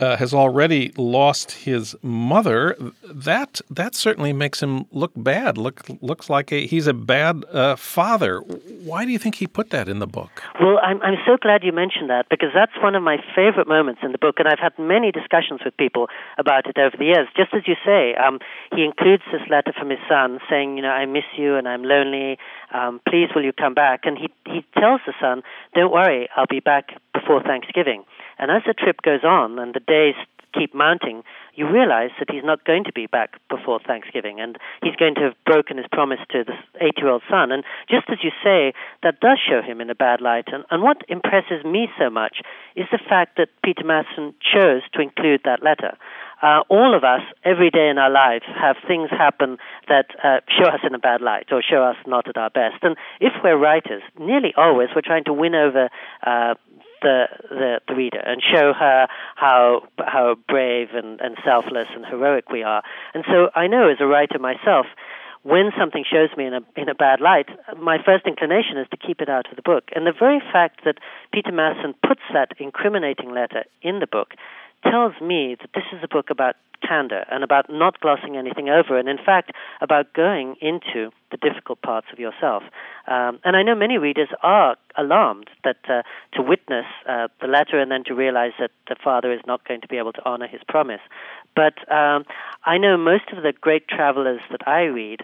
uh, 0.00 0.16
has 0.16 0.34
already 0.34 0.92
lost 0.96 1.52
his 1.52 1.96
mother, 2.02 2.76
that 3.04 3.60
that 3.70 3.94
certainly 3.94 4.32
makes 4.32 4.62
him 4.62 4.86
look 4.90 5.12
bad. 5.16 5.56
Look 5.56 5.82
looks 6.00 6.28
like 6.28 6.52
a, 6.52 6.66
he's 6.66 6.86
a 6.86 6.94
bad 6.94 7.44
uh, 7.52 7.76
father. 7.76 8.40
Why 8.40 9.04
do 9.04 9.12
you 9.12 9.18
think 9.18 9.36
he 9.36 9.46
put 9.46 9.70
that 9.70 9.88
in 9.88 9.98
the 10.00 10.06
book? 10.06 10.42
Well, 10.60 10.78
I'm 10.82 11.00
I'm 11.02 11.18
so 11.26 11.36
glad 11.40 11.62
you 11.62 11.72
mentioned 11.72 12.10
that 12.10 12.26
because 12.28 12.50
that's 12.54 12.72
one 12.82 12.94
of 12.94 13.02
my 13.02 13.18
favorite 13.34 13.68
moments 13.68 14.00
in 14.02 14.12
the 14.12 14.18
book, 14.18 14.36
and 14.38 14.48
I've 14.48 14.58
had 14.58 14.72
many 14.78 15.12
discussions 15.12 15.60
with 15.64 15.76
people 15.76 16.08
about 16.38 16.66
it 16.66 16.76
over 16.78 16.96
the 16.96 17.04
years. 17.04 17.28
Just 17.36 17.54
as 17.54 17.62
you 17.66 17.76
say, 17.84 18.14
um, 18.14 18.40
he 18.74 18.84
includes 18.84 19.22
this 19.30 19.42
letter 19.48 19.72
from 19.78 19.90
his 19.90 20.00
son 20.08 20.38
saying, 20.50 20.76
you 20.76 20.82
know, 20.82 20.90
I 20.90 21.06
miss 21.06 21.24
you 21.36 21.56
and 21.56 21.68
I'm 21.68 21.84
lonely. 21.84 22.38
Um, 22.72 23.00
please, 23.08 23.28
will 23.34 23.44
you 23.44 23.52
come 23.52 23.74
back? 23.74 24.00
And 24.04 24.18
he 24.18 24.28
he 24.46 24.64
tells 24.78 25.00
the 25.06 25.14
son, 25.20 25.42
don't 25.74 25.92
worry, 25.92 26.28
I'll 26.36 26.50
be 26.50 26.60
back 26.60 26.90
before 27.12 27.42
Thanksgiving. 27.42 28.04
And 28.38 28.50
as 28.50 28.62
the 28.66 28.74
trip 28.74 29.02
goes 29.02 29.24
on 29.24 29.58
and 29.58 29.74
the 29.74 29.80
days 29.80 30.14
keep 30.52 30.72
mounting, 30.72 31.22
you 31.54 31.68
realize 31.68 32.10
that 32.18 32.30
he's 32.30 32.44
not 32.44 32.64
going 32.64 32.84
to 32.84 32.92
be 32.92 33.06
back 33.06 33.40
before 33.48 33.80
Thanksgiving, 33.80 34.38
and 34.40 34.56
he's 34.82 34.94
going 34.96 35.14
to 35.16 35.20
have 35.22 35.34
broken 35.44 35.78
his 35.78 35.86
promise 35.90 36.20
to 36.30 36.44
this 36.44 36.56
eight-year-old 36.80 37.22
son. 37.28 37.50
And 37.50 37.64
just 37.90 38.08
as 38.08 38.18
you 38.22 38.30
say, 38.42 38.72
that 39.02 39.20
does 39.20 39.38
show 39.38 39.62
him 39.62 39.80
in 39.80 39.90
a 39.90 39.94
bad 39.94 40.20
light. 40.20 40.46
And, 40.52 40.64
and 40.70 40.82
what 40.82 41.02
impresses 41.08 41.64
me 41.64 41.88
so 41.98 42.08
much 42.08 42.38
is 42.76 42.86
the 42.92 42.98
fact 42.98 43.36
that 43.36 43.48
Peter 43.64 43.82
Matthiessen 43.82 44.34
chose 44.40 44.82
to 44.94 45.00
include 45.00 45.40
that 45.44 45.62
letter. 45.62 45.96
Uh, 46.42 46.60
all 46.68 46.94
of 46.94 47.04
us, 47.04 47.22
every 47.44 47.70
day 47.70 47.88
in 47.88 47.96
our 47.98 48.10
lives, 48.10 48.44
have 48.60 48.76
things 48.86 49.08
happen 49.10 49.56
that 49.88 50.06
uh, 50.22 50.40
show 50.58 50.68
us 50.68 50.80
in 50.86 50.94
a 50.94 50.98
bad 50.98 51.20
light 51.20 51.46
or 51.50 51.62
show 51.62 51.82
us 51.82 51.96
not 52.06 52.28
at 52.28 52.36
our 52.36 52.50
best. 52.50 52.82
And 52.82 52.96
if 53.20 53.32
we're 53.42 53.56
writers, 53.56 54.02
nearly 54.18 54.52
always 54.56 54.88
we're 54.94 55.02
trying 55.02 55.24
to 55.24 55.32
win 55.32 55.54
over 55.54 55.88
uh, 56.26 56.54
the, 57.04 57.26
the, 57.50 57.80
the 57.86 57.94
reader 57.94 58.18
and 58.18 58.42
show 58.42 58.72
her 58.72 59.06
how 59.36 59.86
how 59.98 60.34
brave 60.48 60.88
and, 60.94 61.20
and 61.20 61.36
selfless 61.44 61.86
and 61.94 62.04
heroic 62.04 62.50
we 62.50 62.62
are. 62.62 62.82
And 63.14 63.24
so 63.28 63.50
I 63.54 63.68
know 63.68 63.88
as 63.88 63.98
a 64.00 64.06
writer 64.06 64.38
myself, 64.38 64.86
when 65.44 65.70
something 65.78 66.04
shows 66.10 66.30
me 66.36 66.46
in 66.46 66.54
a 66.54 66.60
in 66.76 66.88
a 66.88 66.94
bad 66.94 67.20
light, 67.20 67.48
my 67.78 67.98
first 68.04 68.26
inclination 68.26 68.78
is 68.78 68.88
to 68.90 68.96
keep 68.96 69.20
it 69.20 69.28
out 69.28 69.48
of 69.50 69.56
the 69.56 69.62
book. 69.62 69.84
And 69.94 70.06
the 70.06 70.16
very 70.18 70.40
fact 70.40 70.80
that 70.84 70.98
Peter 71.32 71.52
Matthiessen 71.52 71.94
puts 72.06 72.22
that 72.32 72.52
incriminating 72.58 73.32
letter 73.32 73.64
in 73.82 74.00
the 74.00 74.06
book 74.06 74.34
tells 74.90 75.20
me 75.20 75.56
that 75.60 75.70
this 75.74 75.84
is 75.92 76.00
a 76.02 76.08
book 76.08 76.30
about 76.30 76.56
candor 76.86 77.24
and 77.30 77.42
about 77.42 77.66
not 77.70 78.00
glossing 78.00 78.36
anything 78.36 78.68
over, 78.68 78.98
and 78.98 79.08
in 79.08 79.18
fact, 79.18 79.52
about 79.80 80.12
going 80.12 80.56
into 80.60 81.10
the 81.30 81.36
difficult 81.36 81.80
parts 81.82 82.06
of 82.12 82.18
yourself. 82.18 82.62
Um, 83.06 83.38
and 83.44 83.56
I 83.56 83.62
know 83.62 83.74
many 83.74 83.98
readers 83.98 84.28
are 84.42 84.76
alarmed 84.96 85.48
that 85.64 85.78
uh, 85.88 86.02
to 86.34 86.42
witness 86.42 86.86
uh, 87.08 87.28
the 87.40 87.48
letter 87.48 87.78
and 87.80 87.90
then 87.90 88.04
to 88.04 88.14
realize 88.14 88.52
that 88.58 88.70
the 88.88 88.96
father 89.02 89.32
is 89.32 89.40
not 89.46 89.66
going 89.66 89.80
to 89.80 89.88
be 89.88 89.98
able 89.98 90.12
to 90.12 90.24
honor 90.24 90.46
his 90.46 90.60
promise. 90.68 91.00
But 91.54 91.76
um, 91.90 92.24
I 92.64 92.78
know 92.78 92.96
most 92.96 93.30
of 93.36 93.42
the 93.42 93.52
great 93.52 93.88
travelers 93.88 94.40
that 94.50 94.66
I 94.66 94.82
read 94.84 95.20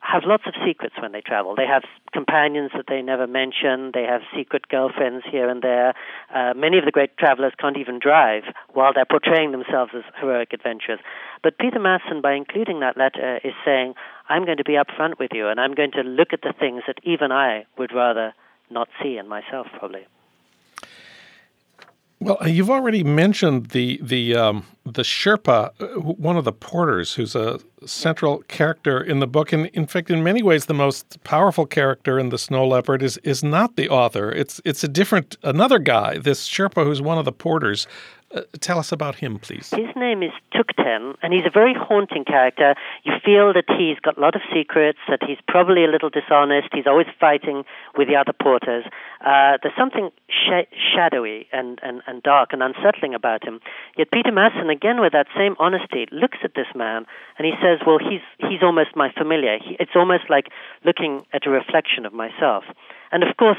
have 0.00 0.22
lots 0.24 0.44
of 0.46 0.54
secrets 0.64 0.94
when 1.00 1.12
they 1.12 1.20
travel. 1.20 1.54
They 1.56 1.66
have 1.66 1.82
companions 2.12 2.70
that 2.76 2.86
they 2.88 3.02
never 3.02 3.26
mention. 3.26 3.90
They 3.92 4.04
have 4.04 4.22
secret 4.36 4.68
girlfriends 4.68 5.24
here 5.30 5.48
and 5.48 5.62
there. 5.62 5.94
Uh, 6.34 6.54
many 6.54 6.78
of 6.78 6.84
the 6.84 6.92
great 6.92 7.16
travelers 7.18 7.52
can't 7.58 7.76
even 7.76 7.98
drive 7.98 8.44
while 8.72 8.92
they're 8.94 9.04
portraying 9.08 9.52
themselves 9.52 9.92
as 9.96 10.04
heroic 10.20 10.52
adventurers. 10.52 11.00
But 11.42 11.58
Peter 11.58 11.80
Matthiessen, 11.80 12.22
by 12.22 12.34
including 12.34 12.80
that 12.80 12.96
letter, 12.96 13.40
is 13.42 13.54
saying, 13.64 13.94
I'm 14.28 14.44
going 14.44 14.58
to 14.58 14.64
be 14.64 14.78
upfront 14.78 15.18
with 15.18 15.30
you 15.34 15.48
and 15.48 15.60
I'm 15.60 15.74
going 15.74 15.92
to 15.92 16.02
look 16.02 16.32
at 16.32 16.42
the 16.42 16.54
things 16.58 16.82
that 16.86 16.98
even 17.02 17.32
I 17.32 17.66
would 17.76 17.92
rather 17.92 18.32
not 18.70 18.88
see 19.02 19.16
in 19.16 19.28
myself, 19.28 19.66
probably. 19.78 20.06
Well, 22.26 22.48
you've 22.48 22.70
already 22.70 23.04
mentioned 23.04 23.66
the 23.66 24.00
the 24.02 24.34
um, 24.34 24.66
the 24.84 25.02
Sherpa, 25.02 25.70
uh, 25.80 26.00
one 26.00 26.36
of 26.36 26.44
the 26.44 26.52
porters, 26.52 27.14
who's 27.14 27.36
a 27.36 27.60
central 27.84 28.38
character 28.48 29.00
in 29.00 29.20
the 29.20 29.28
book, 29.28 29.52
and 29.52 29.66
in 29.66 29.86
fact, 29.86 30.10
in 30.10 30.24
many 30.24 30.42
ways, 30.42 30.66
the 30.66 30.74
most 30.74 31.22
powerful 31.22 31.66
character 31.66 32.18
in 32.18 32.30
the 32.30 32.38
Snow 32.38 32.66
Leopard 32.66 33.00
is 33.00 33.18
is 33.18 33.44
not 33.44 33.76
the 33.76 33.88
author. 33.88 34.32
It's 34.32 34.60
it's 34.64 34.82
a 34.82 34.88
different 34.88 35.36
another 35.44 35.78
guy, 35.78 36.18
this 36.18 36.48
Sherpa, 36.48 36.84
who's 36.84 37.00
one 37.00 37.16
of 37.16 37.24
the 37.24 37.32
porters. 37.32 37.86
Uh, 38.36 38.42
tell 38.60 38.78
us 38.78 38.92
about 38.92 39.14
him, 39.16 39.38
please. 39.38 39.70
His 39.70 39.88
name 39.96 40.22
is 40.22 40.32
Tukten, 40.52 41.16
and 41.22 41.32
he's 41.32 41.46
a 41.46 41.50
very 41.50 41.72
haunting 41.72 42.24
character. 42.24 42.74
You 43.04 43.14
feel 43.24 43.54
that 43.54 43.64
he's 43.78 43.98
got 44.00 44.18
a 44.18 44.20
lot 44.20 44.36
of 44.36 44.42
secrets, 44.52 44.98
that 45.08 45.20
he's 45.26 45.38
probably 45.48 45.84
a 45.84 45.88
little 45.88 46.10
dishonest. 46.10 46.68
He's 46.72 46.86
always 46.86 47.06
fighting 47.18 47.64
with 47.96 48.08
the 48.08 48.16
other 48.16 48.34
porters. 48.34 48.84
Uh, 49.24 49.56
there's 49.62 49.74
something 49.78 50.10
sh- 50.28 50.68
shadowy 50.94 51.48
and, 51.50 51.80
and, 51.82 52.02
and 52.06 52.22
dark 52.22 52.52
and 52.52 52.62
unsettling 52.62 53.14
about 53.14 53.42
him. 53.42 53.58
Yet 53.96 54.10
Peter 54.10 54.32
Matthiessen, 54.32 54.70
again 54.70 55.00
with 55.00 55.14
that 55.14 55.28
same 55.34 55.56
honesty, 55.58 56.06
looks 56.12 56.38
at 56.44 56.54
this 56.54 56.68
man 56.74 57.06
and 57.38 57.46
he 57.46 57.52
says, 57.62 57.80
"Well, 57.86 57.98
he's 57.98 58.20
he's 58.38 58.62
almost 58.62 58.94
my 58.94 59.10
familiar. 59.16 59.58
He, 59.58 59.76
it's 59.80 59.96
almost 59.96 60.28
like 60.28 60.48
looking 60.84 61.24
at 61.32 61.46
a 61.46 61.50
reflection 61.50 62.04
of 62.04 62.12
myself." 62.12 62.64
And 63.12 63.22
of 63.22 63.36
course, 63.36 63.58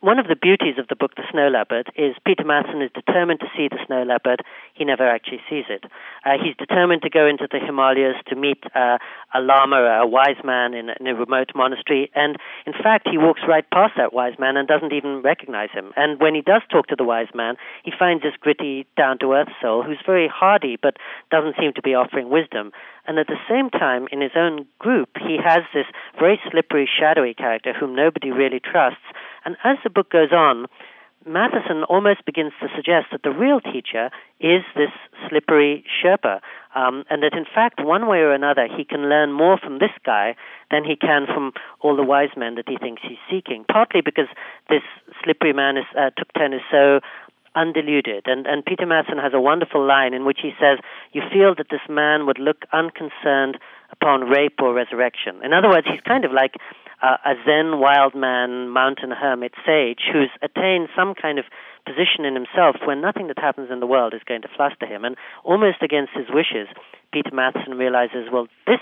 one 0.00 0.18
of 0.18 0.28
the 0.28 0.36
beauties 0.36 0.76
of 0.78 0.88
the 0.88 0.96
book 0.96 1.14
The 1.16 1.24
Snow 1.32 1.48
Leopard 1.48 1.90
is 1.96 2.14
Peter 2.26 2.44
Matthiessen 2.44 2.84
is 2.84 2.90
determined 2.92 3.40
to 3.40 3.46
see 3.56 3.68
the 3.68 3.78
snow 3.86 4.02
leopard. 4.02 4.42
He 4.74 4.84
never 4.84 5.08
actually 5.08 5.40
sees 5.48 5.64
it. 5.70 5.84
Uh, 6.24 6.36
he's 6.42 6.54
determined 6.56 7.02
to 7.02 7.10
go 7.10 7.26
into 7.26 7.48
the 7.50 7.58
Himalayas 7.58 8.16
to 8.28 8.36
meet 8.36 8.62
uh, 8.74 8.98
a 9.32 9.40
lama, 9.40 9.76
a 10.02 10.06
wise 10.06 10.36
man 10.44 10.74
in, 10.74 10.90
in, 11.00 11.06
a 11.06 11.14
remote 11.14 11.50
monastery. 11.54 12.10
And 12.14 12.36
in 12.66 12.74
fact, 12.74 13.08
he 13.10 13.16
walks 13.16 13.40
right 13.48 13.64
past 13.70 13.94
that 13.96 14.12
wise 14.12 14.38
man 14.38 14.56
and 14.56 14.68
doesn't 14.68 14.92
even 14.92 15.22
recognize 15.22 15.70
him. 15.72 15.92
And 15.96 16.20
when 16.20 16.34
he 16.34 16.42
does 16.42 16.62
talk 16.70 16.88
to 16.88 16.96
the 16.96 17.04
wise 17.04 17.32
man, 17.34 17.56
he 17.82 17.92
finds 17.98 18.22
this 18.22 18.36
gritty, 18.38 18.86
down 18.96 19.18
to 19.20 19.32
earth 19.32 19.48
soul 19.62 19.82
who's 19.82 20.02
very 20.04 20.28
hardy 20.28 20.76
but 20.80 20.98
doesn't 21.30 21.56
seem 21.58 21.72
to 21.72 21.82
be 21.82 21.94
offering 21.94 22.28
wisdom. 22.28 22.72
And 23.06 23.18
at 23.18 23.28
the 23.28 23.38
same 23.48 23.70
time, 23.70 24.08
in 24.10 24.20
his 24.20 24.32
own 24.36 24.66
group, 24.78 25.10
he 25.26 25.38
has 25.42 25.62
this 25.72 25.86
very 26.18 26.40
slippery, 26.50 26.88
shadowy 26.88 27.34
character 27.34 27.72
whom 27.72 27.94
nobody 27.94 28.30
really 28.30 28.60
trusts. 28.60 29.04
And 29.46 29.56
as 29.64 29.78
the 29.84 29.90
book 29.90 30.10
goes 30.10 30.32
on, 30.32 30.66
Matthiessen 31.26 31.82
almost 31.88 32.24
begins 32.26 32.52
to 32.60 32.68
suggest 32.74 33.06
that 33.10 33.22
the 33.22 33.30
real 33.30 33.60
teacher 33.60 34.10
is 34.38 34.62
this 34.76 34.90
slippery 35.28 35.84
Sherpa, 35.86 36.40
um, 36.74 37.04
and 37.10 37.22
that 37.22 37.32
in 37.32 37.46
fact, 37.46 37.82
one 37.82 38.06
way 38.06 38.18
or 38.18 38.32
another, 38.32 38.68
he 38.68 38.84
can 38.84 39.08
learn 39.08 39.32
more 39.32 39.56
from 39.58 39.78
this 39.78 39.94
guy 40.04 40.36
than 40.70 40.84
he 40.84 40.94
can 40.94 41.26
from 41.26 41.52
all 41.80 41.96
the 41.96 42.04
wise 42.04 42.30
men 42.36 42.56
that 42.56 42.68
he 42.68 42.76
thinks 42.76 43.02
he's 43.02 43.22
seeking. 43.30 43.64
Partly 43.70 44.02
because 44.04 44.28
this 44.68 44.82
slippery 45.24 45.52
man 45.52 45.76
is, 45.78 45.86
uh, 45.96 46.10
Tukten 46.18 46.54
is 46.54 46.62
so 46.70 47.00
undiluted. 47.56 48.26
And, 48.26 48.46
and 48.46 48.64
Peter 48.64 48.86
Matthiessen 48.86 49.22
has 49.22 49.32
a 49.34 49.40
wonderful 49.40 49.84
line 49.84 50.12
in 50.12 50.24
which 50.24 50.38
he 50.42 50.52
says, 50.60 50.78
You 51.12 51.22
feel 51.32 51.54
that 51.56 51.70
this 51.70 51.86
man 51.88 52.26
would 52.26 52.38
look 52.38 52.66
unconcerned 52.72 53.58
upon 53.90 54.28
rape 54.28 54.60
or 54.60 54.74
resurrection. 54.74 55.40
In 55.42 55.52
other 55.52 55.68
words, 55.68 55.86
he's 55.90 56.02
kind 56.06 56.24
of 56.24 56.32
like 56.32 56.54
uh, 57.02 57.16
a 57.24 57.34
Zen 57.44 57.78
wild 57.78 58.14
man, 58.14 58.68
mountain 58.70 59.10
hermit 59.10 59.52
sage 59.64 60.00
who's 60.12 60.30
attained 60.42 60.88
some 60.96 61.14
kind 61.14 61.38
of 61.38 61.44
position 61.84 62.24
in 62.24 62.34
himself 62.34 62.76
where 62.84 62.96
nothing 62.96 63.28
that 63.28 63.38
happens 63.38 63.70
in 63.70 63.80
the 63.80 63.86
world 63.86 64.14
is 64.14 64.22
going 64.26 64.42
to 64.42 64.48
fluster 64.56 64.86
him. 64.86 65.04
And 65.04 65.16
almost 65.44 65.82
against 65.82 66.12
his 66.14 66.26
wishes, 66.28 66.68
Peter 67.12 67.30
Matthiessen 67.30 67.78
realizes, 67.78 68.28
well, 68.32 68.48
this 68.66 68.80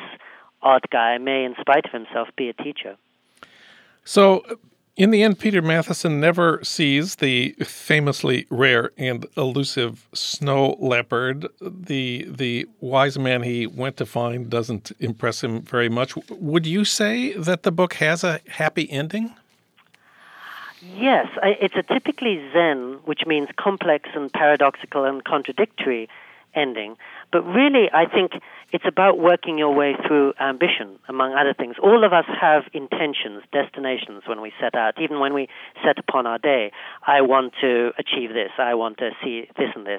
odd 0.62 0.82
guy 0.90 1.18
may, 1.18 1.44
in 1.44 1.54
spite 1.60 1.84
of 1.84 1.92
himself, 1.92 2.28
be 2.36 2.48
a 2.48 2.54
teacher. 2.54 2.96
So 4.04 4.42
in 4.97 5.11
the 5.11 5.22
end, 5.24 5.40
Peter 5.40 5.61
Matthiessen 5.61 6.20
never 6.20 6.62
sees 6.62 7.16
the 7.16 7.51
famously 7.64 8.47
rare 8.49 8.92
and 8.97 9.26
elusive 9.36 10.07
snow 10.12 10.76
leopard. 10.78 11.49
The 11.61 12.26
the 12.28 12.66
wise 12.80 13.18
man 13.18 13.42
he 13.42 13.66
went 13.66 13.97
to 13.97 14.07
find 14.07 14.49
doesn't 14.49 14.92
impress 15.01 15.42
him 15.42 15.62
very 15.62 15.88
much. 15.88 16.14
Would 16.30 16.66
you 16.66 16.84
say 16.84 17.32
that 17.32 17.64
the 17.64 17.72
book 17.72 17.95
has 17.95 18.22
a 18.22 18.40
happy 18.49 18.88
ending? 18.90 19.34
Yes, 20.97 21.26
it's 21.42 21.74
a 21.76 21.82
typically 21.82 22.40
Zen, 22.53 23.01
which 23.05 23.26
means 23.26 23.49
complex 23.57 24.11
and 24.14 24.32
paradoxical 24.32 25.05
and 25.05 25.24
contradictory 25.24 26.09
ending. 26.55 26.97
But 27.35 27.43
really, 27.43 27.91
I 27.93 28.07
think 28.07 28.30
it's 28.70 28.85
about 28.87 29.18
working 29.18 29.59
your 29.59 29.74
way 29.74 29.97
through 30.07 30.35
ambition, 30.41 31.01
among 31.09 31.35
other 31.35 31.53
things. 31.53 31.74
All 31.82 32.05
of 32.05 32.12
us 32.12 32.26
have 32.41 32.62
intentions, 32.72 33.43
destinations 33.53 34.22
when 34.28 34.41
we 34.41 34.53
set 34.61 34.76
out, 34.76 34.95
even 35.03 35.18
when 35.18 35.35
we 35.35 35.49
set 35.85 35.99
upon 35.99 36.28
our 36.28 36.39
day. 36.39 36.70
I 37.05 37.22
want 37.22 37.55
to 37.61 37.91
achieve 37.99 38.30
this, 38.30 38.51
I 38.57 38.74
want 38.74 38.99
to 38.99 39.11
see 39.20 39.49
this 39.59 39.70
and 39.74 39.85
this. 39.85 39.99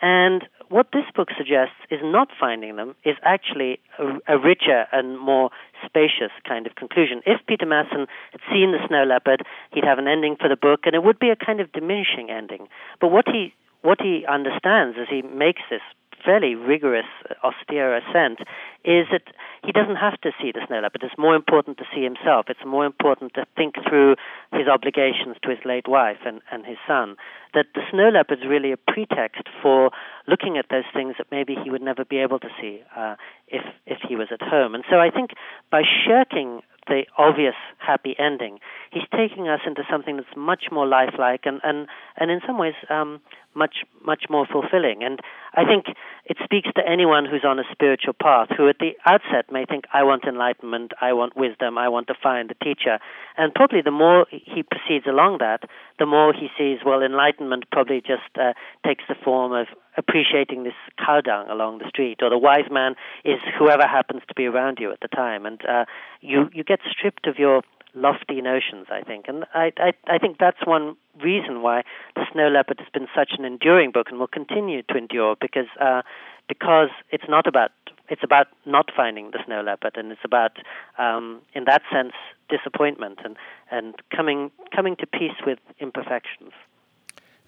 And 0.00 0.48
what 0.70 0.86
this 0.94 1.04
book 1.14 1.28
suggests 1.36 1.76
is 1.90 2.00
not 2.02 2.28
finding 2.40 2.76
them, 2.76 2.94
is 3.04 3.16
actually 3.22 3.78
a, 3.98 4.36
a, 4.36 4.38
richer 4.38 4.86
and 4.90 5.18
more 5.18 5.50
spacious 5.84 6.32
kind 6.48 6.66
of 6.66 6.76
conclusion. 6.76 7.20
If 7.26 7.44
Peter 7.46 7.66
Matthiessen 7.66 8.06
had 8.32 8.40
seen 8.50 8.72
the 8.72 8.80
snow 8.88 9.04
leopard, 9.04 9.42
he'd 9.74 9.84
have 9.84 9.98
an 9.98 10.08
ending 10.08 10.36
for 10.40 10.48
the 10.48 10.56
book, 10.56 10.80
and 10.86 10.94
it 10.94 11.04
would 11.04 11.18
be 11.18 11.28
a 11.28 11.36
kind 11.36 11.60
of 11.60 11.70
diminishing 11.72 12.30
ending. 12.30 12.68
But 13.02 13.08
what 13.08 13.26
he 13.28 13.52
what 13.82 14.00
he 14.00 14.26
understands 14.28 14.96
as 15.00 15.08
he 15.08 15.22
makes 15.22 15.62
this 15.70 15.80
fairly 16.24 16.54
rigorous, 16.54 17.06
austere 17.42 17.96
ascent 17.96 18.40
is 18.84 19.06
that 19.12 19.22
he 19.64 19.72
doesn't 19.72 19.96
have 19.96 20.20
to 20.22 20.30
see 20.40 20.52
the 20.52 20.60
snow 20.66 20.80
leopard. 20.80 21.02
It's 21.02 21.18
more 21.18 21.34
important 21.34 21.78
to 21.78 21.84
see 21.94 22.02
himself. 22.02 22.46
It's 22.48 22.64
more 22.64 22.86
important 22.86 23.34
to 23.34 23.44
think 23.56 23.74
through 23.88 24.16
his 24.52 24.68
obligations 24.68 25.36
to 25.42 25.50
his 25.50 25.58
late 25.64 25.88
wife 25.88 26.18
and, 26.24 26.40
and 26.50 26.64
his 26.64 26.78
son. 26.86 27.16
That 27.54 27.66
the 27.74 27.82
snow 27.90 28.08
leopard 28.08 28.38
is 28.38 28.48
really 28.48 28.72
a 28.72 28.76
pretext 28.76 29.42
for 29.62 29.90
looking 30.26 30.56
at 30.56 30.66
those 30.70 30.88
things 30.94 31.14
that 31.18 31.26
maybe 31.30 31.56
he 31.62 31.70
would 31.70 31.82
never 31.82 32.04
be 32.04 32.18
able 32.18 32.38
to 32.38 32.48
see 32.60 32.82
uh, 32.96 33.16
if 33.48 33.64
if 33.86 33.98
he 34.08 34.16
was 34.16 34.28
at 34.30 34.40
home. 34.40 34.74
And 34.74 34.84
so 34.88 34.96
I 34.98 35.10
think 35.10 35.30
by 35.70 35.82
shirking 36.06 36.62
the 36.86 37.04
obvious 37.18 37.54
happy 37.78 38.14
ending. 38.18 38.58
He's 38.90 39.04
taking 39.14 39.48
us 39.48 39.60
into 39.66 39.82
something 39.90 40.16
that's 40.16 40.36
much 40.36 40.64
more 40.70 40.86
lifelike 40.86 41.42
and, 41.44 41.60
and, 41.62 41.86
and 42.16 42.30
in 42.30 42.40
some 42.46 42.58
ways 42.58 42.74
um, 42.88 43.20
much 43.54 43.84
much 44.04 44.24
more 44.30 44.46
fulfilling. 44.46 45.02
And 45.02 45.20
I 45.54 45.64
think 45.64 45.86
it 46.24 46.36
speaks 46.44 46.68
to 46.76 46.82
anyone 46.86 47.26
who's 47.26 47.44
on 47.44 47.58
a 47.58 47.64
spiritual 47.70 48.14
path 48.14 48.48
who 48.56 48.68
at 48.68 48.78
the 48.78 48.92
outset 49.06 49.50
may 49.50 49.64
think, 49.64 49.84
I 49.92 50.02
want 50.04 50.24
enlightenment, 50.24 50.92
I 51.00 51.12
want 51.12 51.36
wisdom, 51.36 51.76
I 51.76 51.88
want 51.88 52.06
to 52.08 52.14
find 52.20 52.48
the 52.48 52.64
teacher. 52.64 52.98
And 53.36 53.52
probably 53.54 53.82
the 53.82 53.90
more 53.90 54.26
he 54.30 54.62
proceeds 54.62 55.06
along 55.06 55.38
that, 55.40 55.68
the 55.98 56.06
more 56.06 56.32
he 56.32 56.48
sees, 56.56 56.78
well, 56.84 57.02
enlightenment 57.02 57.64
probably 57.70 58.00
just 58.00 58.30
uh, 58.36 58.52
takes 58.86 59.04
the 59.08 59.16
form 59.22 59.52
of 59.52 59.66
appreciating 60.00 60.64
this 60.64 60.78
cow 60.98 61.20
dung 61.20 61.48
along 61.48 61.78
the 61.78 61.88
street, 61.88 62.18
or 62.22 62.30
the 62.30 62.38
wise 62.38 62.68
man 62.70 62.92
is 63.24 63.38
whoever 63.58 63.86
happens 63.86 64.22
to 64.28 64.34
be 64.34 64.46
around 64.46 64.78
you 64.80 64.90
at 64.90 65.00
the 65.00 65.08
time. 65.08 65.46
And 65.46 65.60
uh, 65.66 65.84
you, 66.20 66.48
you 66.52 66.64
get 66.64 66.80
stripped 66.90 67.26
of 67.26 67.38
your 67.38 67.62
lofty 67.94 68.40
notions, 68.40 68.86
I 68.90 69.02
think. 69.02 69.26
And 69.28 69.44
I, 69.54 69.72
I, 69.76 69.92
I 70.06 70.18
think 70.18 70.38
that's 70.38 70.64
one 70.64 70.96
reason 71.22 71.62
why 71.62 71.82
The 72.16 72.24
Snow 72.32 72.48
Leopard 72.48 72.78
has 72.80 72.88
been 72.92 73.08
such 73.14 73.32
an 73.38 73.44
enduring 73.44 73.90
book 73.92 74.06
and 74.10 74.18
will 74.18 74.28
continue 74.40 74.82
to 74.82 74.96
endure 74.96 75.36
because, 75.40 75.70
uh, 75.80 76.02
because 76.48 76.90
it's 77.10 77.28
not 77.28 77.46
about 77.46 77.70
it's 78.10 78.24
about 78.24 78.48
not 78.66 78.90
finding 78.94 79.30
the 79.30 79.38
snow 79.46 79.62
leopard, 79.62 79.96
and 79.96 80.10
it's 80.10 80.24
about, 80.24 80.56
um, 80.98 81.40
in 81.54 81.64
that 81.64 81.82
sense, 81.92 82.12
disappointment 82.48 83.20
and, 83.24 83.36
and 83.70 83.94
coming 84.14 84.50
coming 84.74 84.96
to 84.96 85.06
peace 85.06 85.38
with 85.46 85.60
imperfections. 85.78 86.50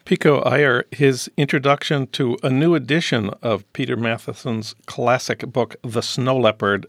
Pico 0.04 0.40
Iyer, 0.40 0.84
his 0.90 1.30
introduction 1.36 2.08
to 2.08 2.36
a 2.42 2.50
new 2.50 2.74
edition 2.74 3.30
of 3.40 3.70
Peter 3.72 3.96
Matthiessen's 3.96 4.74
classic 4.86 5.46
book, 5.52 5.76
The 5.82 6.02
Snow 6.02 6.36
Leopard, 6.36 6.86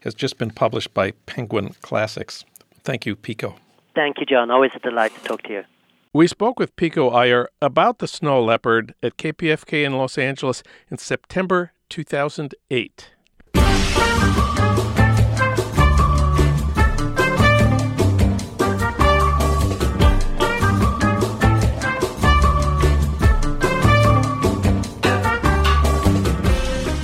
has 0.00 0.14
just 0.14 0.36
been 0.36 0.50
published 0.50 0.92
by 0.92 1.12
Penguin 1.26 1.74
Classics. 1.80 2.44
Thank 2.82 3.06
you, 3.06 3.14
Pico. 3.14 3.56
Thank 3.94 4.18
you, 4.18 4.26
Jon. 4.26 4.50
Always 4.50 4.72
a 4.74 4.80
delight 4.80 5.14
to 5.14 5.20
talk 5.22 5.42
to 5.42 5.52
you. 5.52 5.64
We 6.12 6.26
spoke 6.26 6.58
with 6.58 6.74
Pico 6.74 7.10
Iyer 7.10 7.48
about 7.62 7.98
the 7.98 8.08
snow 8.08 8.42
leopard 8.42 8.94
at 9.00 9.16
KPFK 9.16 9.84
in 9.84 9.92
Los 9.92 10.18
Angeles 10.18 10.64
in 10.90 10.98
September 10.98 11.72
2008. 11.88 13.10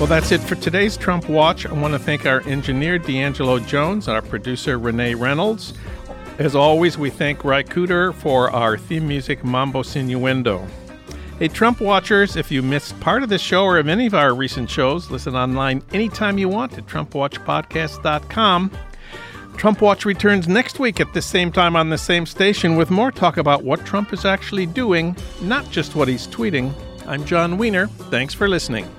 Well, 0.02 0.08
that's 0.08 0.32
it 0.32 0.40
for 0.40 0.56
today's 0.56 0.96
Trump 0.96 1.28
Watch. 1.28 1.64
I 1.64 1.72
want 1.72 1.94
to 1.94 1.98
thank 1.98 2.26
our 2.26 2.40
engineer, 2.40 2.98
D'Angelo 2.98 3.60
Jones, 3.60 4.08
our 4.08 4.20
producer, 4.20 4.76
Renee 4.76 5.14
Reynolds. 5.14 5.74
As 6.40 6.56
always, 6.56 6.98
we 6.98 7.08
thank 7.08 7.38
Cooder 7.38 8.12
for 8.12 8.50
our 8.50 8.76
theme 8.76 9.06
music, 9.06 9.44
Mambo 9.44 9.84
Sinuendo. 9.84 10.66
Hey, 11.38 11.46
Trump 11.46 11.80
watchers, 11.80 12.34
if 12.34 12.50
you 12.50 12.62
missed 12.62 12.98
part 12.98 13.22
of 13.22 13.28
this 13.28 13.40
show 13.40 13.62
or 13.62 13.78
of 13.78 13.86
any 13.86 14.06
of 14.06 14.14
our 14.14 14.34
recent 14.34 14.68
shows, 14.68 15.08
listen 15.08 15.36
online 15.36 15.84
anytime 15.92 16.36
you 16.36 16.48
want 16.48 16.76
at 16.76 16.86
TrumpWatchPodcast.com. 16.88 18.72
Trump 19.56 19.80
Watch 19.80 20.04
returns 20.04 20.48
next 20.48 20.80
week 20.80 20.98
at 20.98 21.14
the 21.14 21.22
same 21.22 21.52
time 21.52 21.76
on 21.76 21.90
the 21.90 21.96
same 21.96 22.26
station 22.26 22.74
with 22.74 22.90
more 22.90 23.12
talk 23.12 23.36
about 23.36 23.62
what 23.62 23.86
Trump 23.86 24.12
is 24.12 24.24
actually 24.24 24.66
doing, 24.66 25.16
not 25.40 25.70
just 25.70 25.94
what 25.94 26.08
he's 26.08 26.26
tweeting. 26.26 26.74
I'm 27.06 27.24
Jon 27.24 27.56
Wiener. 27.56 27.86
Thanks 27.86 28.34
for 28.34 28.48
listening. 28.48 28.90